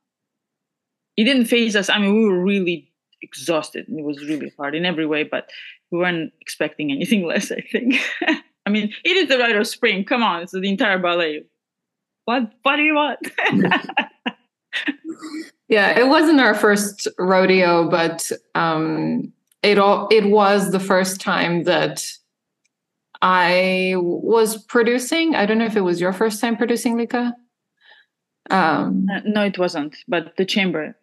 it 1.19 1.25
didn't 1.25 1.47
phase 1.47 1.77
us. 1.77 1.91
I 1.91 1.99
mean, 1.99 2.15
we 2.15 2.25
were 2.29 2.43
really 2.43 2.93
exhausted, 3.21 3.89
and 3.89 3.99
it 3.99 4.05
was 4.05 4.25
really 4.25 4.53
hard 4.57 4.75
in 4.75 4.87
every 4.87 5.07
way. 5.07 5.23
But 5.23 5.51
we 5.91 5.99
weren't 5.99 6.33
expecting 6.41 6.91
anything 6.91 7.27
less. 7.27 7.53
I 7.53 7.61
think. 7.61 7.97
I 8.67 8.71
mean, 8.71 8.93
it 9.05 9.17
is 9.17 9.29
the 9.29 9.39
rite 9.39 9.57
of 9.57 9.67
spring. 9.67 10.05
Come 10.05 10.23
on, 10.23 10.43
it's 10.43 10.53
the 10.53 10.69
entire 10.69 10.99
ballet. 10.99 11.45
What? 12.25 12.53
What 12.63 12.77
do 12.77 12.83
you 12.83 12.95
want? 12.95 13.19
Yeah, 15.69 15.99
it 15.99 16.07
wasn't 16.07 16.41
our 16.41 16.55
first 16.55 17.09
rodeo, 17.19 17.89
but 17.91 18.31
um, 18.55 19.33
it 19.63 19.79
all 19.79 20.07
it 20.13 20.27
was 20.27 20.71
the 20.71 20.79
first 20.79 21.21
time 21.21 21.65
that 21.65 22.07
I 23.21 23.95
was 23.97 24.63
producing. 24.65 25.35
I 25.35 25.45
don't 25.45 25.59
know 25.59 25.65
if 25.65 25.77
it 25.77 25.81
was 25.81 26.01
your 26.01 26.13
first 26.13 26.41
time 26.41 26.57
producing, 26.57 26.97
Lika. 26.97 27.35
Um, 28.49 29.09
Uh, 29.13 29.21
no, 29.25 29.43
it 29.43 29.59
wasn't. 29.59 29.97
But 30.07 30.37
the 30.37 30.45
chamber. 30.45 30.97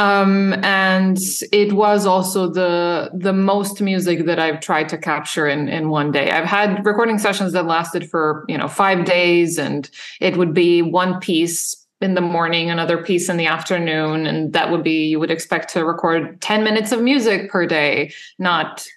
Um, 0.00 0.54
and 0.64 1.18
it 1.52 1.74
was 1.74 2.06
also 2.06 2.48
the 2.48 3.10
the 3.12 3.34
most 3.34 3.82
music 3.82 4.24
that 4.24 4.38
I've 4.38 4.60
tried 4.60 4.88
to 4.88 4.98
capture 4.98 5.46
in 5.46 5.68
in 5.68 5.90
one 5.90 6.10
day. 6.10 6.30
I've 6.30 6.46
had 6.46 6.86
recording 6.86 7.18
sessions 7.18 7.52
that 7.52 7.66
lasted 7.66 8.08
for 8.08 8.46
you 8.48 8.56
know 8.56 8.66
five 8.66 9.04
days, 9.04 9.58
and 9.58 9.90
it 10.18 10.38
would 10.38 10.54
be 10.54 10.80
one 10.80 11.20
piece 11.20 11.76
in 12.00 12.14
the 12.14 12.22
morning, 12.22 12.70
another 12.70 13.04
piece 13.04 13.28
in 13.28 13.36
the 13.36 13.44
afternoon, 13.44 14.24
and 14.24 14.54
that 14.54 14.70
would 14.70 14.82
be 14.82 15.08
you 15.08 15.20
would 15.20 15.30
expect 15.30 15.70
to 15.74 15.84
record 15.84 16.40
ten 16.40 16.64
minutes 16.64 16.92
of 16.92 17.02
music 17.02 17.50
per 17.50 17.66
day, 17.66 18.10
not 18.38 18.88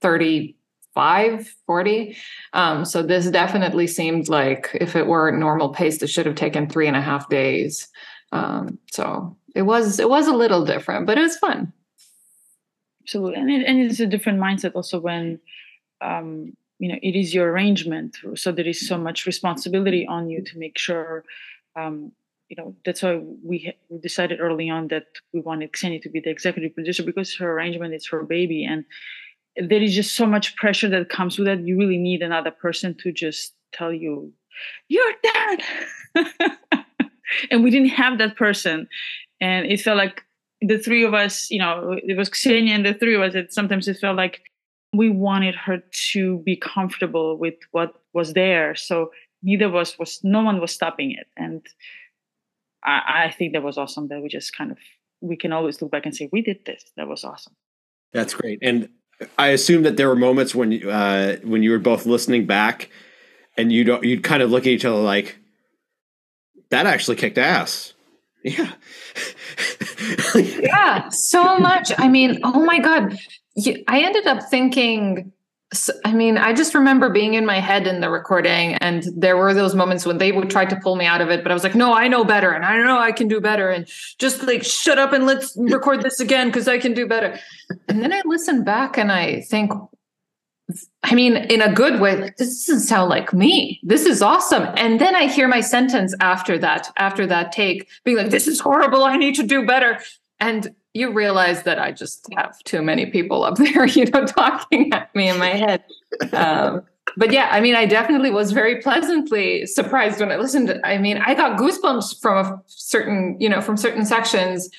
35 0.00 1.48
40 1.66 2.16
um, 2.52 2.84
so 2.84 3.02
this 3.02 3.28
definitely 3.30 3.86
seemed 3.88 4.28
like 4.28 4.70
if 4.74 4.94
it 4.94 5.06
were 5.06 5.32
normal 5.32 5.70
pace 5.70 6.00
it 6.02 6.08
should 6.08 6.26
have 6.26 6.34
taken 6.34 6.68
three 6.68 6.86
and 6.86 6.96
a 6.96 7.00
half 7.00 7.28
days 7.30 7.88
um, 8.32 8.78
so 8.92 9.34
it 9.54 9.62
was 9.62 9.98
it 9.98 10.08
was 10.08 10.26
a 10.26 10.34
little 10.34 10.64
different 10.64 11.06
but 11.06 11.18
it 11.18 11.22
was 11.22 11.36
fun. 11.36 11.72
Absolutely. 13.02 13.38
And, 13.38 13.50
it, 13.50 13.66
and 13.66 13.78
it's 13.80 14.00
a 14.00 14.06
different 14.06 14.40
mindset 14.40 14.74
also 14.74 14.98
when 14.98 15.38
um, 16.00 16.54
you 16.78 16.88
know 16.88 16.98
it 17.02 17.14
is 17.14 17.34
your 17.34 17.50
arrangement 17.50 18.16
so 18.34 18.50
there 18.50 18.66
is 18.66 18.86
so 18.86 18.98
much 18.98 19.26
responsibility 19.26 20.06
on 20.06 20.28
you 20.28 20.42
to 20.42 20.58
make 20.58 20.78
sure 20.78 21.24
um, 21.76 22.12
you 22.48 22.56
know 22.56 22.74
that's 22.84 23.02
why 23.02 23.20
we, 23.42 23.74
we 23.88 23.98
decided 23.98 24.40
early 24.40 24.68
on 24.68 24.88
that 24.88 25.06
we 25.32 25.40
wanted 25.40 25.72
Ksenia 25.72 26.02
to 26.02 26.08
be 26.08 26.20
the 26.20 26.30
executive 26.30 26.74
producer 26.74 27.02
because 27.02 27.34
her 27.36 27.52
arrangement 27.52 27.94
is 27.94 28.06
her 28.08 28.22
baby 28.22 28.64
and 28.64 28.84
there 29.56 29.82
is 29.82 29.94
just 29.94 30.16
so 30.16 30.26
much 30.26 30.56
pressure 30.56 30.88
that 30.88 31.08
comes 31.08 31.38
with 31.38 31.48
it 31.48 31.60
you 31.60 31.78
really 31.78 31.98
need 31.98 32.22
another 32.22 32.50
person 32.50 32.94
to 33.02 33.12
just 33.12 33.54
tell 33.72 33.92
you 33.92 34.32
you're 34.88 35.14
done 35.22 36.26
and 37.50 37.64
we 37.64 37.70
didn't 37.70 37.88
have 37.88 38.18
that 38.18 38.36
person 38.36 38.88
and 39.44 39.60
it 39.72 39.80
felt 39.80 39.98
like 40.04 40.16
the 40.70 40.78
three 40.78 41.04
of 41.08 41.14
us, 41.24 41.50
you 41.50 41.60
know, 41.62 41.98
it 42.10 42.16
was 42.16 42.30
Ksenia 42.30 42.74
and 42.76 42.86
the 42.86 42.94
three 42.94 43.16
of 43.16 43.22
us. 43.26 43.34
It 43.34 43.52
sometimes 43.52 43.86
it 43.88 43.98
felt 44.04 44.16
like 44.16 44.36
we 45.00 45.08
wanted 45.10 45.54
her 45.66 45.78
to 46.12 46.22
be 46.48 46.56
comfortable 46.56 47.28
with 47.44 47.58
what 47.72 47.90
was 48.12 48.32
there. 48.32 48.74
So 48.74 49.10
neither 49.42 49.66
of 49.66 49.74
us 49.74 49.98
was, 49.98 50.20
no 50.22 50.42
one 50.42 50.60
was 50.60 50.72
stopping 50.72 51.10
it. 51.20 51.26
And 51.36 51.60
I, 52.84 53.26
I 53.26 53.34
think 53.36 53.52
that 53.52 53.62
was 53.62 53.76
awesome 53.76 54.08
that 54.08 54.22
we 54.22 54.28
just 54.28 54.56
kind 54.56 54.70
of, 54.70 54.78
we 55.20 55.36
can 55.36 55.52
always 55.52 55.80
look 55.80 55.90
back 55.90 56.06
and 56.06 56.14
say, 56.16 56.28
we 56.32 56.42
did 56.42 56.60
this. 56.64 56.82
That 56.96 57.08
was 57.08 57.24
awesome. 57.24 57.54
That's 58.12 58.34
great. 58.34 58.60
And 58.62 58.88
I 59.38 59.48
assume 59.48 59.82
that 59.82 59.96
there 59.96 60.08
were 60.08 60.16
moments 60.16 60.54
when 60.54 60.88
uh, 60.88 61.36
when 61.44 61.62
you 61.62 61.70
were 61.70 61.78
both 61.78 62.06
listening 62.06 62.46
back, 62.46 62.90
and 63.56 63.72
you 63.72 63.84
don't 63.84 64.04
you'd 64.04 64.24
kind 64.24 64.42
of 64.42 64.50
look 64.50 64.64
at 64.64 64.72
each 64.72 64.84
other 64.84 65.00
like 65.00 65.38
that 66.70 66.86
actually 66.86 67.16
kicked 67.16 67.38
ass. 67.38 67.93
Yeah. 68.44 68.72
yeah 70.34 71.08
so 71.08 71.58
much. 71.58 71.92
I 71.96 72.08
mean 72.08 72.40
oh 72.44 72.64
my 72.64 72.78
god. 72.78 73.18
I 73.88 74.02
ended 74.02 74.26
up 74.26 74.42
thinking 74.50 75.32
I 76.04 76.12
mean 76.12 76.38
i 76.38 76.52
just 76.52 76.74
remember 76.74 77.10
being 77.10 77.34
in 77.34 77.44
my 77.46 77.58
head 77.58 77.86
in 77.86 78.00
the 78.00 78.10
recording 78.10 78.74
and 78.74 79.04
there 79.16 79.36
were 79.36 79.54
those 79.54 79.74
moments 79.74 80.06
when 80.06 80.18
they 80.18 80.30
would 80.30 80.50
try 80.50 80.64
to 80.64 80.76
pull 80.76 80.94
me 80.94 81.04
out 81.04 81.20
of 81.20 81.30
it 81.30 81.42
but 81.42 81.50
i 81.50 81.54
was 81.54 81.64
like 81.64 81.74
no 81.74 81.92
i 81.94 82.06
know 82.06 82.24
better 82.24 82.52
and 82.52 82.64
i 82.64 82.76
know 82.76 82.98
i 82.98 83.10
can 83.10 83.26
do 83.26 83.40
better 83.40 83.70
and 83.70 83.88
just 84.18 84.42
like 84.44 84.62
shut 84.62 84.98
up 84.98 85.12
and 85.12 85.26
let's 85.26 85.56
record 85.56 86.02
this 86.02 86.20
again 86.20 86.48
because 86.48 86.68
i 86.68 86.78
can 86.78 86.94
do 86.94 87.08
better. 87.08 87.38
And 87.88 88.02
then 88.02 88.12
i 88.12 88.22
listen 88.24 88.62
back 88.62 88.96
and 88.96 89.10
i 89.10 89.40
think 89.40 89.72
I 91.02 91.14
mean, 91.14 91.36
in 91.36 91.60
a 91.60 91.72
good 91.72 92.00
way, 92.00 92.32
this 92.38 92.66
doesn't 92.66 92.80
sound 92.80 93.10
like 93.10 93.34
me. 93.34 93.80
This 93.82 94.06
is 94.06 94.22
awesome. 94.22 94.66
And 94.76 95.00
then 95.00 95.14
I 95.14 95.26
hear 95.26 95.46
my 95.46 95.60
sentence 95.60 96.14
after 96.20 96.58
that, 96.58 96.90
after 96.96 97.26
that 97.26 97.52
take, 97.52 97.88
being 98.04 98.16
like, 98.16 98.30
this 98.30 98.48
is 98.48 98.60
horrible. 98.60 99.04
I 99.04 99.16
need 99.16 99.34
to 99.34 99.42
do 99.42 99.66
better. 99.66 99.98
And 100.40 100.74
you 100.94 101.12
realize 101.12 101.64
that 101.64 101.78
I 101.78 101.92
just 101.92 102.26
have 102.36 102.58
too 102.60 102.80
many 102.80 103.06
people 103.06 103.44
up 103.44 103.56
there, 103.58 103.84
you 103.86 104.06
know, 104.06 104.24
talking 104.24 104.92
at 104.92 105.14
me 105.14 105.28
in 105.28 105.38
my 105.38 105.50
head. 105.50 105.84
Um, 106.32 106.82
but 107.16 107.32
yeah, 107.32 107.48
I 107.52 107.60
mean, 107.60 107.74
I 107.74 107.84
definitely 107.84 108.30
was 108.30 108.52
very 108.52 108.80
pleasantly 108.80 109.66
surprised 109.66 110.20
when 110.20 110.32
I 110.32 110.36
listened. 110.36 110.80
I 110.84 110.98
mean, 110.98 111.18
I 111.18 111.34
got 111.34 111.58
goosebumps 111.58 112.20
from 112.22 112.46
a 112.46 112.62
certain, 112.66 113.36
you 113.38 113.48
know, 113.48 113.60
from 113.60 113.76
certain 113.76 114.06
sections. 114.06 114.70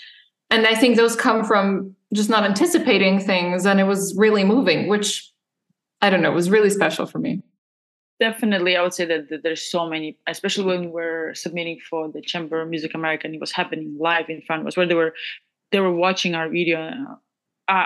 And 0.50 0.66
I 0.66 0.74
think 0.74 0.96
those 0.98 1.16
come 1.16 1.44
from 1.44 1.96
just 2.14 2.30
not 2.30 2.44
anticipating 2.44 3.20
things. 3.20 3.66
And 3.66 3.80
it 3.80 3.84
was 3.84 4.16
really 4.18 4.44
moving, 4.44 4.88
which 4.88 5.32
I 6.06 6.10
don't 6.10 6.22
know, 6.22 6.32
it 6.32 6.36
was 6.36 6.50
really 6.50 6.70
special 6.70 7.06
for 7.06 7.20
me. 7.20 7.42
Definitely, 8.20 8.78
I 8.78 8.82
would 8.82 8.94
say 8.94 9.06
that, 9.06 9.30
that 9.30 9.44
there's 9.44 9.62
so 9.62 9.90
many, 9.90 10.18
especially 10.28 10.66
when 10.66 10.92
we're 10.92 11.34
submitting 11.34 11.80
for 11.90 12.10
the 12.10 12.22
Chamber 12.22 12.66
Music 12.66 12.94
America, 12.94 13.26
and 13.26 13.36
it 13.36 13.42
was 13.42 13.52
happening 13.52 13.98
live 14.00 14.30
in 14.30 14.42
front 14.42 14.62
of 14.62 14.68
us, 14.68 14.78
where 14.78 14.88
they 14.88 14.94
were 14.94 15.14
they 15.72 15.80
were 15.82 15.92
watching 15.92 16.36
our 16.36 16.48
video. 16.48 16.92
Uh, 17.68 17.86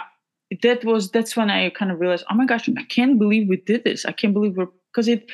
that 0.62 0.84
was 0.86 1.10
that's 1.10 1.36
when 1.36 1.50
I 1.50 1.70
kind 1.72 1.92
of 1.92 2.00
realized, 2.00 2.26
oh 2.30 2.36
my 2.36 2.46
gosh, 2.46 2.70
I 2.70 2.84
can't 2.84 3.18
believe 3.18 3.50
we 3.50 3.58
did 3.58 3.84
this. 3.84 4.06
I 4.06 4.12
can't 4.12 4.34
believe 4.34 4.56
we're 4.56 4.68
because 4.92 5.08
it 5.08 5.32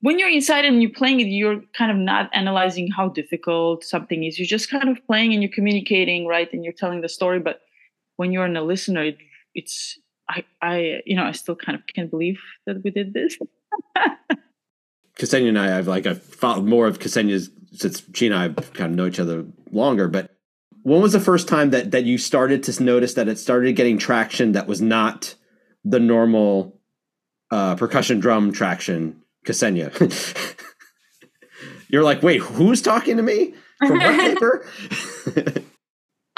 when 0.00 0.18
you're 0.18 0.30
inside 0.30 0.64
and 0.64 0.80
you're 0.82 0.92
playing 0.92 1.20
it, 1.20 1.26
you're 1.26 1.62
kind 1.76 1.90
of 1.90 1.96
not 1.96 2.30
analyzing 2.32 2.90
how 2.90 3.08
difficult 3.08 3.84
something 3.84 4.24
is. 4.24 4.38
You're 4.38 4.46
just 4.46 4.70
kind 4.70 4.88
of 4.88 5.04
playing 5.06 5.32
and 5.32 5.42
you're 5.42 5.52
communicating, 5.52 6.26
right? 6.26 6.52
And 6.52 6.62
you're 6.64 6.72
telling 6.72 7.00
the 7.00 7.08
story. 7.08 7.40
But 7.40 7.60
when 8.16 8.30
you're 8.30 8.46
in 8.46 8.56
a 8.56 8.62
listener, 8.62 9.04
it, 9.04 9.18
it's 9.54 9.98
I, 10.28 10.44
I, 10.60 11.00
you 11.06 11.16
know, 11.16 11.24
I 11.24 11.32
still 11.32 11.56
kind 11.56 11.78
of 11.78 11.86
can't 11.86 12.10
believe 12.10 12.38
that 12.66 12.82
we 12.84 12.90
did 12.90 13.14
this. 13.14 13.36
Ksenia 15.18 15.48
and 15.48 15.58
I, 15.58 15.78
I've 15.78 15.88
like 15.88 16.06
I've 16.06 16.22
followed 16.22 16.64
more 16.64 16.86
of 16.86 16.98
Ksenia's 16.98 17.50
since 17.72 18.02
she 18.14 18.26
and 18.26 18.34
I 18.34 18.48
kind 18.48 18.92
of 18.92 18.96
know 18.96 19.06
each 19.06 19.20
other 19.20 19.44
longer. 19.70 20.08
But 20.08 20.36
when 20.82 21.02
was 21.02 21.12
the 21.12 21.20
first 21.20 21.48
time 21.48 21.70
that 21.70 21.90
that 21.90 22.04
you 22.04 22.18
started 22.18 22.62
to 22.64 22.82
notice 22.82 23.14
that 23.14 23.28
it 23.28 23.38
started 23.38 23.74
getting 23.74 23.98
traction 23.98 24.52
that 24.52 24.66
was 24.66 24.80
not 24.80 25.34
the 25.84 26.00
normal 26.00 26.80
uh, 27.50 27.74
percussion 27.74 28.20
drum 28.20 28.52
traction, 28.52 29.22
Ksenia? 29.44 30.54
You're 31.88 32.04
like, 32.04 32.22
wait, 32.22 32.38
who's 32.38 32.82
talking 32.82 33.16
to 33.16 33.22
me 33.22 33.54
from 33.78 33.98
what 33.98 34.20
paper? 34.20 35.64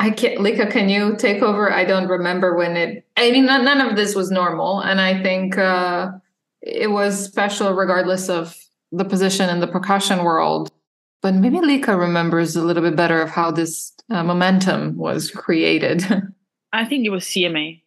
I 0.01 0.11
can't, 0.11 0.41
Lika, 0.41 0.67
can 0.67 0.89
you 0.89 1.15
take 1.17 1.43
over? 1.43 1.71
I 1.71 1.85
don't 1.85 2.09
remember 2.09 2.57
when 2.57 2.75
it, 2.75 3.07
I 3.19 3.31
mean, 3.33 3.45
none, 3.45 3.67
none 3.67 3.83
of 3.83 3.97
this 3.97 4.15
was 4.15 4.31
normal. 4.31 4.81
And 4.81 4.99
I 4.99 5.23
think 5.23 5.59
uh, 5.59 6.13
it 6.63 6.91
was 6.91 7.23
special 7.23 7.75
regardless 7.75 8.31
of 8.31 8.57
the 8.93 9.05
position 9.05 9.51
in 9.51 9.61
the 9.61 9.67
percussion 9.67 10.25
world. 10.25 10.73
But 11.21 11.35
maybe 11.35 11.61
Lika 11.61 11.99
remembers 11.99 12.57
a 12.57 12.63
little 12.63 12.83
bit 12.83 12.97
better 12.97 13.21
of 13.21 13.29
how 13.29 13.51
this 13.51 13.93
uh, 14.09 14.25
momentum 14.25 14.97
was 14.97 15.31
created. 15.31 16.03
I 16.73 16.87
think 16.87 17.05
it 17.05 17.11
was 17.11 17.25
CMA. 17.25 17.83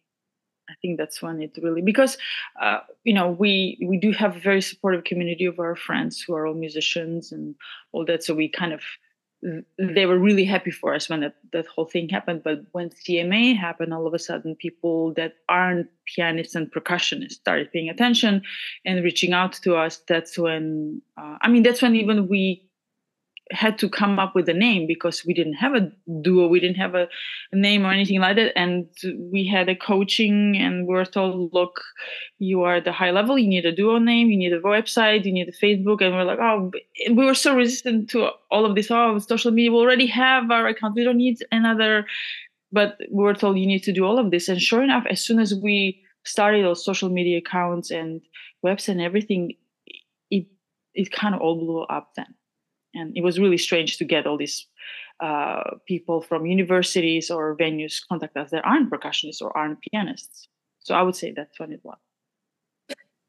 I 0.70 0.74
think 0.80 0.98
that's 0.98 1.20
when 1.20 1.42
it 1.42 1.58
really 1.60 1.82
because 1.82 2.16
uh, 2.62 2.78
you 3.02 3.12
know 3.12 3.30
we 3.30 3.78
we 3.86 3.98
do 3.98 4.12
have 4.12 4.34
a 4.34 4.40
very 4.40 4.62
supportive 4.62 5.04
community 5.04 5.44
of 5.44 5.58
our 5.58 5.76
friends 5.76 6.22
who 6.22 6.34
are 6.34 6.46
all 6.46 6.54
musicians 6.54 7.32
and 7.32 7.54
all 7.92 8.04
that. 8.06 8.24
So 8.24 8.34
we 8.34 8.48
kind 8.48 8.72
of 8.72 8.80
they 9.78 10.06
were 10.06 10.18
really 10.18 10.44
happy 10.44 10.70
for 10.70 10.94
us 10.94 11.08
when 11.08 11.20
that, 11.20 11.34
that 11.52 11.66
whole 11.66 11.84
thing 11.84 12.08
happened. 12.08 12.42
But 12.42 12.60
when 12.72 12.90
CMA 12.90 13.56
happened, 13.56 13.92
all 13.92 14.06
of 14.06 14.14
a 14.14 14.18
sudden, 14.18 14.56
people 14.56 15.12
that 15.14 15.34
aren't 15.48 15.88
pianists 16.06 16.54
and 16.54 16.72
percussionists 16.72 17.32
started 17.32 17.70
paying 17.72 17.90
attention 17.90 18.42
and 18.86 19.04
reaching 19.04 19.32
out 19.32 19.52
to 19.64 19.76
us. 19.76 20.00
That's 20.08 20.38
when, 20.38 21.02
uh, 21.18 21.36
I 21.42 21.48
mean, 21.48 21.62
that's 21.62 21.82
when 21.82 21.94
even 21.94 22.28
we 22.28 22.63
had 23.54 23.78
to 23.78 23.88
come 23.88 24.18
up 24.18 24.34
with 24.34 24.48
a 24.48 24.52
name 24.52 24.86
because 24.86 25.24
we 25.24 25.32
didn't 25.32 25.54
have 25.54 25.74
a 25.74 25.90
duo, 26.22 26.48
we 26.48 26.60
didn't 26.60 26.76
have 26.76 26.94
a, 26.94 27.08
name 27.52 27.86
or 27.86 27.92
anything 27.92 28.20
like 28.20 28.36
that. 28.36 28.58
And 28.58 28.86
we 29.32 29.46
had 29.46 29.68
a 29.68 29.76
coaching, 29.76 30.56
and 30.56 30.86
we 30.86 30.94
were 30.94 31.04
told, 31.04 31.52
look, 31.52 31.80
you 32.38 32.62
are 32.62 32.80
the 32.80 32.92
high 32.92 33.12
level, 33.12 33.38
you 33.38 33.48
need 33.48 33.64
a 33.64 33.74
duo 33.74 33.98
name, 33.98 34.28
you 34.28 34.36
need 34.36 34.52
a 34.52 34.60
website, 34.60 35.24
you 35.24 35.32
need 35.32 35.48
a 35.48 35.52
Facebook. 35.52 36.02
And 36.02 36.14
we're 36.14 36.24
like, 36.24 36.40
oh, 36.40 36.70
we 37.10 37.24
were 37.24 37.34
so 37.34 37.54
resistant 37.54 38.10
to 38.10 38.30
all 38.50 38.66
of 38.66 38.74
this. 38.74 38.90
Oh, 38.90 39.18
social 39.18 39.52
media, 39.52 39.70
we 39.70 39.78
already 39.78 40.06
have 40.06 40.50
our 40.50 40.66
account, 40.66 40.96
we 40.96 41.04
don't 41.04 41.16
need 41.16 41.38
another. 41.52 42.06
But 42.72 42.98
we 43.10 43.22
were 43.22 43.34
told, 43.34 43.58
you 43.58 43.66
need 43.66 43.84
to 43.84 43.92
do 43.92 44.04
all 44.04 44.18
of 44.18 44.32
this. 44.32 44.48
And 44.48 44.60
sure 44.60 44.82
enough, 44.82 45.04
as 45.08 45.22
soon 45.22 45.38
as 45.38 45.54
we 45.54 46.02
started 46.24 46.64
those 46.64 46.84
social 46.84 47.08
media 47.08 47.38
accounts 47.38 47.90
and 47.90 48.20
webs 48.62 48.88
and 48.88 49.00
everything, 49.00 49.52
it 50.30 50.46
it 50.94 51.12
kind 51.12 51.34
of 51.34 51.40
all 51.40 51.56
blew 51.56 51.82
up 51.82 52.10
then 52.16 52.34
and 52.94 53.16
it 53.16 53.22
was 53.22 53.38
really 53.38 53.58
strange 53.58 53.98
to 53.98 54.04
get 54.04 54.26
all 54.26 54.38
these 54.38 54.66
uh, 55.20 55.62
people 55.86 56.20
from 56.20 56.46
universities 56.46 57.30
or 57.30 57.56
venues 57.56 58.00
contact 58.08 58.36
us 58.36 58.50
that 58.50 58.64
aren't 58.64 58.90
percussionists 58.90 59.40
or 59.40 59.56
aren't 59.56 59.78
pianists. 59.80 60.48
So 60.80 60.94
I 60.94 61.02
would 61.02 61.16
say 61.16 61.32
that's 61.32 61.58
when 61.58 61.72
it 61.72 61.80
was. 61.82 61.98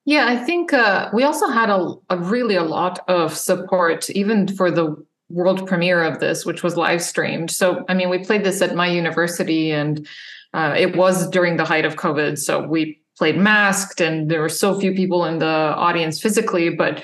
Yeah, 0.05 0.27
I 0.27 0.35
think 0.35 0.71
uh, 0.71 1.09
we 1.13 1.23
also 1.23 1.47
had 1.47 1.69
a, 1.69 1.95
a, 2.09 2.17
really 2.17 2.55
a 2.55 2.63
lot 2.63 2.99
of 3.07 3.35
support, 3.35 4.09
even 4.11 4.47
for 4.47 4.69
the 4.69 4.95
world 5.29 5.65
premiere 5.67 6.03
of 6.03 6.19
this, 6.19 6.45
which 6.45 6.61
was 6.61 6.77
live 6.77 7.01
streamed. 7.01 7.49
So, 7.49 7.83
I 7.89 7.95
mean, 7.95 8.09
we 8.09 8.19
played 8.19 8.43
this 8.43 8.61
at 8.61 8.75
my 8.75 8.87
university, 8.87 9.71
and 9.71 10.07
uh, 10.53 10.75
it 10.77 10.95
was 10.95 11.27
during 11.29 11.57
the 11.57 11.65
height 11.65 11.85
of 11.85 11.95
COVID. 11.95 12.37
So 12.37 12.67
we 12.67 13.01
played 13.17 13.37
masked, 13.37 13.99
and 13.99 14.29
there 14.29 14.41
were 14.41 14.49
so 14.49 14.79
few 14.79 14.93
people 14.93 15.25
in 15.25 15.39
the 15.39 15.45
audience 15.45 16.21
physically, 16.21 16.69
but 16.69 17.03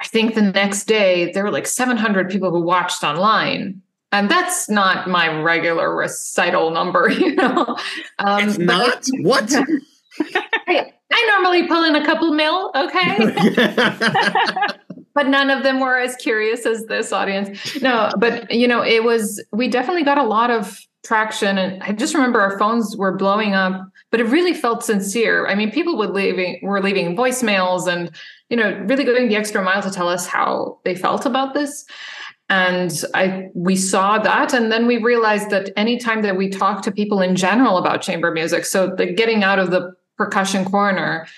I 0.00 0.06
think 0.06 0.34
the 0.34 0.42
next 0.42 0.84
day 0.84 1.30
there 1.32 1.44
were 1.44 1.50
like 1.50 1.66
700 1.66 2.30
people 2.30 2.50
who 2.50 2.60
watched 2.60 3.04
online. 3.04 3.82
And 4.12 4.30
that's 4.30 4.68
not 4.68 5.08
my 5.08 5.40
regular 5.40 5.94
recital 5.94 6.70
number, 6.70 7.10
you 7.12 7.34
know. 7.34 7.76
Um, 8.18 8.48
it's 8.48 8.58
not 8.58 9.06
what? 9.20 9.52
I, 10.66 10.92
I 11.12 11.26
normally 11.32 11.68
pull 11.68 11.84
in 11.84 11.94
a 11.94 12.04
couple 12.04 12.32
mil, 12.32 12.72
okay. 12.74 13.16
but 15.14 15.28
none 15.28 15.50
of 15.50 15.62
them 15.62 15.80
were 15.80 15.98
as 15.98 16.16
curious 16.16 16.66
as 16.66 16.84
this 16.86 17.12
audience. 17.12 17.80
No, 17.80 18.10
but 18.18 18.50
you 18.50 18.66
know, 18.66 18.82
it 18.82 19.04
was. 19.04 19.42
We 19.52 19.68
definitely 19.68 20.04
got 20.04 20.18
a 20.18 20.24
lot 20.24 20.50
of 20.50 20.80
traction, 21.02 21.58
and 21.58 21.82
I 21.82 21.92
just 21.92 22.14
remember 22.14 22.40
our 22.40 22.58
phones 22.58 22.96
were 22.96 23.16
blowing 23.16 23.54
up. 23.54 23.86
But 24.10 24.20
it 24.20 24.24
really 24.24 24.54
felt 24.54 24.82
sincere. 24.82 25.46
I 25.46 25.54
mean, 25.54 25.70
people 25.70 25.96
would 25.98 26.10
leaving 26.10 26.58
were 26.62 26.82
leaving 26.82 27.16
voicemails 27.16 27.86
and 27.86 28.10
you 28.50 28.56
know, 28.56 28.70
really 28.86 29.04
going 29.04 29.28
the 29.28 29.36
extra 29.36 29.62
mile 29.62 29.80
to 29.80 29.90
tell 29.90 30.08
us 30.08 30.26
how 30.26 30.80
they 30.84 30.94
felt 30.94 31.24
about 31.24 31.54
this. 31.54 31.86
And 32.48 33.04
I 33.14 33.48
we 33.54 33.76
saw 33.76 34.18
that, 34.18 34.52
and 34.52 34.72
then 34.72 34.88
we 34.88 34.98
realized 34.98 35.50
that 35.50 35.70
anytime 35.76 36.22
that 36.22 36.36
we 36.36 36.48
talk 36.48 36.82
to 36.82 36.90
people 36.90 37.20
in 37.20 37.36
general 37.36 37.78
about 37.78 38.02
chamber 38.02 38.32
music, 38.32 38.64
so 38.64 38.88
the 38.88 39.06
getting 39.06 39.44
out 39.44 39.60
of 39.60 39.70
the 39.70 39.94
percussion 40.18 40.64
corner, 40.64 41.28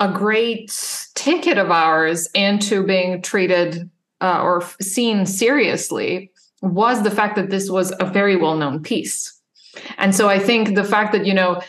a 0.00 0.10
great 0.10 0.72
ticket 1.14 1.58
of 1.58 1.70
ours 1.70 2.30
into 2.34 2.82
being 2.82 3.20
treated 3.20 3.90
uh, 4.22 4.40
or 4.42 4.62
seen 4.80 5.26
seriously 5.26 6.30
was 6.62 7.02
the 7.02 7.10
fact 7.10 7.36
that 7.36 7.50
this 7.50 7.68
was 7.68 7.92
a 8.00 8.06
very 8.06 8.36
well 8.36 8.56
known 8.56 8.82
piece. 8.82 9.38
And 9.98 10.14
so 10.14 10.28
I 10.28 10.38
think 10.38 10.74
the 10.74 10.84
fact 10.84 11.12
that, 11.12 11.26
you 11.26 11.34
know, 11.34 11.60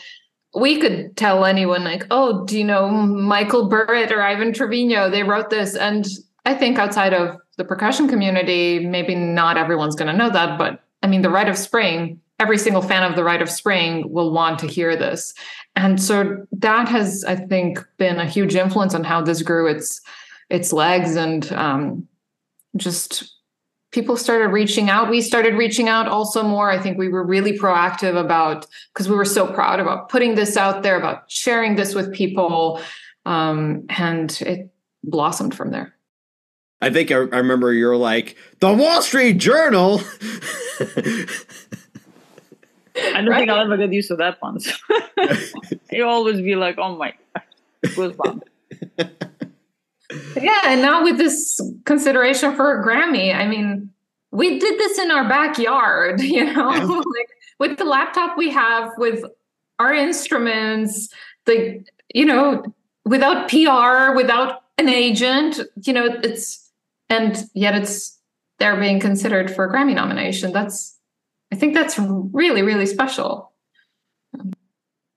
we 0.54 0.78
could 0.80 1.16
tell 1.16 1.44
anyone 1.44 1.84
like, 1.84 2.06
oh, 2.10 2.44
do 2.44 2.56
you 2.56 2.64
know 2.64 2.88
Michael 2.88 3.68
Burritt 3.68 4.12
or 4.12 4.22
Ivan 4.22 4.52
Trevino? 4.52 5.10
They 5.10 5.24
wrote 5.24 5.50
this. 5.50 5.74
And 5.74 6.06
I 6.44 6.54
think 6.54 6.78
outside 6.78 7.12
of 7.12 7.36
the 7.56 7.64
percussion 7.64 8.08
community, 8.08 8.86
maybe 8.86 9.14
not 9.14 9.56
everyone's 9.56 9.96
going 9.96 10.10
to 10.10 10.16
know 10.16 10.30
that. 10.30 10.58
But 10.58 10.80
I 11.02 11.06
mean, 11.08 11.22
the 11.22 11.30
Rite 11.30 11.48
of 11.48 11.58
Spring, 11.58 12.20
every 12.38 12.58
single 12.58 12.82
fan 12.82 13.02
of 13.02 13.16
the 13.16 13.24
Rite 13.24 13.42
of 13.42 13.50
Spring 13.50 14.12
will 14.12 14.32
want 14.32 14.58
to 14.60 14.68
hear 14.68 14.96
this. 14.96 15.34
And 15.74 16.00
so 16.00 16.46
that 16.52 16.88
has, 16.88 17.24
I 17.24 17.34
think, 17.34 17.84
been 17.98 18.20
a 18.20 18.26
huge 18.26 18.54
influence 18.54 18.94
on 18.94 19.02
how 19.02 19.22
this 19.22 19.42
grew 19.42 19.66
its 19.66 20.00
its 20.50 20.72
legs 20.72 21.16
and 21.16 21.50
um, 21.54 22.06
just 22.76 23.33
people 23.94 24.16
started 24.16 24.48
reaching 24.48 24.90
out. 24.90 25.08
We 25.08 25.20
started 25.20 25.54
reaching 25.54 25.88
out 25.88 26.08
also 26.08 26.42
more. 26.42 26.68
I 26.68 26.80
think 26.80 26.98
we 26.98 27.08
were 27.08 27.22
really 27.22 27.56
proactive 27.56 28.20
about 28.20 28.66
because 28.92 29.08
we 29.08 29.14
were 29.14 29.24
so 29.24 29.46
proud 29.46 29.78
about 29.78 30.08
putting 30.08 30.34
this 30.34 30.56
out 30.56 30.82
there, 30.82 30.98
about 30.98 31.30
sharing 31.30 31.76
this 31.76 31.94
with 31.94 32.12
people. 32.12 32.80
Um, 33.24 33.86
and 33.90 34.36
it 34.42 34.70
blossomed 35.04 35.54
from 35.54 35.70
there. 35.70 35.94
I 36.82 36.90
think 36.90 37.12
I, 37.12 37.14
I 37.14 37.38
remember 37.38 37.72
you're 37.72 37.96
like, 37.96 38.36
the 38.58 38.74
Wall 38.74 39.00
Street 39.00 39.38
Journal. 39.38 40.00
I 40.80 41.26
don't 42.96 43.28
right? 43.28 43.38
think 43.38 43.50
I'll 43.50 43.60
ever 43.60 43.76
get 43.76 43.92
used 43.92 44.08
to 44.08 44.16
that 44.16 44.42
once. 44.42 44.70
you 45.92 46.04
always 46.04 46.40
be 46.40 46.56
like, 46.56 46.78
oh 46.78 46.96
my 46.96 47.14
goosebumps. 47.84 48.42
yeah, 50.36 50.60
and 50.66 50.82
now 50.82 51.02
with 51.02 51.18
this 51.18 51.60
consideration 51.84 52.54
for 52.54 52.80
a 52.80 52.84
Grammy, 52.84 53.34
I 53.34 53.46
mean, 53.46 53.90
we 54.30 54.58
did 54.58 54.78
this 54.78 54.98
in 54.98 55.10
our 55.10 55.28
backyard, 55.28 56.20
you 56.22 56.44
know, 56.44 56.74
yeah. 56.74 56.84
like 56.86 57.28
with 57.58 57.78
the 57.78 57.84
laptop 57.84 58.36
we 58.36 58.50
have, 58.50 58.90
with 58.98 59.24
our 59.78 59.94
instruments, 59.94 61.08
the 61.46 61.84
you 62.14 62.24
know, 62.24 62.62
without 63.04 63.48
PR, 63.48 64.14
without 64.14 64.62
an 64.78 64.88
agent, 64.88 65.60
you 65.84 65.92
know, 65.92 66.06
it's 66.22 66.70
and 67.08 67.44
yet 67.54 67.74
it's 67.74 68.18
they're 68.58 68.78
being 68.78 69.00
considered 69.00 69.50
for 69.50 69.64
a 69.64 69.72
Grammy 69.72 69.94
nomination. 69.94 70.52
That's 70.52 70.98
I 71.52 71.56
think 71.56 71.74
that's 71.74 71.98
really, 71.98 72.62
really 72.62 72.86
special. 72.86 73.52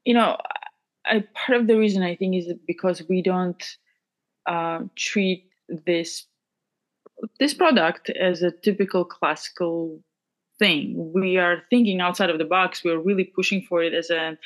You 0.06 0.14
know, 0.14 0.38
I, 1.06 1.24
part 1.34 1.60
of 1.60 1.68
the 1.68 1.78
reason 1.78 2.04
I 2.04 2.16
think 2.16 2.36
is 2.36 2.54
because 2.68 3.02
we 3.10 3.22
don't 3.22 3.64
uh, 4.48 4.80
treat 4.96 5.50
this 5.70 6.26
this 7.40 7.54
product 7.54 8.10
as 8.12 8.42
a 8.42 8.52
typical 8.52 9.04
classical 9.04 10.00
thing. 10.60 11.12
We 11.14 11.38
are 11.38 11.64
thinking 11.70 12.02
outside 12.02 12.30
of 12.30 12.38
the 12.38 12.46
box. 12.46 12.84
We're 12.84 13.00
really 13.00 13.24
pushing 13.24 13.62
for 13.62 13.82
it 13.82 13.94
as 13.94 14.10
an 14.10 14.38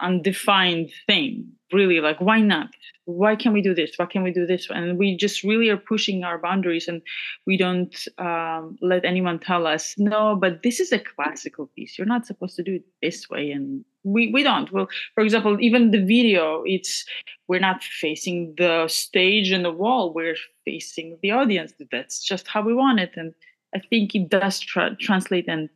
undefined 0.00 0.90
thing. 1.06 1.52
Really, 1.72 2.00
like 2.00 2.20
why 2.20 2.40
not? 2.40 2.68
Why 3.06 3.34
can 3.34 3.52
we 3.52 3.60
do 3.60 3.74
this? 3.74 3.92
Why 3.96 4.06
can 4.06 4.22
we 4.22 4.32
do 4.32 4.46
this? 4.46 4.68
And 4.70 4.98
we 4.98 5.16
just 5.16 5.42
really 5.42 5.68
are 5.68 5.76
pushing 5.76 6.22
our 6.22 6.38
boundaries, 6.38 6.86
and 6.86 7.02
we 7.46 7.56
don't 7.56 7.96
um, 8.18 8.78
let 8.80 9.04
anyone 9.04 9.40
tell 9.40 9.66
us 9.66 9.94
no. 9.98 10.36
But 10.36 10.62
this 10.62 10.78
is 10.78 10.92
a 10.92 11.00
classical 11.00 11.68
piece. 11.74 11.98
You're 11.98 12.06
not 12.06 12.26
supposed 12.26 12.54
to 12.56 12.62
do 12.62 12.76
it 12.76 12.84
this 13.02 13.28
way, 13.28 13.50
and 13.50 13.84
we 14.06 14.30
we 14.32 14.42
don't 14.42 14.70
well 14.72 14.88
for 15.14 15.24
example 15.24 15.58
even 15.60 15.90
the 15.90 16.02
video 16.02 16.62
it's 16.64 17.04
we're 17.48 17.58
not 17.58 17.82
facing 17.82 18.54
the 18.56 18.86
stage 18.86 19.50
and 19.50 19.64
the 19.64 19.70
wall 19.70 20.14
we're 20.14 20.36
facing 20.64 21.18
the 21.22 21.32
audience 21.32 21.72
that's 21.90 22.22
just 22.22 22.46
how 22.46 22.62
we 22.62 22.72
want 22.72 23.00
it 23.00 23.10
and 23.16 23.34
i 23.74 23.80
think 23.90 24.14
it 24.14 24.28
does 24.28 24.60
tra- 24.60 24.96
translate 25.00 25.48
and 25.48 25.68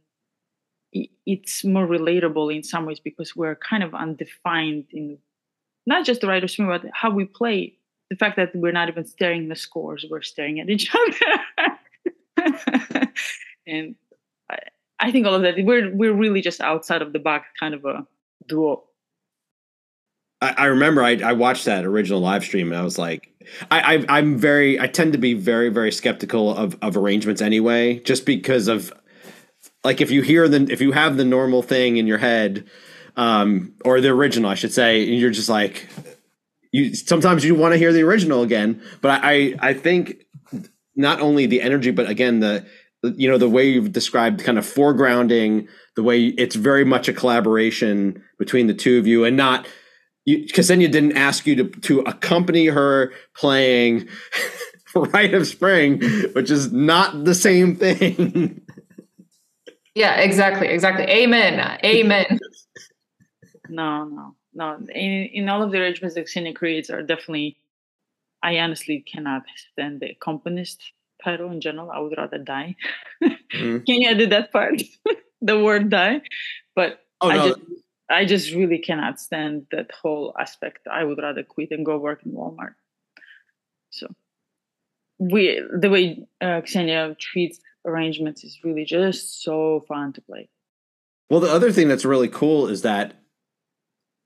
it's 1.26 1.64
more 1.64 1.86
relatable 1.86 2.54
in 2.54 2.62
some 2.62 2.86
ways 2.86 3.00
because 3.00 3.36
we're 3.36 3.56
kind 3.56 3.82
of 3.82 3.94
undefined 3.94 4.84
in 4.92 5.18
not 5.90 6.06
just 6.06 6.22
the 6.22 6.26
Rite 6.26 6.44
of 6.44 6.50
Spring 6.50 6.68
but 6.68 6.84
how 6.94 7.10
we 7.10 7.26
play 7.26 7.76
the 8.08 8.16
fact 8.16 8.36
that 8.36 8.54
we're 8.54 8.72
not 8.72 8.88
even 8.88 9.04
staring 9.04 9.48
the 9.48 9.56
scores 9.56 10.06
we're 10.10 10.22
staring 10.22 10.58
at 10.60 10.70
each 10.70 10.90
other 10.94 11.16
and 13.66 13.94
I, 14.50 14.58
I 14.98 15.12
think 15.12 15.26
all 15.26 15.34
of 15.34 15.42
that 15.42 15.56
we're 15.58 15.94
we're 15.94 16.14
really 16.14 16.40
just 16.40 16.60
outside 16.60 17.02
of 17.02 17.12
the 17.12 17.18
box 17.18 17.46
kind 17.58 17.74
of 17.74 17.84
a 17.84 18.06
duo. 18.46 18.84
I, 20.40 20.54
I 20.56 20.64
remember 20.66 21.02
I, 21.02 21.16
I, 21.16 21.32
watched 21.32 21.66
that 21.66 21.84
original 21.84 22.20
live 22.20 22.44
stream 22.44 22.72
and 22.72 22.80
I 22.80 22.82
was 22.82 22.98
like, 22.98 23.30
I, 23.70 24.04
I 24.08 24.18
am 24.18 24.38
very 24.38 24.80
I 24.80 24.86
tend 24.86 25.12
to 25.12 25.18
be 25.18 25.34
very 25.34 25.68
very 25.68 25.92
skeptical 25.92 26.54
of 26.54 26.76
of 26.82 26.96
arrangements 26.96 27.42
anyway, 27.42 28.00
just 28.00 28.26
because 28.26 28.68
of 28.68 28.92
like 29.84 30.00
if 30.00 30.10
you 30.10 30.22
hear 30.22 30.48
the 30.48 30.66
if 30.70 30.80
you 30.80 30.92
have 30.92 31.16
the 31.16 31.24
normal 31.24 31.62
thing 31.62 31.96
in 31.96 32.06
your 32.06 32.18
head, 32.18 32.68
um, 33.20 33.74
or 33.84 34.00
the 34.00 34.08
original 34.08 34.50
I 34.50 34.54
should 34.54 34.72
say, 34.72 35.02
and 35.06 35.20
you're 35.20 35.30
just 35.30 35.48
like 35.48 35.88
you 36.72 36.94
sometimes 36.94 37.44
you 37.44 37.54
want 37.54 37.72
to 37.72 37.78
hear 37.78 37.92
the 37.92 38.02
original 38.02 38.42
again, 38.42 38.82
but 39.00 39.20
I 39.22 39.54
I 39.58 39.74
think 39.74 40.24
not 40.96 41.20
only 41.20 41.46
the 41.46 41.62
energy 41.62 41.90
but 41.90 42.08
again 42.08 42.40
the 42.40 42.66
you 43.02 43.28
know 43.28 43.38
the 43.38 43.48
way 43.48 43.68
you've 43.68 43.92
described 43.92 44.42
kind 44.44 44.58
of 44.58 44.64
foregrounding 44.64 45.66
the 45.96 46.02
way 46.02 46.26
it's 46.26 46.54
very 46.56 46.84
much 46.84 47.08
a 47.08 47.12
collaboration 47.12 48.22
between 48.38 48.66
the 48.66 48.74
two 48.74 48.98
of 48.98 49.06
you 49.06 49.24
and 49.24 49.36
not 49.36 49.66
because 50.26 50.68
then 50.68 50.80
you 50.80 50.88
didn't 50.88 51.16
ask 51.16 51.46
you 51.46 51.56
to 51.56 51.64
to 51.80 52.00
accompany 52.00 52.66
her 52.66 53.12
playing 53.36 54.08
Rite 54.94 55.34
of 55.34 55.46
Spring, 55.46 56.02
which 56.32 56.50
is 56.50 56.72
not 56.72 57.24
the 57.24 57.34
same 57.34 57.76
thing. 57.76 58.60
yeah, 59.94 60.16
exactly, 60.16 60.66
exactly. 60.66 61.04
Amen. 61.04 61.78
Amen. 61.84 62.38
no, 63.70 64.04
no, 64.04 64.34
no. 64.54 64.76
In, 64.94 65.28
in 65.32 65.48
all 65.48 65.62
of 65.62 65.70
the 65.72 65.78
arrangements 65.78 66.14
that 66.14 66.26
Ksenia 66.26 66.54
creates 66.54 66.90
are 66.90 67.02
definitely. 67.02 67.56
I 68.42 68.58
honestly 68.58 69.04
cannot 69.06 69.42
stand 69.72 70.00
the 70.00 70.10
accompanist 70.12 70.80
title 71.22 71.50
in 71.50 71.60
general. 71.60 71.90
I 71.90 71.98
would 71.98 72.14
rather 72.16 72.38
die. 72.38 72.76
Mm. 73.22 73.84
Can 73.84 74.00
you 74.00 74.08
edit 74.08 74.30
that 74.30 74.52
part? 74.52 74.80
the 75.42 75.58
word 75.58 75.90
die, 75.90 76.22
but 76.74 77.00
oh, 77.20 77.30
I 77.30 77.36
no. 77.36 77.48
just 77.48 77.60
I 78.08 78.24
just 78.24 78.52
really 78.52 78.78
cannot 78.78 79.20
stand 79.20 79.66
that 79.70 79.90
whole 79.92 80.34
aspect. 80.38 80.86
I 80.90 81.04
would 81.04 81.18
rather 81.18 81.42
quit 81.42 81.70
and 81.70 81.84
go 81.84 81.98
work 81.98 82.20
in 82.24 82.32
Walmart. 82.32 82.74
So 83.90 84.08
we 85.18 85.62
the 85.72 85.90
way 85.90 86.26
uh, 86.40 86.62
Ksenia 86.62 87.18
treats 87.18 87.60
arrangements 87.84 88.44
is 88.44 88.58
really 88.64 88.84
just 88.84 89.42
so 89.42 89.84
fun 89.86 90.12
to 90.14 90.20
play. 90.22 90.48
Well, 91.28 91.40
the 91.40 91.52
other 91.52 91.70
thing 91.70 91.88
that's 91.88 92.04
really 92.04 92.28
cool 92.28 92.66
is 92.66 92.82
that 92.82 93.19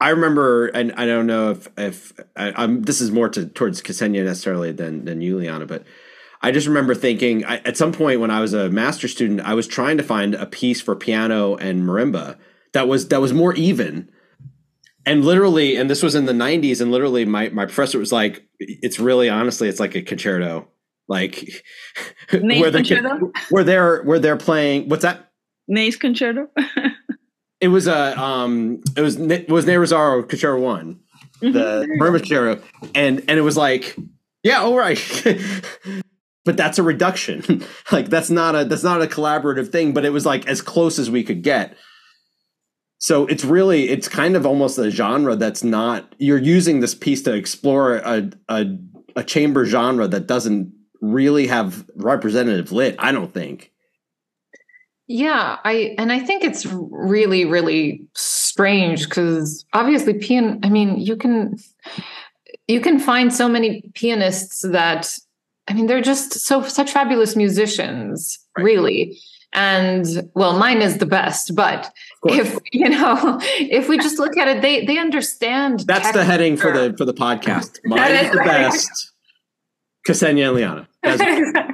I 0.01 0.11
remember, 0.11 0.67
and 0.67 0.93
I 0.97 1.07
don't 1.07 1.27
know 1.27 1.51
if 1.51 1.69
if 1.79 2.13
I, 2.37 2.65
am 2.65 2.83
this 2.83 3.01
is 3.01 3.11
more 3.11 3.29
to 3.31 3.47
towards 3.47 3.81
Ksenia 3.81 4.25
necessarily 4.25 4.73
than 4.73 5.05
than 5.05 5.21
Juliana, 5.21 5.67
but 5.67 5.85
I 6.43 6.51
just 6.51 6.67
remember 6.67 6.95
thinking 6.95 7.45
I, 7.45 7.57
at 7.59 7.77
some 7.77 7.93
point 7.93 8.21
when 8.21 8.31
I 8.31 8.41
was 8.41 8.53
a 8.53 8.69
master 8.69 9.09
student, 9.09 9.41
I 9.41 9.55
was 9.55 9.67
trying 9.67 9.97
to 9.97 10.03
find 10.03 10.35
a 10.35 10.45
piece 10.45 10.81
for 10.81 10.95
piano 10.95 11.57
and 11.57 11.83
marimba 11.85 12.37
that 12.75 12.87
was 12.87 13.09
that 13.09 13.23
was 13.23 13.33
more 13.33 13.55
even. 13.55 14.11
And 15.07 15.25
literally 15.25 15.77
and 15.77 15.89
this 15.89 16.03
was 16.03 16.15
in 16.15 16.27
the 16.27 16.33
90s 16.33 16.83
and 16.83 16.91
literally 16.91 17.25
my 17.25 17.49
my 17.49 17.65
professor 17.65 17.99
was 17.99 18.13
like 18.13 18.47
it's 18.61 19.01
really 19.01 19.31
honestly 19.31 19.69
it's 19.69 19.81
like 19.81 19.95
a 19.95 20.03
concerto. 20.03 20.69
Like 21.09 21.65
where 22.31 22.71
the 22.71 23.33
where 23.49 23.65
they're 23.65 24.03
where 24.03 24.19
they're 24.19 24.37
playing 24.37 24.89
what's 24.89 25.03
that? 25.03 25.31
Ney's 25.67 25.97
concerto 25.97 26.49
it 27.65 27.69
was 27.69 27.87
a 27.87 28.21
um 28.21 28.83
it 28.95 29.01
was 29.01 29.17
it 29.19 29.49
was 29.49 29.65
Ney 29.65 29.77
Rosauro 29.77 30.29
concerto 30.29 30.61
one 30.61 31.01
mm-hmm. 31.41 31.53
the 31.53 31.89
Burma 31.99 32.19
concerto 32.19 32.63
and 32.95 33.21
and 33.21 33.39
it 33.39 33.43
was 33.43 33.57
like 33.57 33.97
yeah 34.43 34.61
all 34.61 34.77
right. 34.77 35.01
But 36.47 36.59
that's 36.59 36.79
a 36.79 36.83
reduction. 36.83 37.65
Like 37.91 38.11
that's 38.11 38.29
not 38.29 38.55
a 38.55 38.67
that's 38.67 38.83
not 38.83 39.01
a 39.01 39.07
collaborative 39.07 39.73
thing 39.73 39.95
but 39.95 40.05
it 40.05 40.11
was 40.11 40.27
like 40.27 40.47
as 40.47 40.61
close 40.61 40.99
as 40.99 41.11
we 41.11 41.25
could 41.25 41.43
get. 41.43 41.75
So 42.99 43.25
it's 43.27 43.47
really 43.47 43.89
it's 43.89 44.09
kind 44.09 44.37
of 44.37 44.45
almost 44.45 44.79
a 44.79 44.91
genre 44.91 45.37
that's 45.37 45.65
not 45.65 46.15
you're 46.19 46.37
using 46.37 46.81
this 46.81 46.95
piece 46.95 47.23
to 47.23 47.33
explore 47.33 47.97
a 47.97 48.31
a, 48.51 48.67
a 49.17 49.25
chamber 49.25 49.65
genre 49.65 50.07
that 50.07 50.27
doesn't 50.27 50.71
really 51.01 51.47
have 51.47 51.85
representative 51.97 52.73
lit 52.73 52.97
i 52.99 53.13
don't 53.13 53.35
think 53.35 53.74
yeah 55.07 55.59
i 55.65 55.95
and 55.99 56.13
i 56.13 56.19
think 56.19 56.43
it's 56.43 56.67
really 56.67 57.45
really 57.45 58.03
strange 58.15 59.05
because 59.09 59.65
obviously 59.73 60.15
pian 60.15 60.59
i 60.65 60.69
mean 60.69 60.99
you 60.99 61.17
can 61.17 61.57
you 62.69 62.81
can 62.81 62.99
find 62.99 63.33
so 63.33 63.49
many 63.49 63.83
pianists 63.95 64.63
that 64.63 65.19
i 65.69 65.75
mean 65.75 65.87
they're 65.87 66.01
just 66.01 66.33
so 66.33 66.63
such 66.63 66.91
fabulous 66.91 67.37
musicians 67.37 68.39
right. 68.57 68.65
really. 68.65 69.19
And 69.57 70.29
well 70.35 70.59
mine 70.59 70.83
is 70.83 70.99
the 70.99 71.07
best 71.07 71.55
but 71.55 71.93
if 72.25 72.59
you 72.73 72.89
know 72.89 73.39
if 73.61 73.89
we 73.89 73.99
just 73.99 74.19
look 74.19 74.37
at 74.37 74.49
it 74.49 74.63
they 74.63 74.85
they 74.85 74.99
understand 74.99 75.81
that's 75.87 76.11
the 76.11 76.25
heading 76.25 76.57
for 76.57 76.73
the 76.73 76.93
for 76.97 77.05
the 77.05 77.15
podcast. 77.15 77.79
Mine 77.85 78.17
is 78.17 78.33
the 78.33 78.39
best. 78.39 79.13
Ksenia 80.09 80.49
and 80.49 80.57
Liana. 80.57 81.69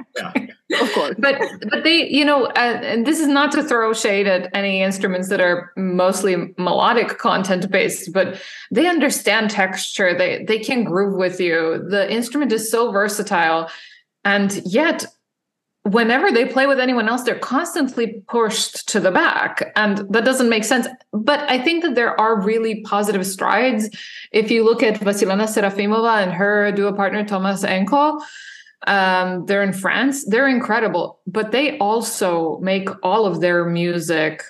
of 0.79 0.93
course 0.93 1.15
but 1.17 1.39
but 1.69 1.83
they 1.83 2.07
you 2.09 2.23
know 2.23 2.45
uh, 2.45 2.79
and 2.83 3.05
this 3.05 3.19
is 3.19 3.27
not 3.27 3.51
to 3.51 3.63
throw 3.63 3.93
shade 3.93 4.27
at 4.27 4.49
any 4.53 4.81
instruments 4.81 5.29
that 5.29 5.41
are 5.41 5.71
mostly 5.75 6.53
melodic 6.57 7.17
content 7.17 7.69
based 7.71 8.13
but 8.13 8.41
they 8.71 8.87
understand 8.87 9.49
texture 9.49 10.17
they 10.17 10.43
they 10.45 10.59
can 10.59 10.83
groove 10.83 11.15
with 11.17 11.39
you 11.39 11.83
the 11.89 12.11
instrument 12.11 12.51
is 12.51 12.69
so 12.69 12.91
versatile 12.91 13.69
and 14.23 14.61
yet 14.65 15.05
whenever 15.83 16.31
they 16.31 16.45
play 16.45 16.67
with 16.67 16.79
anyone 16.79 17.09
else, 17.09 17.23
they're 17.23 17.39
constantly 17.39 18.23
pushed 18.27 18.87
to 18.89 18.99
the 18.99 19.11
back. 19.11 19.71
And 19.75 19.99
that 20.13 20.25
doesn't 20.25 20.49
make 20.49 20.63
sense. 20.63 20.87
But 21.11 21.39
I 21.49 21.59
think 21.59 21.83
that 21.83 21.95
there 21.95 22.19
are 22.19 22.39
really 22.39 22.81
positive 22.81 23.25
strides. 23.25 23.89
If 24.31 24.51
you 24.51 24.63
look 24.63 24.83
at 24.83 24.99
Vassilena 24.99 25.47
Serafimova 25.47 26.21
and 26.21 26.31
her 26.31 26.71
duo 26.71 26.93
partner, 26.93 27.25
Thomas 27.25 27.63
Enhco, 27.63 28.21
um, 28.87 29.45
they're 29.45 29.63
in 29.63 29.73
France, 29.73 30.25
they're 30.25 30.47
incredible. 30.47 31.19
But 31.27 31.51
they 31.51 31.77
also 31.77 32.59
make 32.59 32.89
all 33.03 33.25
of 33.25 33.41
their 33.41 33.65
music 33.65 34.43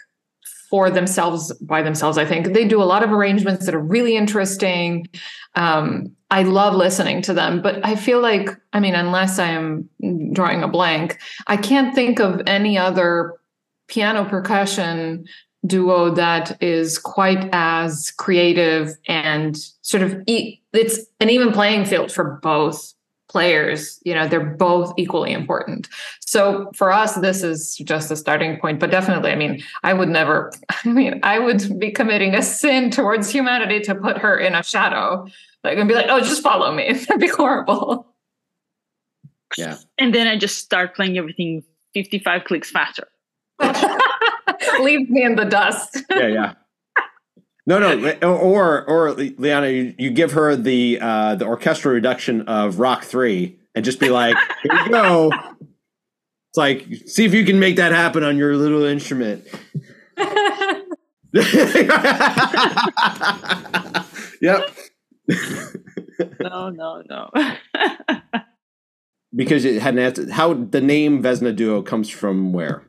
for 0.70 0.90
themselves 0.90 1.52
by 1.60 1.82
themselves, 1.82 2.18
I 2.18 2.26
think. 2.26 2.54
They 2.54 2.66
do 2.66 2.82
a 2.82 2.86
lot 2.86 3.04
of 3.04 3.12
arrangements 3.12 3.66
that 3.66 3.76
are 3.76 3.80
really 3.80 4.16
interesting. 4.16 5.08
Um, 5.56 6.16
I 6.32 6.44
love 6.44 6.76
listening 6.76 7.22
to 7.24 7.34
them, 7.34 7.62
but 7.62 7.86
I 7.86 7.96
feel 7.96 8.22
like, 8.22 8.50
I 8.72 8.80
mean, 8.80 8.96
unless 8.96 9.38
I 9.38 9.48
am 9.48 9.90
drawing 10.32 10.64
a 10.64 10.70
blank, 10.70 11.20
I 11.48 11.58
can't 11.58 11.94
think 11.94 12.22
of 12.22 12.42
any 12.48 12.78
other 12.78 13.34
piano 13.90 14.24
percussion 14.24 15.26
duo 15.66 16.10
that 16.16 16.58
is 16.64 16.98
quite 16.98 17.50
as 17.52 18.12
creative 18.12 18.96
and 19.08 19.58
sort 19.82 20.04
of 20.04 20.24
e- 20.26 20.62
it's 20.74 21.00
an 21.20 21.30
even 21.30 21.52
playing 21.52 21.86
field 21.86 22.12
for 22.12 22.40
both 22.42 22.94
players 23.32 24.00
you 24.04 24.14
know 24.14 24.28
they're 24.28 24.46
both 24.46 24.94
equally 24.98 25.32
important 25.32 25.88
so 26.20 26.70
for 26.76 26.92
us 26.92 27.16
this 27.16 27.44
is 27.44 27.78
just 27.78 28.12
a 28.12 28.16
starting 28.16 28.60
point 28.60 28.78
but 28.78 28.92
definitely 28.92 29.32
i 29.32 29.36
mean 29.36 29.64
i 29.84 29.94
would 29.94 30.10
never 30.10 30.52
i 30.86 30.90
mean 30.90 31.20
i 31.24 31.40
would 31.40 31.80
be 31.80 31.90
committing 31.90 32.36
a 32.36 32.42
sin 32.42 32.92
towards 32.92 33.30
humanity 33.30 33.80
to 33.80 33.96
put 33.96 34.18
her 34.18 34.38
in 34.38 34.54
a 34.54 34.62
shadow 34.62 35.26
like 35.64 35.78
and 35.78 35.88
be 35.88 35.96
like, 35.96 36.08
oh, 36.10 36.20
just 36.20 36.42
follow 36.42 36.74
me. 36.74 36.92
That'd 37.08 37.20
be 37.20 37.28
horrible. 37.28 38.08
Yeah. 39.58 39.78
And 39.98 40.14
then 40.14 40.28
I 40.28 40.38
just 40.38 40.58
start 40.58 40.96
playing 40.96 41.18
everything 41.18 41.64
55 41.94 42.46
clicks 42.46 42.72
faster. 42.72 43.08
Leave 44.82 45.10
me 45.10 45.24
in 45.24 45.36
the 45.36 45.46
dust. 45.46 46.04
yeah, 46.10 46.28
yeah. 46.28 46.54
No, 47.68 47.80
no, 47.80 48.12
or 48.24 48.84
or 48.86 49.14
Liana, 49.14 49.70
you, 49.70 49.94
you 49.98 50.12
give 50.12 50.32
her 50.32 50.56
the 50.56 50.98
uh, 51.00 51.36
the 51.36 51.46
orchestral 51.46 51.94
reduction 51.94 52.42
of 52.44 52.76
Rach 52.76 53.04
Three, 53.04 53.60
and 53.76 53.86
just 53.86 54.00
be 54.00 54.10
like, 54.10 54.36
"Here 54.64 54.84
you 54.84 54.90
go." 54.90 55.32
It's 56.50 56.58
like, 56.58 56.86
see 57.06 57.24
if 57.24 57.34
you 57.34 57.46
can 57.46 57.60
make 57.60 57.78
that 57.78 57.94
happen 57.94 58.24
on 58.24 58.36
your 58.36 58.58
little 58.58 58.84
instrument. 58.84 59.48
yep 64.42 64.70
no, 66.40 66.70
no, 66.70 67.04
no. 67.10 67.30
because 69.36 69.66
it 69.66 69.82
had 69.82 69.96
an 69.96 70.00
answer. 70.00 70.32
How 70.32 70.54
the 70.54 70.82
name 70.82 71.22
Vesna 71.22 71.56
Duo 71.56 71.82
comes 71.82 72.10
from 72.10 72.54
where? 72.54 72.84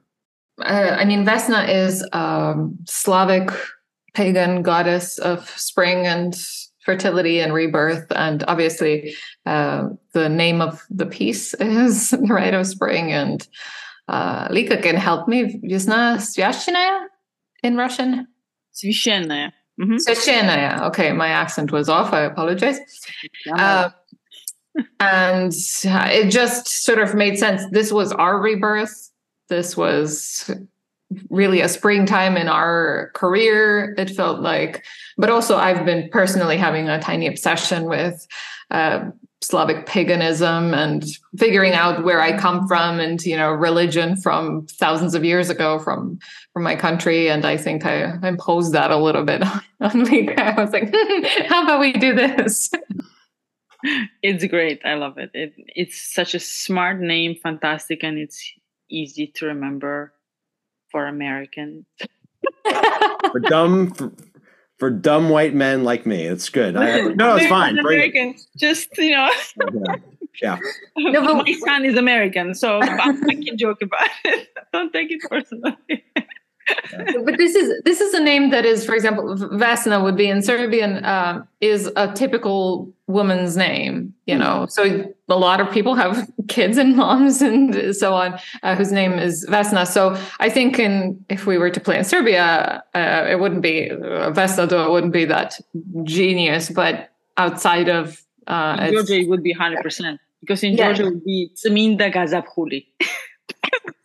Uh, 0.60 0.96
I 0.98 1.04
mean, 1.04 1.24
Vesna 1.24 1.68
is 1.68 2.06
um, 2.12 2.78
Slavic 2.86 3.50
pagan 4.14 4.62
goddess 4.62 5.18
of 5.18 5.48
spring 5.50 6.06
and 6.06 6.34
fertility 6.84 7.40
and 7.40 7.52
rebirth. 7.52 8.06
And 8.10 8.44
obviously, 8.48 9.14
uh, 9.46 9.88
the 10.12 10.28
name 10.28 10.60
of 10.60 10.84
the 10.90 11.06
piece 11.06 11.54
is 11.60 12.10
the 12.10 12.18
Rite 12.18 12.54
of 12.54 12.66
Spring. 12.66 13.12
And 13.12 13.46
uh, 14.08 14.48
Lika 14.50 14.78
can 14.78 14.96
help 14.96 15.28
me. 15.28 15.60
Yasna 15.60 17.06
in 17.62 17.76
Russian? 17.76 18.26
Svishenaya. 18.74 19.52
Mm-hmm. 20.78 20.82
Okay, 20.88 21.12
my 21.12 21.28
accent 21.28 21.72
was 21.72 21.88
off. 21.88 22.12
I 22.12 22.22
apologize. 22.22 22.78
Uh, 23.50 23.90
and 25.00 25.52
it 25.52 26.30
just 26.30 26.68
sort 26.68 26.98
of 26.98 27.14
made 27.14 27.38
sense. 27.38 27.62
This 27.70 27.92
was 27.92 28.12
our 28.12 28.40
rebirth. 28.40 29.10
This 29.48 29.76
was 29.76 30.50
really 31.30 31.60
a 31.60 31.68
springtime 31.68 32.36
in 32.36 32.48
our 32.48 33.10
career. 33.14 33.94
It 33.98 34.10
felt 34.10 34.40
like, 34.40 34.84
but 35.16 35.30
also 35.30 35.56
I've 35.56 35.84
been 35.84 36.08
personally 36.10 36.56
having 36.56 36.88
a 36.88 37.00
tiny 37.00 37.26
obsession 37.26 37.84
with 37.84 38.26
uh, 38.70 39.10
Slavic 39.42 39.86
paganism 39.86 40.72
and 40.72 41.04
figuring 41.36 41.72
out 41.72 42.04
where 42.04 42.20
I 42.20 42.38
come 42.38 42.66
from 42.68 43.00
and 43.00 43.24
you 43.24 43.36
know 43.36 43.50
religion 43.50 44.16
from 44.16 44.66
thousands 44.68 45.14
of 45.14 45.24
years 45.24 45.50
ago 45.50 45.78
from 45.80 46.18
from 46.52 46.62
my 46.62 46.76
country 46.76 47.28
and 47.28 47.44
I 47.44 47.56
think 47.56 47.84
I 47.84 48.16
imposed 48.26 48.72
that 48.72 48.90
a 48.90 48.96
little 48.96 49.24
bit 49.24 49.42
on 49.80 50.02
me. 50.04 50.32
I 50.36 50.54
was 50.54 50.72
like, 50.72 50.94
how 51.48 51.64
about 51.64 51.80
we 51.80 51.92
do 51.92 52.14
this? 52.14 52.70
It's 54.22 54.44
great. 54.46 54.80
I 54.84 54.94
love 54.94 55.18
it. 55.18 55.30
it. 55.34 55.54
It's 55.74 56.00
such 56.14 56.34
a 56.36 56.40
smart 56.40 57.00
name, 57.00 57.34
fantastic, 57.42 58.04
and 58.04 58.16
it's 58.16 58.40
easy 58.88 59.26
to 59.26 59.46
remember 59.46 60.14
for 60.92 61.06
Americans. 61.06 61.84
for 63.32 63.40
dumb 63.40 63.90
for, 63.92 64.12
for 64.78 64.90
dumb 64.90 65.28
white 65.30 65.54
men 65.54 65.82
like 65.82 66.06
me. 66.06 66.22
It's 66.26 66.48
good. 66.48 66.76
I, 66.76 67.00
no, 67.14 67.36
it's 67.36 67.46
fine. 67.48 67.78
American, 67.78 68.36
just 68.56 68.88
you 68.98 69.12
know. 69.12 69.30
Yeah. 70.40 70.58
No, 70.96 71.34
but- 71.34 71.46
my 71.46 71.52
son 71.64 71.84
is 71.84 71.96
American, 71.96 72.54
so 72.54 72.80
I 72.82 73.12
can 73.12 73.56
joke 73.56 73.82
about 73.82 74.08
it. 74.24 74.48
Don't 74.72 74.92
take 74.92 75.10
it 75.10 75.20
personally. 75.28 75.76
But 77.24 77.36
this 77.38 77.54
is 77.54 77.82
this 77.84 78.00
is 78.00 78.14
a 78.14 78.20
name 78.20 78.50
that 78.50 78.64
is, 78.64 78.84
for 78.84 78.94
example, 78.94 79.36
Vesna 79.36 80.02
would 80.02 80.16
be 80.16 80.28
in 80.28 80.42
Serbian 80.42 81.04
uh, 81.04 81.44
is 81.60 81.90
a 81.96 82.12
typical 82.12 82.92
woman's 83.06 83.56
name. 83.56 84.14
You 84.26 84.38
know, 84.38 84.66
so 84.68 85.12
a 85.28 85.36
lot 85.36 85.60
of 85.60 85.70
people 85.70 85.94
have 85.94 86.30
kids 86.48 86.78
and 86.78 86.96
moms 86.96 87.42
and 87.42 87.94
so 87.96 88.14
on 88.14 88.38
uh, 88.62 88.74
whose 88.76 88.92
name 88.92 89.12
is 89.14 89.46
Vesna. 89.48 89.86
So 89.86 90.16
I 90.40 90.48
think 90.48 90.78
in 90.78 91.24
if 91.28 91.46
we 91.46 91.58
were 91.58 91.70
to 91.70 91.80
play 91.80 91.98
in 91.98 92.04
Serbia, 92.04 92.82
uh, 92.94 93.26
it 93.28 93.40
wouldn't 93.40 93.62
be 93.62 93.90
uh, 93.90 94.30
Vesna. 94.32 94.68
Though 94.68 94.86
it 94.86 94.90
wouldn't 94.90 95.12
be 95.12 95.24
that 95.26 95.58
genius, 96.04 96.70
but 96.70 97.10
outside 97.36 97.88
of 97.88 98.22
uh, 98.46 98.90
Georgia, 98.90 99.20
it 99.20 99.28
would 99.28 99.42
be 99.42 99.54
100%. 99.54 100.18
Because 100.40 100.62
in 100.64 100.72
Yeah. 100.72 100.86
Georgia, 100.92 101.02
it 101.02 101.14
would 101.14 101.24
be 101.24 101.50
Tseminda 101.54 102.12
Gazabhuli. 102.12 102.86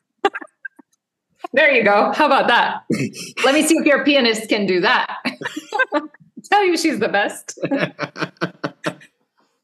There 1.57 1.71
you 1.71 1.83
go. 1.83 2.11
How 2.13 2.27
about 2.27 2.47
that? 2.49 2.83
Let 3.43 3.55
me 3.55 3.63
see 3.63 3.77
if 3.77 3.85
your 3.87 4.05
pianist 4.05 4.47
can 4.47 4.67
do 4.67 4.79
that. 4.81 5.17
Tell 6.51 6.63
you 6.63 6.77
she's 6.77 6.99
the 6.99 7.09
best. 7.09 7.59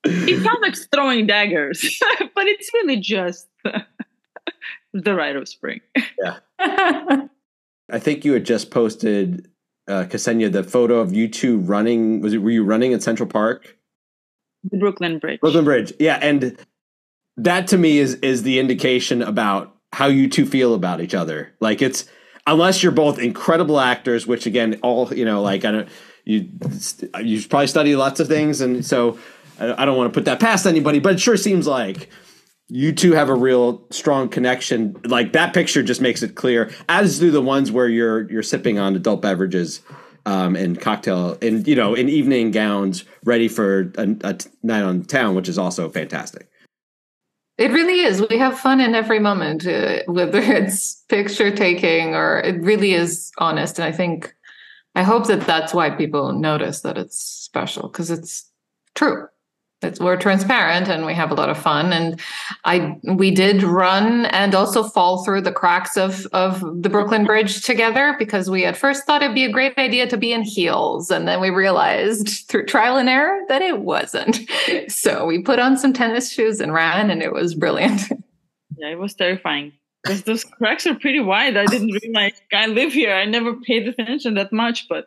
It 0.05 0.43
sounds 0.43 0.59
like 0.61 0.75
throwing 0.93 1.27
daggers, 1.27 1.97
but 2.35 2.45
it's 2.45 2.69
really 2.73 2.97
just 2.97 3.47
the 4.93 5.15
rite 5.15 5.37
of 5.37 5.47
spring. 5.47 5.79
Yeah. 6.21 6.39
I 6.59 7.99
think 7.99 8.25
you 8.25 8.33
had 8.33 8.45
just 8.45 8.69
posted, 8.69 9.49
uh, 9.87 10.03
Ksenia, 10.03 10.51
the 10.51 10.61
photo 10.61 10.99
of 10.99 11.13
you 11.13 11.29
two 11.29 11.59
running. 11.59 12.19
Was 12.19 12.33
it? 12.33 12.39
Were 12.39 12.51
you 12.51 12.65
running 12.65 12.93
at 12.93 13.01
Central 13.01 13.29
Park? 13.29 13.77
The 14.69 14.77
Brooklyn 14.77 15.19
Bridge. 15.19 15.39
Brooklyn 15.39 15.63
Bridge. 15.63 15.93
Yeah, 15.99 16.19
and 16.21 16.57
that 17.37 17.67
to 17.67 17.77
me 17.77 17.97
is 17.99 18.15
is 18.15 18.43
the 18.43 18.59
indication 18.59 19.21
about 19.21 19.72
how 19.93 20.07
you 20.07 20.27
two 20.27 20.45
feel 20.45 20.73
about 20.73 20.99
each 20.99 21.13
other. 21.13 21.53
Like 21.59 21.81
it's 21.81 22.05
unless 22.47 22.83
you're 22.83 22.91
both 22.91 23.19
incredible 23.19 23.79
actors, 23.79 24.27
which 24.27 24.45
again, 24.45 24.79
all 24.81 25.13
you 25.13 25.23
know, 25.23 25.41
like 25.41 25.63
I 25.63 25.71
don't 25.71 25.89
you 26.25 26.49
you 27.21 27.41
probably 27.47 27.67
study 27.67 27.95
lots 27.95 28.19
of 28.19 28.27
things, 28.27 28.59
and 28.59 28.85
so 28.85 29.17
I 29.59 29.85
don't 29.85 29.97
want 29.97 30.11
to 30.11 30.17
put 30.17 30.25
that 30.25 30.39
past 30.39 30.65
anybody, 30.65 30.99
but 30.99 31.13
it 31.13 31.19
sure 31.19 31.37
seems 31.37 31.67
like 31.67 32.09
you 32.69 32.91
two 32.91 33.11
have 33.11 33.29
a 33.29 33.35
real 33.35 33.85
strong 33.91 34.29
connection. 34.29 34.99
Like 35.05 35.33
that 35.33 35.53
picture 35.53 35.83
just 35.83 36.01
makes 36.01 36.23
it 36.23 36.35
clear, 36.35 36.71
as 36.89 37.19
do 37.19 37.29
the 37.29 37.41
ones 37.41 37.71
where 37.71 37.87
you're 37.87 38.29
you're 38.31 38.43
sipping 38.43 38.79
on 38.79 38.95
adult 38.95 39.21
beverages 39.21 39.81
um, 40.25 40.55
and 40.55 40.81
cocktail 40.81 41.37
and 41.41 41.67
you 41.67 41.75
know 41.75 41.93
in 41.93 42.09
evening 42.09 42.49
gowns, 42.49 43.05
ready 43.23 43.47
for 43.47 43.91
a 43.97 44.07
night 44.63 44.83
on 44.83 45.03
town, 45.03 45.35
which 45.35 45.47
is 45.47 45.59
also 45.59 45.87
fantastic. 45.89 46.49
It 47.57 47.71
really 47.71 48.01
is. 48.01 48.25
We 48.29 48.37
have 48.39 48.59
fun 48.59 48.79
in 48.81 48.95
every 48.95 49.19
moment, 49.19 49.67
uh, 49.67 49.99
whether 50.07 50.39
it's 50.41 51.03
picture 51.07 51.55
taking 51.55 52.15
or 52.15 52.39
it 52.39 52.61
really 52.61 52.93
is 52.93 53.31
honest. 53.37 53.77
And 53.77 53.85
I 53.85 53.91
think, 53.91 54.33
I 54.95 55.03
hope 55.03 55.27
that 55.27 55.41
that's 55.41 55.73
why 55.73 55.89
people 55.91 56.33
notice 56.33 56.81
that 56.81 56.97
it's 56.97 57.19
special 57.19 57.89
because 57.89 58.09
it's 58.09 58.49
true. 58.95 59.27
It's, 59.83 59.99
we're 59.99 60.17
transparent 60.17 60.87
and 60.87 61.05
we 61.05 61.13
have 61.13 61.31
a 61.31 61.33
lot 61.33 61.49
of 61.49 61.57
fun. 61.57 61.93
And 61.93 62.19
I 62.65 62.97
we 63.03 63.31
did 63.31 63.63
run 63.63 64.25
and 64.27 64.55
also 64.55 64.83
fall 64.83 65.23
through 65.23 65.41
the 65.41 65.51
cracks 65.51 65.97
of 65.97 66.25
of 66.27 66.59
the 66.81 66.89
Brooklyn 66.89 67.25
Bridge 67.25 67.63
together 67.63 68.15
because 68.19 68.49
we 68.49 68.65
at 68.65 68.77
first 68.77 69.05
thought 69.05 69.21
it'd 69.23 69.35
be 69.35 69.45
a 69.45 69.51
great 69.51 69.77
idea 69.77 70.07
to 70.07 70.17
be 70.17 70.33
in 70.33 70.43
heels, 70.43 71.11
and 71.11 71.27
then 71.27 71.41
we 71.41 71.49
realized 71.49 72.47
through 72.47 72.65
trial 72.65 72.97
and 72.97 73.09
error 73.09 73.41
that 73.47 73.61
it 73.61 73.79
wasn't. 73.79 74.39
So 74.87 75.25
we 75.25 75.41
put 75.41 75.59
on 75.59 75.77
some 75.77 75.93
tennis 75.93 76.31
shoes 76.31 76.59
and 76.59 76.73
ran, 76.73 77.09
and 77.09 77.21
it 77.21 77.33
was 77.33 77.55
brilliant. 77.55 78.01
Yeah, 78.77 78.89
it 78.89 78.99
was 78.99 79.13
terrifying. 79.13 79.71
Because 80.03 80.23
those 80.23 80.43
cracks 80.43 80.85
are 80.87 80.95
pretty 80.95 81.19
wide. 81.19 81.55
I 81.55 81.65
didn't 81.65 81.97
realize 82.03 82.33
I 82.51 82.67
live 82.67 82.91
here. 82.91 83.13
I 83.13 83.25
never 83.25 83.55
paid 83.55 83.87
attention 83.87 84.33
that 84.33 84.51
much, 84.51 84.87
but 84.89 85.05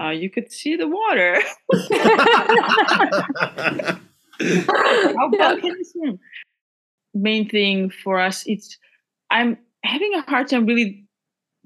uh, 0.00 0.10
you 0.10 0.30
could 0.30 0.52
see 0.52 0.76
the 0.76 0.88
water. 0.88 1.38
How 5.16 5.28
bad 5.30 5.60
can 5.60 5.76
you 5.76 5.84
swim? 5.84 6.18
Main 7.14 7.48
thing 7.48 7.90
for 7.90 8.18
us, 8.18 8.44
it's 8.46 8.78
I'm 9.30 9.58
having 9.84 10.12
a 10.14 10.22
hard 10.22 10.48
time 10.48 10.66
really 10.66 11.06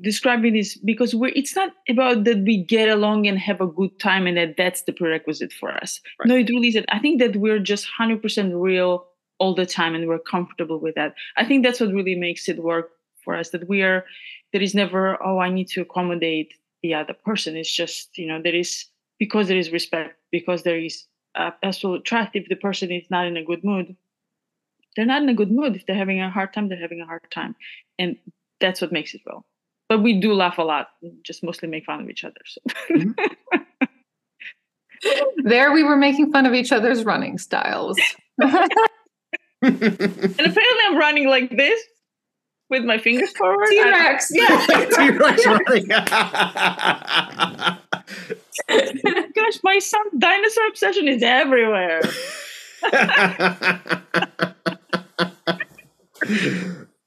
describing 0.00 0.52
this 0.52 0.76
because 0.76 1.14
we're 1.14 1.32
it's 1.34 1.56
not 1.56 1.72
about 1.88 2.24
that 2.24 2.44
we 2.44 2.62
get 2.62 2.88
along 2.88 3.26
and 3.26 3.38
have 3.38 3.60
a 3.60 3.66
good 3.66 3.98
time 3.98 4.26
and 4.26 4.36
that 4.36 4.56
that's 4.56 4.82
the 4.82 4.92
prerequisite 4.92 5.52
for 5.52 5.72
us. 5.72 6.00
Right. 6.18 6.28
No, 6.28 6.36
it 6.36 6.48
really 6.48 6.68
isn't. 6.68 6.86
I 6.88 6.98
think 6.98 7.20
that 7.20 7.36
we're 7.36 7.58
just 7.58 7.86
hundred 7.86 8.22
percent 8.22 8.54
real 8.54 9.06
all 9.38 9.54
the 9.54 9.66
time 9.66 9.94
and 9.94 10.08
we're 10.08 10.18
comfortable 10.18 10.80
with 10.80 10.94
that. 10.96 11.14
I 11.36 11.44
think 11.44 11.64
that's 11.64 11.80
what 11.80 11.92
really 11.92 12.14
makes 12.14 12.48
it 12.48 12.62
work 12.62 12.90
for 13.24 13.34
us. 13.34 13.50
That 13.50 13.68
we 13.68 13.82
are 13.82 14.04
there 14.52 14.62
is 14.62 14.74
never 14.74 15.22
oh 15.24 15.38
I 15.38 15.50
need 15.50 15.68
to 15.68 15.80
accommodate 15.80 16.52
the 16.86 16.94
other 16.94 17.14
person. 17.14 17.56
It's 17.56 17.74
just 17.74 18.16
you 18.16 18.26
know 18.26 18.40
there 18.42 18.54
is 18.54 18.86
because 19.18 19.48
there 19.48 19.58
is 19.58 19.70
respect 19.70 20.18
because 20.30 20.62
there 20.62 20.78
is 20.78 21.04
uh, 21.34 21.50
absolute 21.62 22.04
trust. 22.04 22.30
If 22.34 22.48
the 22.48 22.56
person 22.56 22.90
is 22.90 23.04
not 23.10 23.26
in 23.26 23.36
a 23.36 23.44
good 23.44 23.64
mood, 23.64 23.96
they're 24.94 25.06
not 25.06 25.22
in 25.22 25.28
a 25.28 25.34
good 25.34 25.50
mood. 25.50 25.76
If 25.76 25.86
they're 25.86 25.96
having 25.96 26.20
a 26.20 26.30
hard 26.30 26.52
time, 26.52 26.68
they're 26.68 26.78
having 26.78 27.00
a 27.00 27.06
hard 27.06 27.26
time, 27.30 27.56
and 27.98 28.16
that's 28.60 28.80
what 28.80 28.92
makes 28.92 29.14
it 29.14 29.22
well. 29.26 29.44
But 29.88 30.02
we 30.02 30.20
do 30.20 30.34
laugh 30.34 30.58
a 30.58 30.62
lot, 30.62 30.88
just 31.22 31.44
mostly 31.44 31.68
make 31.68 31.84
fun 31.84 32.00
of 32.00 32.10
each 32.10 32.24
other. 32.24 32.40
So. 32.44 32.60
there 35.44 35.72
we 35.72 35.82
were 35.84 35.96
making 35.96 36.32
fun 36.32 36.46
of 36.46 36.54
each 36.54 36.72
other's 36.72 37.04
running 37.04 37.38
styles. 37.38 37.98
And 39.62 39.72
apparently, 39.72 40.84
I'm 40.86 40.96
running 40.96 41.28
like 41.28 41.50
this 41.56 41.80
with 42.68 42.84
my 42.84 42.98
fingers 42.98 43.30
forward. 43.32 43.66
T 43.68 43.82
Rex, 43.82 44.30
yeah. 44.34 44.66
T-Rex 44.96 45.46
running. 45.46 45.88
Gosh, 49.34 49.58
my 49.62 49.78
son 49.78 50.06
dinosaur 50.18 50.66
obsession 50.68 51.08
is 51.08 51.22
everywhere. 51.22 52.00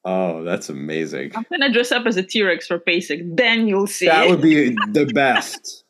oh, 0.06 0.44
that's 0.44 0.70
amazing. 0.70 1.32
I'm 1.36 1.46
gonna 1.50 1.72
dress 1.72 1.92
up 1.92 2.06
as 2.06 2.18
a 2.18 2.24
T-Rex 2.24 2.68
for 2.68 2.80
PASIC. 2.80 3.36
Then 3.36 3.68
you'll 3.68 3.88
see. 3.88 4.08
That 4.08 4.30
would 4.30 4.42
be 4.42 4.76
the 4.92 5.06
best. 5.14 5.84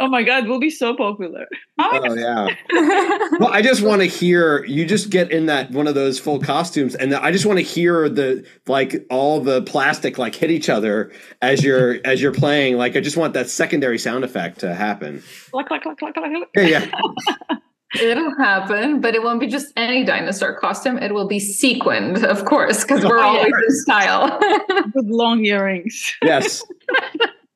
Oh 0.00 0.08
my 0.08 0.22
god, 0.22 0.48
we'll 0.48 0.60
be 0.60 0.70
so 0.70 0.94
popular. 0.94 1.46
Oh, 1.78 2.00
Oh 2.04 2.14
yeah. 2.14 2.48
Well, 3.38 3.52
I 3.52 3.62
just 3.62 3.82
want 3.82 4.02
to 4.02 4.06
hear 4.06 4.64
you 4.64 4.84
just 4.84 5.10
get 5.10 5.30
in 5.30 5.46
that 5.46 5.70
one 5.70 5.86
of 5.86 5.94
those 5.94 6.18
full 6.18 6.38
costumes, 6.38 6.94
and 6.94 7.14
I 7.14 7.32
just 7.32 7.46
want 7.46 7.58
to 7.58 7.64
hear 7.64 8.08
the 8.08 8.46
like 8.66 9.06
all 9.10 9.40
the 9.40 9.62
plastic 9.62 10.18
like 10.18 10.34
hit 10.34 10.50
each 10.50 10.68
other 10.68 11.12
as 11.40 11.64
you're 11.64 11.98
as 12.04 12.22
you're 12.22 12.32
playing. 12.32 12.76
Like 12.76 12.96
I 12.96 13.00
just 13.00 13.16
want 13.16 13.34
that 13.34 13.48
secondary 13.48 13.98
sound 13.98 14.24
effect 14.24 14.60
to 14.60 14.74
happen. 14.74 15.22
Clack, 15.50 15.66
clack, 15.66 15.82
clack, 15.82 15.98
clack, 15.98 16.14
clack, 16.14 16.32
clack. 16.32 16.48
Yeah, 16.56 16.86
yeah. 16.90 17.56
It'll 18.00 18.34
happen, 18.36 19.00
but 19.02 19.14
it 19.14 19.22
won't 19.22 19.38
be 19.38 19.46
just 19.46 19.72
any 19.76 20.02
dinosaur 20.02 20.54
costume. 20.54 20.96
It 20.96 21.12
will 21.12 21.28
be 21.28 21.38
sequined, 21.38 22.24
of 22.24 22.44
course, 22.46 22.82
because 22.82 23.04
we're 23.04 23.20
always 23.20 23.52
yeah. 23.52 23.66
in 23.68 23.76
style. 23.76 24.40
With 24.94 25.06
long 25.06 25.44
earrings. 25.44 26.14
yes. 26.22 26.64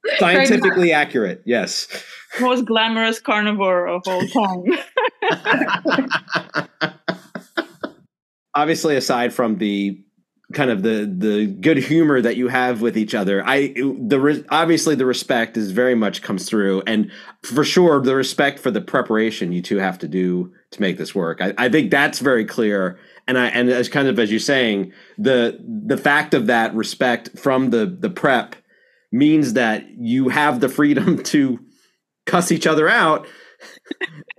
Scientifically 0.19 0.93
accurate. 0.93 1.43
Yes. 1.45 1.89
Most 2.41 2.67
glamorous 2.67 3.21
carnivore 3.21 3.87
of 3.87 4.03
all 4.07 4.27
time. 4.29 4.65
Obviously, 8.55 8.97
aside 8.97 9.35
from 9.35 9.59
the 9.59 10.03
kind 10.53 10.71
of 10.71 10.83
the 10.83 11.13
the 11.19 11.47
good 11.47 11.77
humor 11.77 12.21
that 12.21 12.37
you 12.37 12.49
have 12.49 12.81
with 12.81 12.97
each 12.97 13.15
other, 13.15 13.43
I 13.47 13.75
the 13.75 14.21
re- 14.21 14.45
obviously 14.49 14.95
the 14.95 15.05
respect 15.05 15.57
is 15.57 15.73
very 15.73 15.95
much 15.95 16.23
comes 16.23 16.49
through, 16.49 16.83
and 16.87 17.11
for 17.43 17.65
sure 17.65 18.01
the 18.01 18.15
respect 18.15 18.59
for 18.59 18.71
the 18.71 18.81
preparation 18.81 19.53
you 19.53 19.61
two 19.61 19.79
have 19.79 19.99
to 19.99 20.09
do 20.09 20.53
to 20.71 20.81
make 20.81 20.99
this 20.99 21.15
work. 21.15 21.41
I, 21.41 21.53
I 21.59 21.69
think 21.69 21.91
that's 21.91 22.21
very 22.21 22.45
clear, 22.45 22.99
and 23.27 23.39
I 23.39 23.49
and 23.49 23.69
as 23.69 23.89
kind 23.89 24.09
of 24.09 24.19
as 24.19 24.31
you're 24.31 24.41
saying, 24.41 24.93
the 25.19 25.59
the 25.87 25.97
fact 25.97 26.33
of 26.33 26.47
that 26.47 26.75
respect 26.75 27.39
from 27.39 27.71
the 27.71 27.87
the 27.87 28.11
prep 28.11 28.57
means 29.13 29.53
that 29.55 29.89
you 29.99 30.29
have 30.29 30.61
the 30.61 30.69
freedom 30.69 31.23
to 31.25 31.59
cuss 32.27 32.51
each 32.53 32.67
other 32.67 32.89
out 32.89 33.27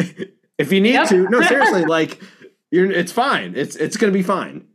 if 0.58 0.72
you 0.72 0.82
need 0.82 0.94
Yep. 0.94 1.10
to. 1.10 1.30
No, 1.30 1.42
seriously, 1.48 1.86
like 1.86 2.20
you're 2.72 2.92
it's 2.92 3.12
fine. 3.12 3.54
It's 3.56 3.76
it's 3.76 3.98
gonna 3.98 4.12
be 4.12 4.24
fine. 4.24 4.66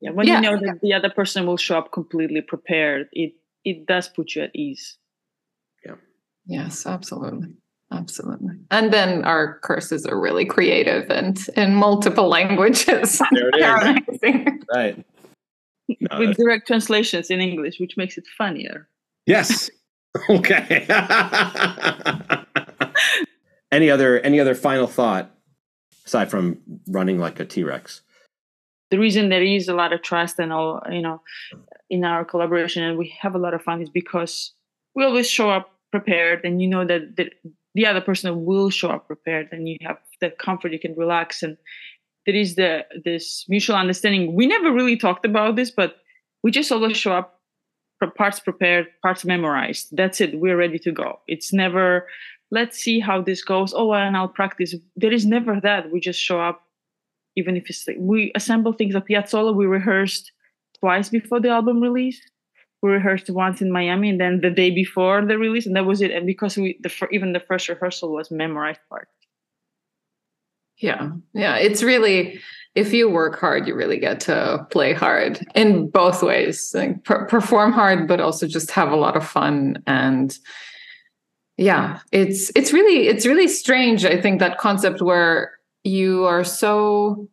Yeah, 0.00 0.10
when 0.10 0.26
Yeah. 0.26 0.36
you 0.36 0.40
know 0.42 0.56
that 0.58 0.80
the 0.82 0.92
other 0.92 1.10
person 1.10 1.46
will 1.46 1.56
show 1.56 1.78
up 1.78 1.92
completely 1.92 2.40
prepared, 2.40 3.08
it 3.12 3.34
it 3.64 3.86
does 3.86 4.08
put 4.08 4.34
you 4.34 4.42
at 4.42 4.50
ease. 4.54 4.98
Yeah. 5.86 5.94
Yes, 6.46 6.86
absolutely. 6.86 7.48
Absolutely. 7.92 8.56
And 8.70 8.92
then 8.92 9.24
our 9.24 9.58
curses 9.60 10.04
are 10.04 10.18
really 10.20 10.44
creative 10.44 11.08
and 11.10 11.38
in 11.56 11.74
multiple 11.74 12.28
languages. 12.28 13.22
There 13.30 13.50
it 13.54 14.02
is. 14.22 14.64
Right. 14.74 15.06
No, 16.00 16.18
With 16.18 16.36
direct 16.36 16.66
translations 16.66 17.30
in 17.30 17.40
English, 17.40 17.78
which 17.78 17.96
makes 17.96 18.16
it 18.18 18.24
funnier. 18.36 18.88
Yes. 19.26 19.70
Okay. 20.30 20.86
any 23.72 23.90
other 23.90 24.20
any 24.20 24.38
other 24.38 24.54
final 24.54 24.86
thought? 24.86 25.34
aside 26.06 26.30
from 26.30 26.58
running 26.88 27.18
like 27.18 27.40
a 27.40 27.44
T-Rex? 27.44 28.02
The 28.90 28.98
reason 28.98 29.28
there 29.28 29.42
is 29.42 29.68
a 29.68 29.74
lot 29.74 29.92
of 29.92 30.02
trust 30.02 30.38
and 30.38 30.52
all, 30.52 30.82
you 30.90 31.02
know, 31.02 31.22
in 31.90 32.04
our 32.04 32.24
collaboration 32.24 32.82
and 32.82 32.98
we 32.98 33.14
have 33.20 33.34
a 33.34 33.38
lot 33.38 33.54
of 33.54 33.62
fun 33.62 33.80
is 33.80 33.90
because 33.90 34.52
we 34.94 35.04
always 35.04 35.28
show 35.28 35.50
up 35.50 35.70
prepared 35.90 36.44
and 36.44 36.60
you 36.60 36.68
know 36.68 36.84
that 36.84 37.16
the, 37.16 37.30
the 37.74 37.86
other 37.86 38.00
person 38.00 38.44
will 38.44 38.70
show 38.70 38.90
up 38.90 39.06
prepared 39.06 39.48
and 39.52 39.68
you 39.68 39.76
have 39.82 39.98
the 40.20 40.30
comfort 40.30 40.72
you 40.72 40.78
can 40.78 40.94
relax 40.96 41.42
and 41.42 41.56
there 42.26 42.34
is 42.34 42.56
the 42.56 42.84
this 43.04 43.44
mutual 43.48 43.76
understanding 43.76 44.34
we 44.34 44.46
never 44.46 44.72
really 44.72 44.96
talked 44.96 45.24
about 45.24 45.54
this 45.54 45.70
but 45.70 45.96
we 46.42 46.50
just 46.50 46.72
always 46.72 46.96
show 46.96 47.12
up 47.12 47.40
parts 48.10 48.40
prepared 48.40 48.86
parts 49.02 49.24
memorized. 49.24 49.88
That's 49.92 50.20
it. 50.20 50.38
We're 50.38 50.56
ready 50.56 50.78
to 50.80 50.92
go. 50.92 51.20
It's 51.26 51.52
never 51.52 52.06
let's 52.50 52.78
see 52.78 53.00
how 53.00 53.22
this 53.22 53.42
goes. 53.42 53.72
Oh 53.74 53.92
and 53.94 54.16
i'll 54.16 54.28
practice. 54.28 54.74
There 54.96 55.12
is 55.12 55.26
never 55.26 55.60
that. 55.60 55.90
We 55.90 56.00
just 56.00 56.20
show 56.20 56.40
up 56.40 56.62
even 57.36 57.56
if 57.56 57.68
it's 57.68 57.86
like 57.86 57.96
we 57.98 58.32
assemble 58.34 58.72
things 58.72 58.94
at 58.94 59.06
piazzolla. 59.06 59.54
We 59.54 59.66
rehearsed 59.66 60.32
twice 60.78 61.08
before 61.08 61.40
the 61.40 61.50
album 61.50 61.82
release. 61.82 62.20
We 62.82 62.90
rehearsed 62.90 63.30
once 63.30 63.62
in 63.62 63.72
miami 63.72 64.10
and 64.10 64.20
then 64.20 64.40
the 64.40 64.50
day 64.50 64.70
before 64.70 65.24
the 65.24 65.38
release 65.38 65.66
and 65.66 65.74
that 65.76 65.86
was 65.86 66.02
it. 66.02 66.10
And 66.10 66.26
because 66.26 66.56
we 66.56 66.78
the 66.82 67.08
even 67.10 67.32
the 67.32 67.40
first 67.40 67.68
rehearsal 67.68 68.12
was 68.12 68.30
memorized 68.30 68.80
part. 68.88 69.08
Yeah. 70.78 71.10
Yeah. 71.32 71.56
It's 71.56 71.82
really 71.82 72.40
if 72.74 72.92
you 72.92 73.08
work 73.08 73.38
hard 73.38 73.66
you 73.66 73.74
really 73.74 73.98
get 73.98 74.20
to 74.20 74.66
play 74.70 74.92
hard 74.92 75.46
in 75.54 75.88
both 75.88 76.22
ways 76.22 76.72
like 76.74 77.02
per- 77.04 77.26
perform 77.26 77.72
hard 77.72 78.08
but 78.08 78.20
also 78.20 78.46
just 78.46 78.70
have 78.70 78.90
a 78.90 78.96
lot 78.96 79.16
of 79.16 79.26
fun. 79.26 79.82
And 79.86 80.36
yeah 81.56 82.00
it's 82.10 82.50
it's 82.56 82.72
really 82.72 83.06
it's 83.06 83.26
really 83.26 83.46
strange 83.46 84.04
i 84.04 84.20
think 84.20 84.40
that 84.40 84.58
concept 84.58 85.00
where 85.00 85.52
you 85.84 86.24
are 86.24 86.42
so 86.42 87.28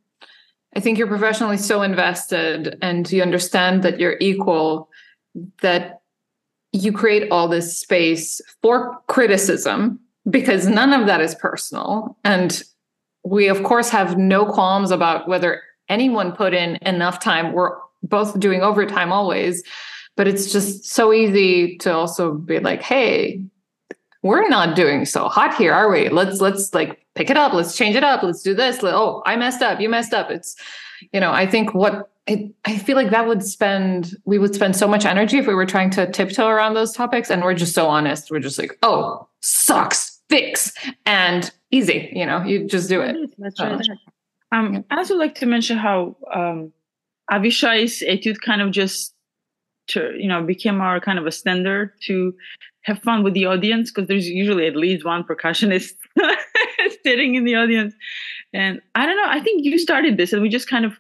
i 0.76 0.80
think 0.80 1.00
you're 1.00 1.08
professionally 1.08 1.58
so 1.58 1.82
invested 1.82 2.78
and 2.84 3.12
you 3.12 3.20
understand 3.24 3.82
that 3.82 4.00
you're 4.00 4.18
equal 4.20 4.90
that 5.62 6.02
you 6.72 6.92
create 6.92 7.30
all 7.32 7.48
this 7.48 7.80
space 7.80 8.42
for 8.62 8.98
criticism 9.08 10.00
because 10.30 10.68
none 10.68 10.94
of 10.94 11.08
that 11.08 11.22
is 11.22 11.36
personal. 11.36 12.18
And 12.24 12.64
we 13.24 13.48
of 13.48 13.64
course 13.64 13.90
have 13.90 14.18
no 14.18 14.46
qualms 14.46 14.92
about 14.92 15.28
whether 15.28 15.62
anyone 15.90 16.32
put 16.32 16.54
in 16.54 16.78
enough 16.82 17.20
time. 17.20 17.54
We're 17.54 17.72
both 18.04 18.40
doing 18.40 18.62
overtime 18.62 19.12
always 19.12 19.64
but 20.16 20.28
it's 20.28 20.52
just 20.52 20.86
so 20.86 21.14
easy 21.14 21.78
to 21.78 21.94
also 21.94 22.34
be 22.34 22.60
like 22.60 22.82
hey 22.82 23.42
we're 24.24 24.48
not 24.48 24.76
doing 24.76 25.06
so 25.06 25.28
hot 25.28 25.56
here 25.56 25.74
are 25.74 25.90
we? 25.90 26.10
Let's 26.10 26.42
let's 26.42 26.74
like 26.76 27.04
pick 27.16 27.30
it 27.30 27.38
up. 27.38 27.54
Let's 27.54 27.76
change 27.76 27.96
it 27.96 28.04
up. 28.04 28.22
Let's 28.22 28.44
do 28.44 28.54
this. 28.54 28.84
Oh 28.84 29.24
i 29.26 29.36
messed 29.36 29.62
up. 29.62 29.80
You 29.80 29.90
messed 29.90 30.14
up. 30.14 30.30
It's 30.30 30.56
you 31.12 31.20
know 31.20 31.32
i 31.32 31.48
think 31.48 31.74
what 31.74 32.12
it, 32.28 32.54
i 32.66 32.78
feel 32.78 32.96
like 32.96 33.10
that 33.10 33.28
would 33.28 33.42
spend 33.42 34.16
we 34.26 34.38
would 34.38 34.54
spend 34.54 34.76
so 34.76 34.88
much 34.88 35.06
energy 35.06 35.40
if 35.40 35.48
we 35.48 35.56
were 35.56 35.66
trying 35.66 35.90
to 35.90 36.12
tiptoe 36.12 36.48
around 36.48 36.76
those 36.76 36.94
topics 36.94 37.32
and 37.32 37.42
we're 37.42 37.56
just 37.56 37.74
so 37.74 37.88
honest. 37.88 38.30
We're 38.30 38.40
just 38.40 38.60
like 38.60 38.78
oh 38.84 39.28
sucks 39.40 40.11
fix 40.32 40.74
and 41.06 41.52
easy. 41.72 42.10
You 42.14 42.26
know, 42.26 42.42
you 42.44 42.66
just 42.66 42.90
do 42.90 43.02
it. 43.02 43.16
That's 43.38 43.60
right. 43.60 43.86
Um, 44.54 44.84
I 44.90 44.98
also 44.98 45.16
like 45.16 45.36
to 45.36 45.46
mention 45.46 45.78
how 45.78 46.16
um, 46.34 46.72
Avishai's 47.32 48.02
etude 48.02 48.42
kind 48.42 48.62
of 48.62 48.72
just, 48.72 49.14
to, 49.90 50.14
you 50.18 50.28
know, 50.28 50.44
became 50.44 50.80
our 50.80 51.00
kind 51.00 51.20
of 51.20 51.26
a 51.26 51.32
standard 51.32 51.94
to 52.08 52.34
have 52.84 53.00
fun 53.00 53.24
with 53.24 53.34
the 53.34 53.46
audience 53.46 53.92
because 53.92 54.08
there's 54.08 54.28
usually 54.28 54.66
at 54.68 54.76
least 54.76 55.06
one 55.06 55.24
percussionist 55.24 55.94
sitting 57.04 57.36
in 57.36 57.44
the 57.44 57.56
audience. 57.56 57.94
And 58.54 58.82
I 58.96 59.06
don't 59.06 59.18
know, 59.18 59.28
I 59.28 59.42
think 59.42 59.66
you 59.66 59.78
started 59.78 60.18
this 60.18 60.34
and 60.34 60.42
we 60.42 60.50
just 60.50 60.70
kind 60.70 60.86
of, 60.86 60.94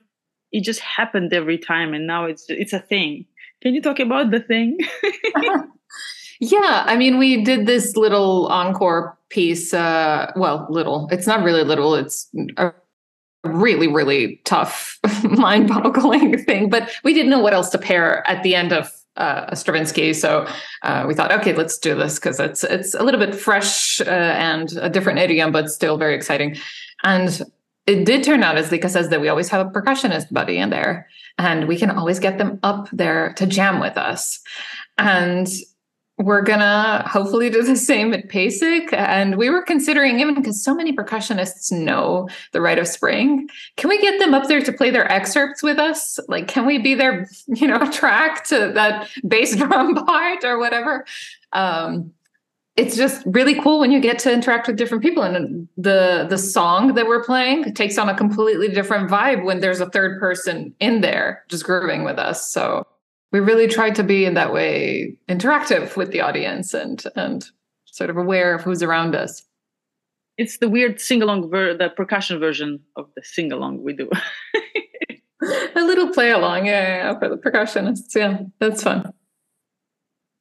it 0.51 0.63
just 0.63 0.81
happened 0.81 1.31
every 1.33 1.57
time 1.57 1.93
and 1.93 2.05
now 2.05 2.25
it's 2.25 2.45
it's 2.49 2.73
a 2.73 2.79
thing. 2.79 3.25
Can 3.61 3.73
you 3.73 3.81
talk 3.81 3.99
about 3.99 4.31
the 4.31 4.41
thing? 4.41 4.77
Yeah, 6.41 6.83
I 6.87 6.97
mean, 6.97 7.19
we 7.19 7.43
did 7.43 7.67
this 7.67 7.95
little 7.95 8.47
encore 8.47 9.15
piece. 9.31 9.73
Uh, 9.73 10.31
well, 10.35 10.67
little. 10.69 11.07
It's 11.11 11.25
not 11.25 11.43
really 11.43 11.63
little. 11.63 11.95
It's 11.95 12.29
a 12.57 12.73
really, 13.43 13.87
really 13.87 14.39
tough, 14.45 14.99
mind-boggling 15.23 16.43
thing. 16.45 16.69
But 16.69 16.91
we 17.03 17.13
didn't 17.13 17.31
know 17.31 17.39
what 17.39 17.53
else 17.53 17.69
to 17.69 17.77
pair 17.77 18.27
at 18.29 18.43
the 18.43 18.53
end 18.55 18.71
of 18.71 18.91
uh, 19.17 19.53
Stravinsky, 19.53 20.13
so 20.13 20.47
uh, 20.83 21.05
we 21.07 21.13
thought, 21.13 21.31
okay, 21.31 21.53
let's 21.53 21.77
do 21.77 21.95
this 21.95 22.17
because 22.17 22.39
it's 22.39 22.63
it's 22.63 22.93
a 22.93 23.03
little 23.03 23.19
bit 23.19 23.35
fresh 23.35 23.99
uh, 24.01 24.05
and 24.05 24.73
a 24.77 24.89
different 24.89 25.19
idiom, 25.19 25.51
but 25.51 25.69
still 25.69 25.97
very 25.97 26.15
exciting. 26.15 26.55
And 27.03 27.41
it 27.87 28.05
did 28.05 28.23
turn 28.23 28.41
out, 28.43 28.57
as 28.57 28.71
Lika 28.71 28.87
says, 28.87 29.09
that 29.09 29.19
we 29.19 29.27
always 29.27 29.49
have 29.49 29.65
a 29.67 29.69
percussionist 29.69 30.31
buddy 30.31 30.57
in 30.57 30.69
there, 30.69 31.07
and 31.37 31.67
we 31.67 31.77
can 31.77 31.91
always 31.91 32.19
get 32.19 32.37
them 32.37 32.59
up 32.63 32.87
there 32.93 33.33
to 33.33 33.45
jam 33.45 33.81
with 33.81 33.97
us. 33.97 34.39
And 34.97 35.47
we're 36.21 36.41
gonna 36.41 37.03
hopefully 37.07 37.49
do 37.49 37.63
the 37.63 37.75
same 37.91 38.13
at 38.13 38.29
PASIC. 38.29 38.93
And 38.93 39.37
we 39.37 39.49
were 39.49 39.61
considering, 39.61 40.19
even 40.19 40.35
because 40.35 40.63
so 40.63 40.73
many 40.73 40.93
percussionists 40.93 41.71
know 41.71 42.29
the 42.51 42.61
Rite 42.61 42.79
of 42.79 42.87
Spring, 42.87 43.49
can 43.77 43.89
we 43.89 43.99
get 43.99 44.19
them 44.19 44.33
up 44.33 44.47
there 44.47 44.61
to 44.61 44.71
play 44.71 44.91
their 44.91 45.11
excerpts 45.11 45.63
with 45.63 45.77
us? 45.77 46.19
Like, 46.27 46.47
can 46.47 46.65
we 46.65 46.77
be 46.77 46.95
their, 46.95 47.27
you 47.47 47.67
know, 47.67 47.89
track 47.91 48.45
to 48.45 48.71
that 48.73 49.09
bass 49.27 49.55
drum 49.57 49.95
part 49.95 50.43
or 50.43 50.59
whatever? 50.59 51.05
Um, 51.53 52.13
it's 52.77 52.95
just 52.95 53.23
really 53.25 53.59
cool 53.59 53.79
when 53.79 53.91
you 53.91 53.99
get 53.99 54.17
to 54.19 54.31
interact 54.31 54.65
with 54.67 54.77
different 54.77 55.03
people 55.03 55.23
and 55.23 55.67
the 55.75 56.25
the 56.29 56.37
song 56.37 56.93
that 56.93 57.05
we're 57.05 57.23
playing 57.23 57.73
takes 57.73 57.97
on 57.97 58.07
a 58.07 58.15
completely 58.15 58.69
different 58.69 59.09
vibe 59.09 59.43
when 59.43 59.59
there's 59.59 59.81
a 59.81 59.89
third 59.89 60.19
person 60.21 60.73
in 60.79 61.01
there 61.01 61.43
just 61.49 61.65
grooving 61.65 62.05
with 62.05 62.17
us 62.17 62.49
so 62.49 62.87
we 63.31 63.39
really 63.39 63.67
tried 63.67 63.95
to 63.95 64.03
be 64.03 64.25
in 64.25 64.33
that 64.33 64.53
way 64.53 65.15
interactive 65.29 65.95
with 65.95 66.11
the 66.11 66.21
audience 66.21 66.73
and 66.73 67.03
and 67.15 67.49
sort 67.85 68.09
of 68.09 68.17
aware 68.17 68.55
of 68.55 68.61
who's 68.61 68.83
around 68.83 69.15
us. 69.15 69.43
It's 70.37 70.57
the 70.57 70.69
weird 70.69 70.99
sing 70.99 71.21
along, 71.21 71.49
ver- 71.49 71.75
the 71.77 71.89
percussion 71.89 72.39
version 72.39 72.79
of 72.95 73.07
the 73.15 73.21
sing 73.23 73.51
along 73.51 73.83
we 73.83 73.93
do. 73.93 74.09
a 75.75 75.81
little 75.81 76.09
play 76.09 76.31
along, 76.31 76.65
yeah, 76.65 77.11
yeah, 77.11 77.19
for 77.19 77.29
the 77.29 77.37
percussionists. 77.37 78.15
Yeah, 78.15 78.39
that's 78.59 78.83
fun. 78.83 79.13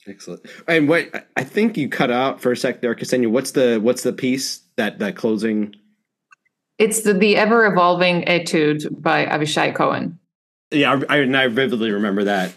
Excellent. 0.07 0.47
And 0.67 0.89
what 0.89 1.29
I 1.37 1.45
think 1.45 1.77
you 1.77 1.89
cut 1.89 2.11
out 2.11 2.41
for 2.41 2.53
a 2.53 2.57
sec 2.57 2.81
there, 2.81 2.95
Ksenia. 2.95 3.31
What's 3.31 3.51
the 3.51 3.79
what's 3.79 4.03
the 4.03 4.13
piece 4.13 4.61
that 4.77 4.99
that 4.99 5.17
closing? 5.17 5.75
It's 6.79 7.03
the, 7.03 7.13
the 7.13 7.37
ever 7.37 7.67
evolving 7.67 8.25
etude 8.27 9.03
by 9.03 9.27
Avishai 9.27 9.75
Cohen. 9.75 10.19
Yeah, 10.71 11.03
I, 11.11 11.19
I, 11.19 11.45
I 11.45 11.49
vividly 11.49 11.91
remember 11.91 12.25
that 12.25 12.53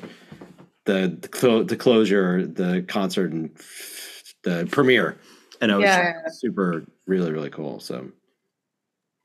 the 0.85 1.17
the, 1.21 1.27
clo- 1.27 1.63
the 1.63 1.75
closure, 1.75 2.45
the 2.45 2.83
concert, 2.87 3.31
and 3.31 3.49
the 4.43 4.67
premiere, 4.71 5.17
and 5.61 5.71
it 5.71 5.75
was 5.75 5.83
yeah. 5.83 6.27
super, 6.29 6.85
really, 7.07 7.31
really 7.31 7.49
cool. 7.49 7.79
So, 7.79 8.09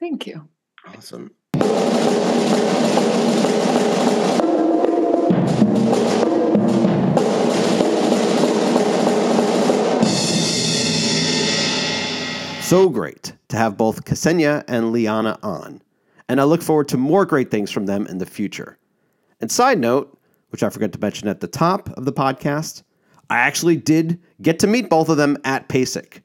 thank 0.01 0.27
you. 0.27 0.49
Awesome. 0.87 1.31
So 12.69 12.91
great 12.91 13.33
to 13.49 13.57
have 13.57 13.79
both 13.79 14.05
Ksenia 14.05 14.63
and 14.69 14.93
Liana 14.93 15.39
on, 15.43 15.81
and 16.29 16.39
I 16.39 16.45
look 16.45 16.61
forward 16.61 16.89
to 16.89 16.99
more 16.99 17.25
great 17.25 17.51
things 17.51 17.71
from 17.71 17.87
them 17.87 18.07
in 18.07 18.19
the 18.19 18.27
future. 18.27 18.77
And 19.41 19.51
side 19.51 19.79
note, 19.79 20.18
which 20.51 20.62
I 20.62 20.70
forgot 20.70 20.92
to 20.92 21.01
mention 21.01 21.28
at 21.28 21.40
the 21.40 21.46
top 21.46 21.88
of 21.90 22.05
the 22.05 22.12
podcast, 22.12 22.82
I 23.30 23.38
actually 23.38 23.76
did 23.76 24.20
get 24.40 24.59
to 24.61 24.66
meet 24.66 24.88
both 24.88 25.09
of 25.09 25.16
them 25.16 25.36
at 25.44 25.68
PASIC, 25.68 26.22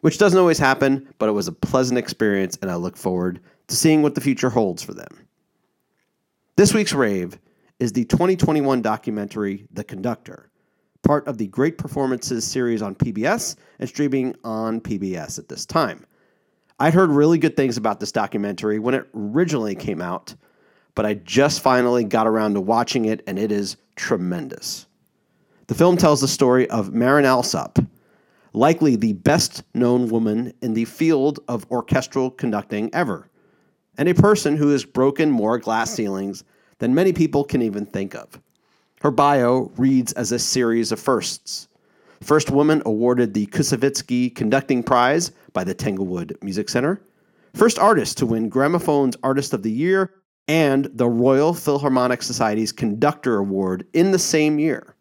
which 0.00 0.18
doesn't 0.18 0.38
always 0.38 0.58
happen, 0.58 1.06
but 1.18 1.28
it 1.28 1.32
was 1.32 1.48
a 1.48 1.52
pleasant 1.52 1.98
experience, 1.98 2.58
and 2.62 2.70
I 2.70 2.76
look 2.76 2.96
forward 2.96 3.40
to 3.66 3.76
seeing 3.76 4.02
what 4.02 4.14
the 4.14 4.20
future 4.20 4.50
holds 4.50 4.82
for 4.82 4.94
them. 4.94 5.26
This 6.56 6.74
week's 6.74 6.92
rave 6.92 7.38
is 7.78 7.92
the 7.92 8.04
2021 8.06 8.82
documentary 8.82 9.66
The 9.72 9.84
Conductor, 9.84 10.50
part 11.02 11.26
of 11.28 11.38
the 11.38 11.46
Great 11.46 11.78
Performances 11.78 12.44
series 12.44 12.82
on 12.82 12.94
PBS 12.94 13.56
and 13.78 13.88
streaming 13.88 14.34
on 14.42 14.80
PBS 14.80 15.38
at 15.38 15.48
this 15.48 15.64
time. 15.64 16.04
I'd 16.80 16.94
heard 16.94 17.10
really 17.10 17.38
good 17.38 17.56
things 17.56 17.76
about 17.76 18.00
this 18.00 18.12
documentary 18.12 18.78
when 18.78 18.94
it 18.94 19.08
originally 19.14 19.74
came 19.74 20.00
out, 20.00 20.34
but 20.98 21.06
I 21.06 21.14
just 21.14 21.60
finally 21.60 22.02
got 22.02 22.26
around 22.26 22.54
to 22.54 22.60
watching 22.60 23.04
it, 23.04 23.22
and 23.28 23.38
it 23.38 23.52
is 23.52 23.76
tremendous. 23.94 24.88
The 25.68 25.76
film 25.76 25.96
tells 25.96 26.20
the 26.20 26.26
story 26.26 26.68
of 26.70 26.92
Marin 26.92 27.24
Alsop, 27.24 27.78
likely 28.52 28.96
the 28.96 29.12
best 29.12 29.62
known 29.74 30.08
woman 30.08 30.52
in 30.60 30.74
the 30.74 30.86
field 30.86 31.38
of 31.46 31.70
orchestral 31.70 32.32
conducting 32.32 32.92
ever, 32.92 33.30
and 33.96 34.08
a 34.08 34.14
person 34.14 34.56
who 34.56 34.70
has 34.70 34.84
broken 34.84 35.30
more 35.30 35.56
glass 35.56 35.94
ceilings 35.94 36.42
than 36.78 36.96
many 36.96 37.12
people 37.12 37.44
can 37.44 37.62
even 37.62 37.86
think 37.86 38.16
of. 38.16 38.40
Her 39.00 39.12
bio 39.12 39.70
reads 39.76 40.12
as 40.14 40.32
a 40.32 40.38
series 40.40 40.90
of 40.90 40.98
firsts. 40.98 41.68
First 42.22 42.50
woman 42.50 42.82
awarded 42.84 43.34
the 43.34 43.46
Koussevitzky 43.46 44.34
Conducting 44.34 44.82
Prize 44.82 45.30
by 45.52 45.62
the 45.62 45.74
Tanglewood 45.74 46.36
Music 46.42 46.68
Center 46.68 47.00
first 47.54 47.78
artist 47.78 48.18
to 48.18 48.26
win 48.26 48.48
Gramophone's 48.48 49.16
Artist 49.22 49.52
of 49.52 49.62
the 49.62 49.70
Year 49.70 50.12
and 50.48 50.86
the 50.94 51.08
Royal 51.08 51.52
Philharmonic 51.52 52.22
Society's 52.22 52.72
Conductor 52.72 53.36
Award 53.36 53.86
in 53.92 54.10
the 54.10 54.18
same 54.18 54.58
year. 54.58 54.96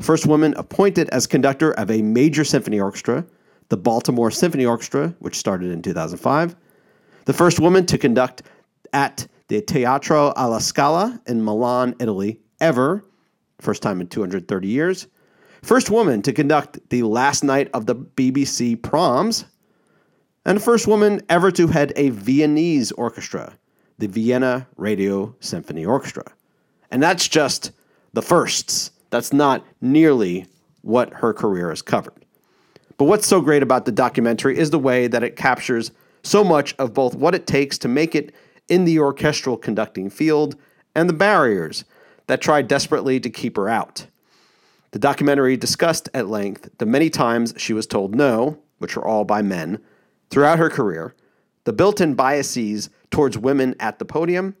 First 0.00 0.26
woman 0.26 0.54
appointed 0.58 1.08
as 1.08 1.26
conductor 1.26 1.72
of 1.72 1.90
a 1.90 2.02
major 2.02 2.44
symphony 2.44 2.78
orchestra, 2.78 3.24
the 3.70 3.78
Baltimore 3.78 4.30
Symphony 4.30 4.66
Orchestra, 4.66 5.14
which 5.20 5.36
started 5.36 5.70
in 5.70 5.80
2005. 5.80 6.54
The 7.24 7.32
first 7.32 7.58
woman 7.58 7.86
to 7.86 7.98
conduct 7.98 8.42
at 8.92 9.26
the 9.48 9.62
Teatro 9.62 10.32
alla 10.36 10.60
Scala 10.60 11.20
in 11.26 11.42
Milan, 11.42 11.94
Italy, 11.98 12.40
ever, 12.60 13.04
first 13.60 13.82
time 13.82 14.00
in 14.00 14.06
230 14.06 14.68
years. 14.68 15.06
First 15.62 15.90
woman 15.90 16.22
to 16.22 16.32
conduct 16.32 16.78
the 16.90 17.02
last 17.02 17.42
night 17.42 17.70
of 17.72 17.86
the 17.86 17.96
BBC 17.96 18.80
proms. 18.80 19.46
And 20.44 20.62
first 20.62 20.86
woman 20.86 21.22
ever 21.28 21.50
to 21.52 21.66
head 21.66 21.92
a 21.96 22.10
Viennese 22.10 22.92
orchestra, 22.92 23.58
the 23.98 24.06
Vienna 24.06 24.66
Radio 24.76 25.34
Symphony 25.40 25.84
Orchestra. 25.84 26.24
And 26.90 27.02
that's 27.02 27.28
just 27.28 27.72
the 28.12 28.22
firsts. 28.22 28.90
That's 29.10 29.32
not 29.32 29.64
nearly 29.80 30.46
what 30.82 31.12
her 31.14 31.32
career 31.32 31.70
has 31.70 31.82
covered. 31.82 32.24
But 32.98 33.06
what's 33.06 33.26
so 33.26 33.40
great 33.40 33.62
about 33.62 33.84
the 33.84 33.92
documentary 33.92 34.58
is 34.58 34.70
the 34.70 34.78
way 34.78 35.06
that 35.06 35.22
it 35.22 35.36
captures 35.36 35.90
so 36.22 36.42
much 36.42 36.74
of 36.78 36.94
both 36.94 37.14
what 37.14 37.34
it 37.34 37.46
takes 37.46 37.78
to 37.78 37.88
make 37.88 38.14
it 38.14 38.34
in 38.68 38.84
the 38.84 38.98
orchestral 38.98 39.56
conducting 39.56 40.10
field 40.10 40.56
and 40.94 41.08
the 41.08 41.14
barriers 41.14 41.84
that 42.26 42.40
try 42.40 42.62
desperately 42.62 43.20
to 43.20 43.30
keep 43.30 43.56
her 43.56 43.68
out. 43.68 44.06
The 44.92 44.98
documentary 44.98 45.56
discussed 45.56 46.08
at 46.14 46.28
length 46.28 46.70
the 46.78 46.86
many 46.86 47.10
times 47.10 47.54
she 47.56 47.72
was 47.72 47.86
told 47.86 48.14
no, 48.14 48.58
which 48.78 48.96
were 48.96 49.06
all 49.06 49.24
by 49.24 49.42
men, 49.42 49.78
throughout 50.30 50.58
her 50.58 50.70
career, 50.70 51.14
the 51.64 51.72
built 51.72 52.00
in 52.00 52.14
biases 52.14 52.88
towards 53.10 53.38
women 53.38 53.74
at 53.80 53.98
the 53.98 54.04
podium, 54.04 54.56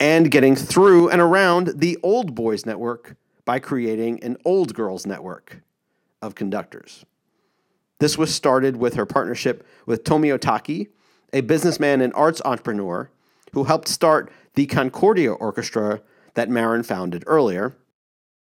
and 0.00 0.30
getting 0.30 0.56
through 0.56 1.08
and 1.08 1.20
around 1.20 1.74
the 1.76 1.98
old 2.02 2.34
boys 2.34 2.66
network 2.66 3.16
by 3.44 3.58
creating 3.58 4.22
an 4.22 4.36
old 4.44 4.74
girls 4.74 5.06
network 5.06 5.60
of 6.20 6.34
conductors. 6.34 7.04
This 8.00 8.18
was 8.18 8.34
started 8.34 8.76
with 8.76 8.94
her 8.94 9.06
partnership 9.06 9.66
with 9.86 10.04
Tomio 10.04 10.40
Taki, 10.40 10.88
a 11.32 11.42
businessman 11.42 12.00
and 12.00 12.12
arts 12.14 12.42
entrepreneur 12.44 13.10
who 13.52 13.64
helped 13.64 13.88
start 13.88 14.30
the 14.54 14.66
Concordia 14.66 15.32
Orchestra 15.32 16.00
that 16.34 16.48
Marin 16.48 16.82
founded 16.82 17.22
earlier, 17.26 17.76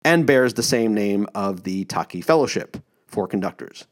and 0.04 0.26
bears 0.26 0.54
the 0.54 0.62
same 0.62 0.94
name 0.94 1.26
of 1.34 1.64
the 1.64 1.84
Taki 1.84 2.20
Fellowship 2.20 2.76
for 3.06 3.26
conductors. 3.26 3.86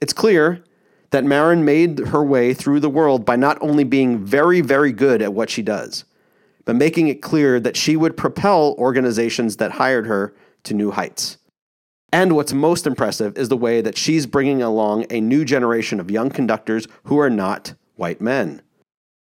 It's 0.00 0.12
clear 0.12 0.62
that 1.10 1.24
Marin 1.24 1.64
made 1.64 1.98
her 1.98 2.22
way 2.22 2.54
through 2.54 2.80
the 2.80 2.90
world 2.90 3.24
by 3.24 3.36
not 3.36 3.58
only 3.60 3.84
being 3.84 4.24
very, 4.24 4.60
very 4.60 4.92
good 4.92 5.22
at 5.22 5.34
what 5.34 5.50
she 5.50 5.62
does, 5.62 6.04
but 6.64 6.76
making 6.76 7.08
it 7.08 7.22
clear 7.22 7.58
that 7.58 7.76
she 7.76 7.96
would 7.96 8.16
propel 8.16 8.74
organizations 8.78 9.56
that 9.56 9.72
hired 9.72 10.06
her 10.06 10.34
to 10.64 10.74
new 10.74 10.90
heights. 10.92 11.38
And 12.12 12.34
what's 12.34 12.52
most 12.52 12.86
impressive 12.86 13.36
is 13.36 13.48
the 13.48 13.56
way 13.56 13.80
that 13.80 13.96
she's 13.96 14.26
bringing 14.26 14.62
along 14.62 15.06
a 15.10 15.20
new 15.20 15.44
generation 15.44 16.00
of 16.00 16.10
young 16.10 16.30
conductors 16.30 16.86
who 17.04 17.18
are 17.18 17.30
not 17.30 17.74
white 17.96 18.20
men. 18.20 18.62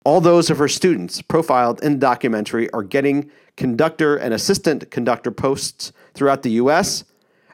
All 0.03 0.21
those 0.21 0.49
of 0.49 0.57
her 0.57 0.67
students 0.67 1.21
profiled 1.21 1.83
in 1.83 1.93
the 1.93 1.99
documentary 1.99 2.69
are 2.71 2.83
getting 2.83 3.29
conductor 3.55 4.15
and 4.15 4.33
assistant 4.33 4.89
conductor 4.89 5.31
posts 5.31 5.91
throughout 6.13 6.43
the 6.43 6.51
US 6.51 7.03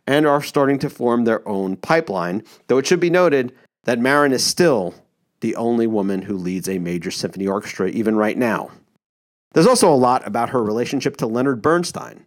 and 0.06 0.26
are 0.26 0.42
starting 0.42 0.80
to 0.80 0.90
form 0.90 1.26
their 1.26 1.46
own 1.48 1.76
pipeline, 1.76 2.44
though 2.68 2.78
it 2.78 2.88
should 2.88 3.02
be 3.02 3.10
noted 3.10 3.54
that 3.88 4.00
Marin 4.00 4.34
is 4.34 4.44
still 4.44 4.94
the 5.40 5.56
only 5.56 5.88
woman 5.88 6.24
who 6.24 6.36
leads 6.36 6.68
a 6.68 6.78
major 6.78 7.10
symphony 7.10 7.48
orchestra 7.48 7.88
even 7.88 8.18
right 8.18 8.38
now. 8.38 8.70
There's 9.54 9.66
also 9.66 9.92
a 9.92 9.96
lot 9.96 10.28
about 10.28 10.50
her 10.50 10.62
relationship 10.62 11.16
to 11.18 11.26
Leonard 11.26 11.62
Bernstein, 11.62 12.26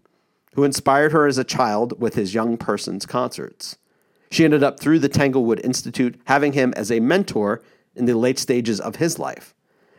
who 0.54 0.64
inspired 0.64 1.12
her 1.12 1.26
as 1.26 1.36
a 1.36 1.44
child 1.44 2.00
with 2.00 2.14
his 2.14 2.32
young 2.32 2.56
person's 2.56 3.04
concerts. 3.04 3.76
She 4.30 4.42
ended 4.42 4.62
up 4.62 4.80
through 4.80 5.00
the 5.00 5.08
Tanglewood 5.10 5.60
Institute 5.62 6.18
having 6.24 6.54
him 6.54 6.72
as 6.78 6.90
a 6.90 6.98
mentor 6.98 7.60
in 7.94 8.06
the 8.06 8.16
late 8.16 8.38
stages 8.38 8.80
of 8.80 8.96
his 8.96 9.18
life 9.18 9.54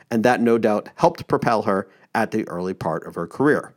and 0.09 0.25
that 0.25 0.41
no 0.41 0.57
doubt 0.57 0.89
helped 0.95 1.27
propel 1.27 1.61
her 1.61 1.87
at 2.15 2.31
the 2.31 2.47
early 2.47 2.73
part 2.73 3.05
of 3.05 3.13
her 3.13 3.27
career. 3.27 3.75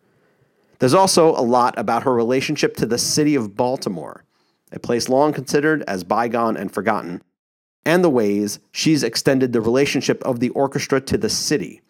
There's 0.78 0.94
also 0.94 1.30
a 1.30 1.44
lot 1.44 1.78
about 1.78 2.04
her 2.04 2.14
relationship 2.14 2.76
to 2.76 2.86
the 2.86 2.98
city 2.98 3.34
of 3.34 3.54
Baltimore, 3.54 4.24
a 4.72 4.78
place 4.78 5.10
long 5.10 5.34
considered 5.34 5.84
as 5.86 6.02
bygone 6.02 6.56
and 6.56 6.72
forgotten, 6.72 7.22
and 7.86 8.02
the 8.02 8.10
ways 8.10 8.58
she's 8.72 9.02
extended 9.02 9.52
the 9.52 9.60
relationship 9.60 10.22
of 10.24 10.40
the 10.40 10.50
orchestra 10.50 11.00
to 11.00 11.18
the 11.18 11.28
city 11.28 11.82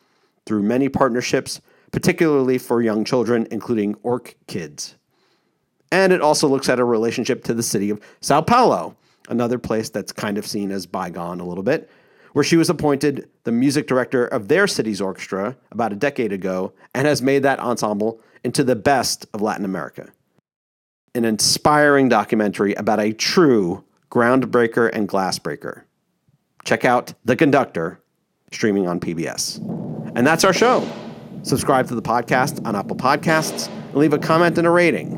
through 0.46 0.62
many 0.62 0.88
partnerships, 0.88 1.60
particularly 1.92 2.58
for 2.58 2.82
young 2.82 3.04
children, 3.04 3.46
including 3.50 3.94
Orc 4.02 4.36
Kids. 4.46 4.96
And 5.92 6.12
it 6.12 6.20
also 6.20 6.48
looks 6.48 6.68
at 6.68 6.80
a 6.80 6.84
relationship 6.84 7.44
to 7.44 7.54
the 7.54 7.62
city 7.62 7.90
of 7.90 8.00
Sao 8.20 8.40
Paulo, 8.40 8.96
another 9.28 9.58
place 9.58 9.90
that's 9.90 10.12
kind 10.12 10.36
of 10.36 10.46
seen 10.46 10.72
as 10.72 10.86
bygone 10.86 11.40
a 11.40 11.46
little 11.46 11.62
bit, 11.62 11.88
where 12.32 12.44
she 12.44 12.56
was 12.56 12.68
appointed 12.68 13.28
the 13.44 13.52
music 13.52 13.86
director 13.86 14.26
of 14.26 14.48
their 14.48 14.66
city's 14.66 15.00
orchestra 15.00 15.56
about 15.70 15.92
a 15.92 15.96
decade 15.96 16.32
ago 16.32 16.72
and 16.94 17.06
has 17.06 17.22
made 17.22 17.44
that 17.44 17.60
ensemble 17.60 18.20
into 18.42 18.64
the 18.64 18.74
best 18.74 19.26
of 19.32 19.40
Latin 19.40 19.64
America. 19.64 20.08
An 21.14 21.24
inspiring 21.24 22.08
documentary 22.08 22.74
about 22.74 22.98
a 22.98 23.12
true 23.12 23.83
groundbreaker 24.14 24.88
and 24.92 25.08
glassbreaker. 25.08 25.82
Check 26.64 26.84
out 26.84 27.14
The 27.24 27.34
Conductor, 27.34 28.00
streaming 28.52 28.86
on 28.86 29.00
PBS. 29.00 29.58
And 30.14 30.24
that's 30.24 30.44
our 30.44 30.52
show. 30.52 30.88
Subscribe 31.42 31.88
to 31.88 31.96
the 31.96 32.02
podcast 32.02 32.64
on 32.64 32.76
Apple 32.76 32.96
Podcasts 32.96 33.68
and 33.68 33.96
leave 33.96 34.12
a 34.12 34.18
comment 34.18 34.56
and 34.56 34.68
a 34.68 34.70
rating. 34.70 35.10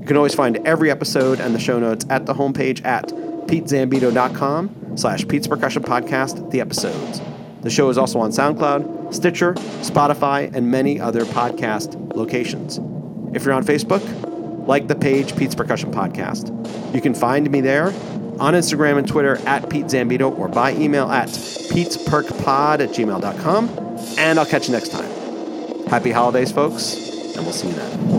You 0.00 0.06
can 0.06 0.16
always 0.16 0.34
find 0.34 0.64
every 0.64 0.92
episode 0.92 1.40
and 1.40 1.54
the 1.54 1.58
show 1.58 1.80
notes 1.80 2.06
at 2.08 2.26
the 2.26 2.34
homepage 2.34 2.84
at 2.84 3.08
petezambito.com 3.48 4.96
slash 4.96 5.26
Pete's 5.26 5.48
Percussion 5.48 5.82
Podcast, 5.82 6.50
the 6.52 6.60
episodes. 6.60 7.20
The 7.62 7.70
show 7.70 7.90
is 7.90 7.98
also 7.98 8.20
on 8.20 8.30
SoundCloud, 8.30 9.12
Stitcher, 9.12 9.54
Spotify, 9.54 10.54
and 10.54 10.70
many 10.70 11.00
other 11.00 11.24
podcast 11.24 12.14
locations. 12.14 12.78
If 13.34 13.44
you're 13.44 13.54
on 13.54 13.64
Facebook, 13.64 14.02
like 14.68 14.86
the 14.86 14.94
page 14.94 15.36
Pete's 15.36 15.54
Percussion 15.54 15.90
Podcast. 15.90 16.52
You 16.94 17.00
can 17.00 17.14
find 17.14 17.50
me 17.50 17.60
there 17.60 17.92
on 18.40 18.54
Instagram 18.54 18.98
and 18.98 19.08
Twitter 19.08 19.36
at 19.46 19.68
Pete 19.70 19.86
Zambito 19.86 20.36
or 20.38 20.48
by 20.48 20.72
email 20.72 21.10
at 21.10 21.28
petesperkpod 21.28 22.80
at 22.80 22.90
gmail.com. 22.90 23.68
And 24.18 24.38
I'll 24.38 24.46
catch 24.46 24.68
you 24.68 24.72
next 24.72 24.90
time. 24.90 25.10
Happy 25.88 26.10
holidays, 26.10 26.52
folks, 26.52 26.94
and 27.36 27.44
we'll 27.44 27.52
see 27.52 27.68
you 27.68 27.74
then. 27.74 28.15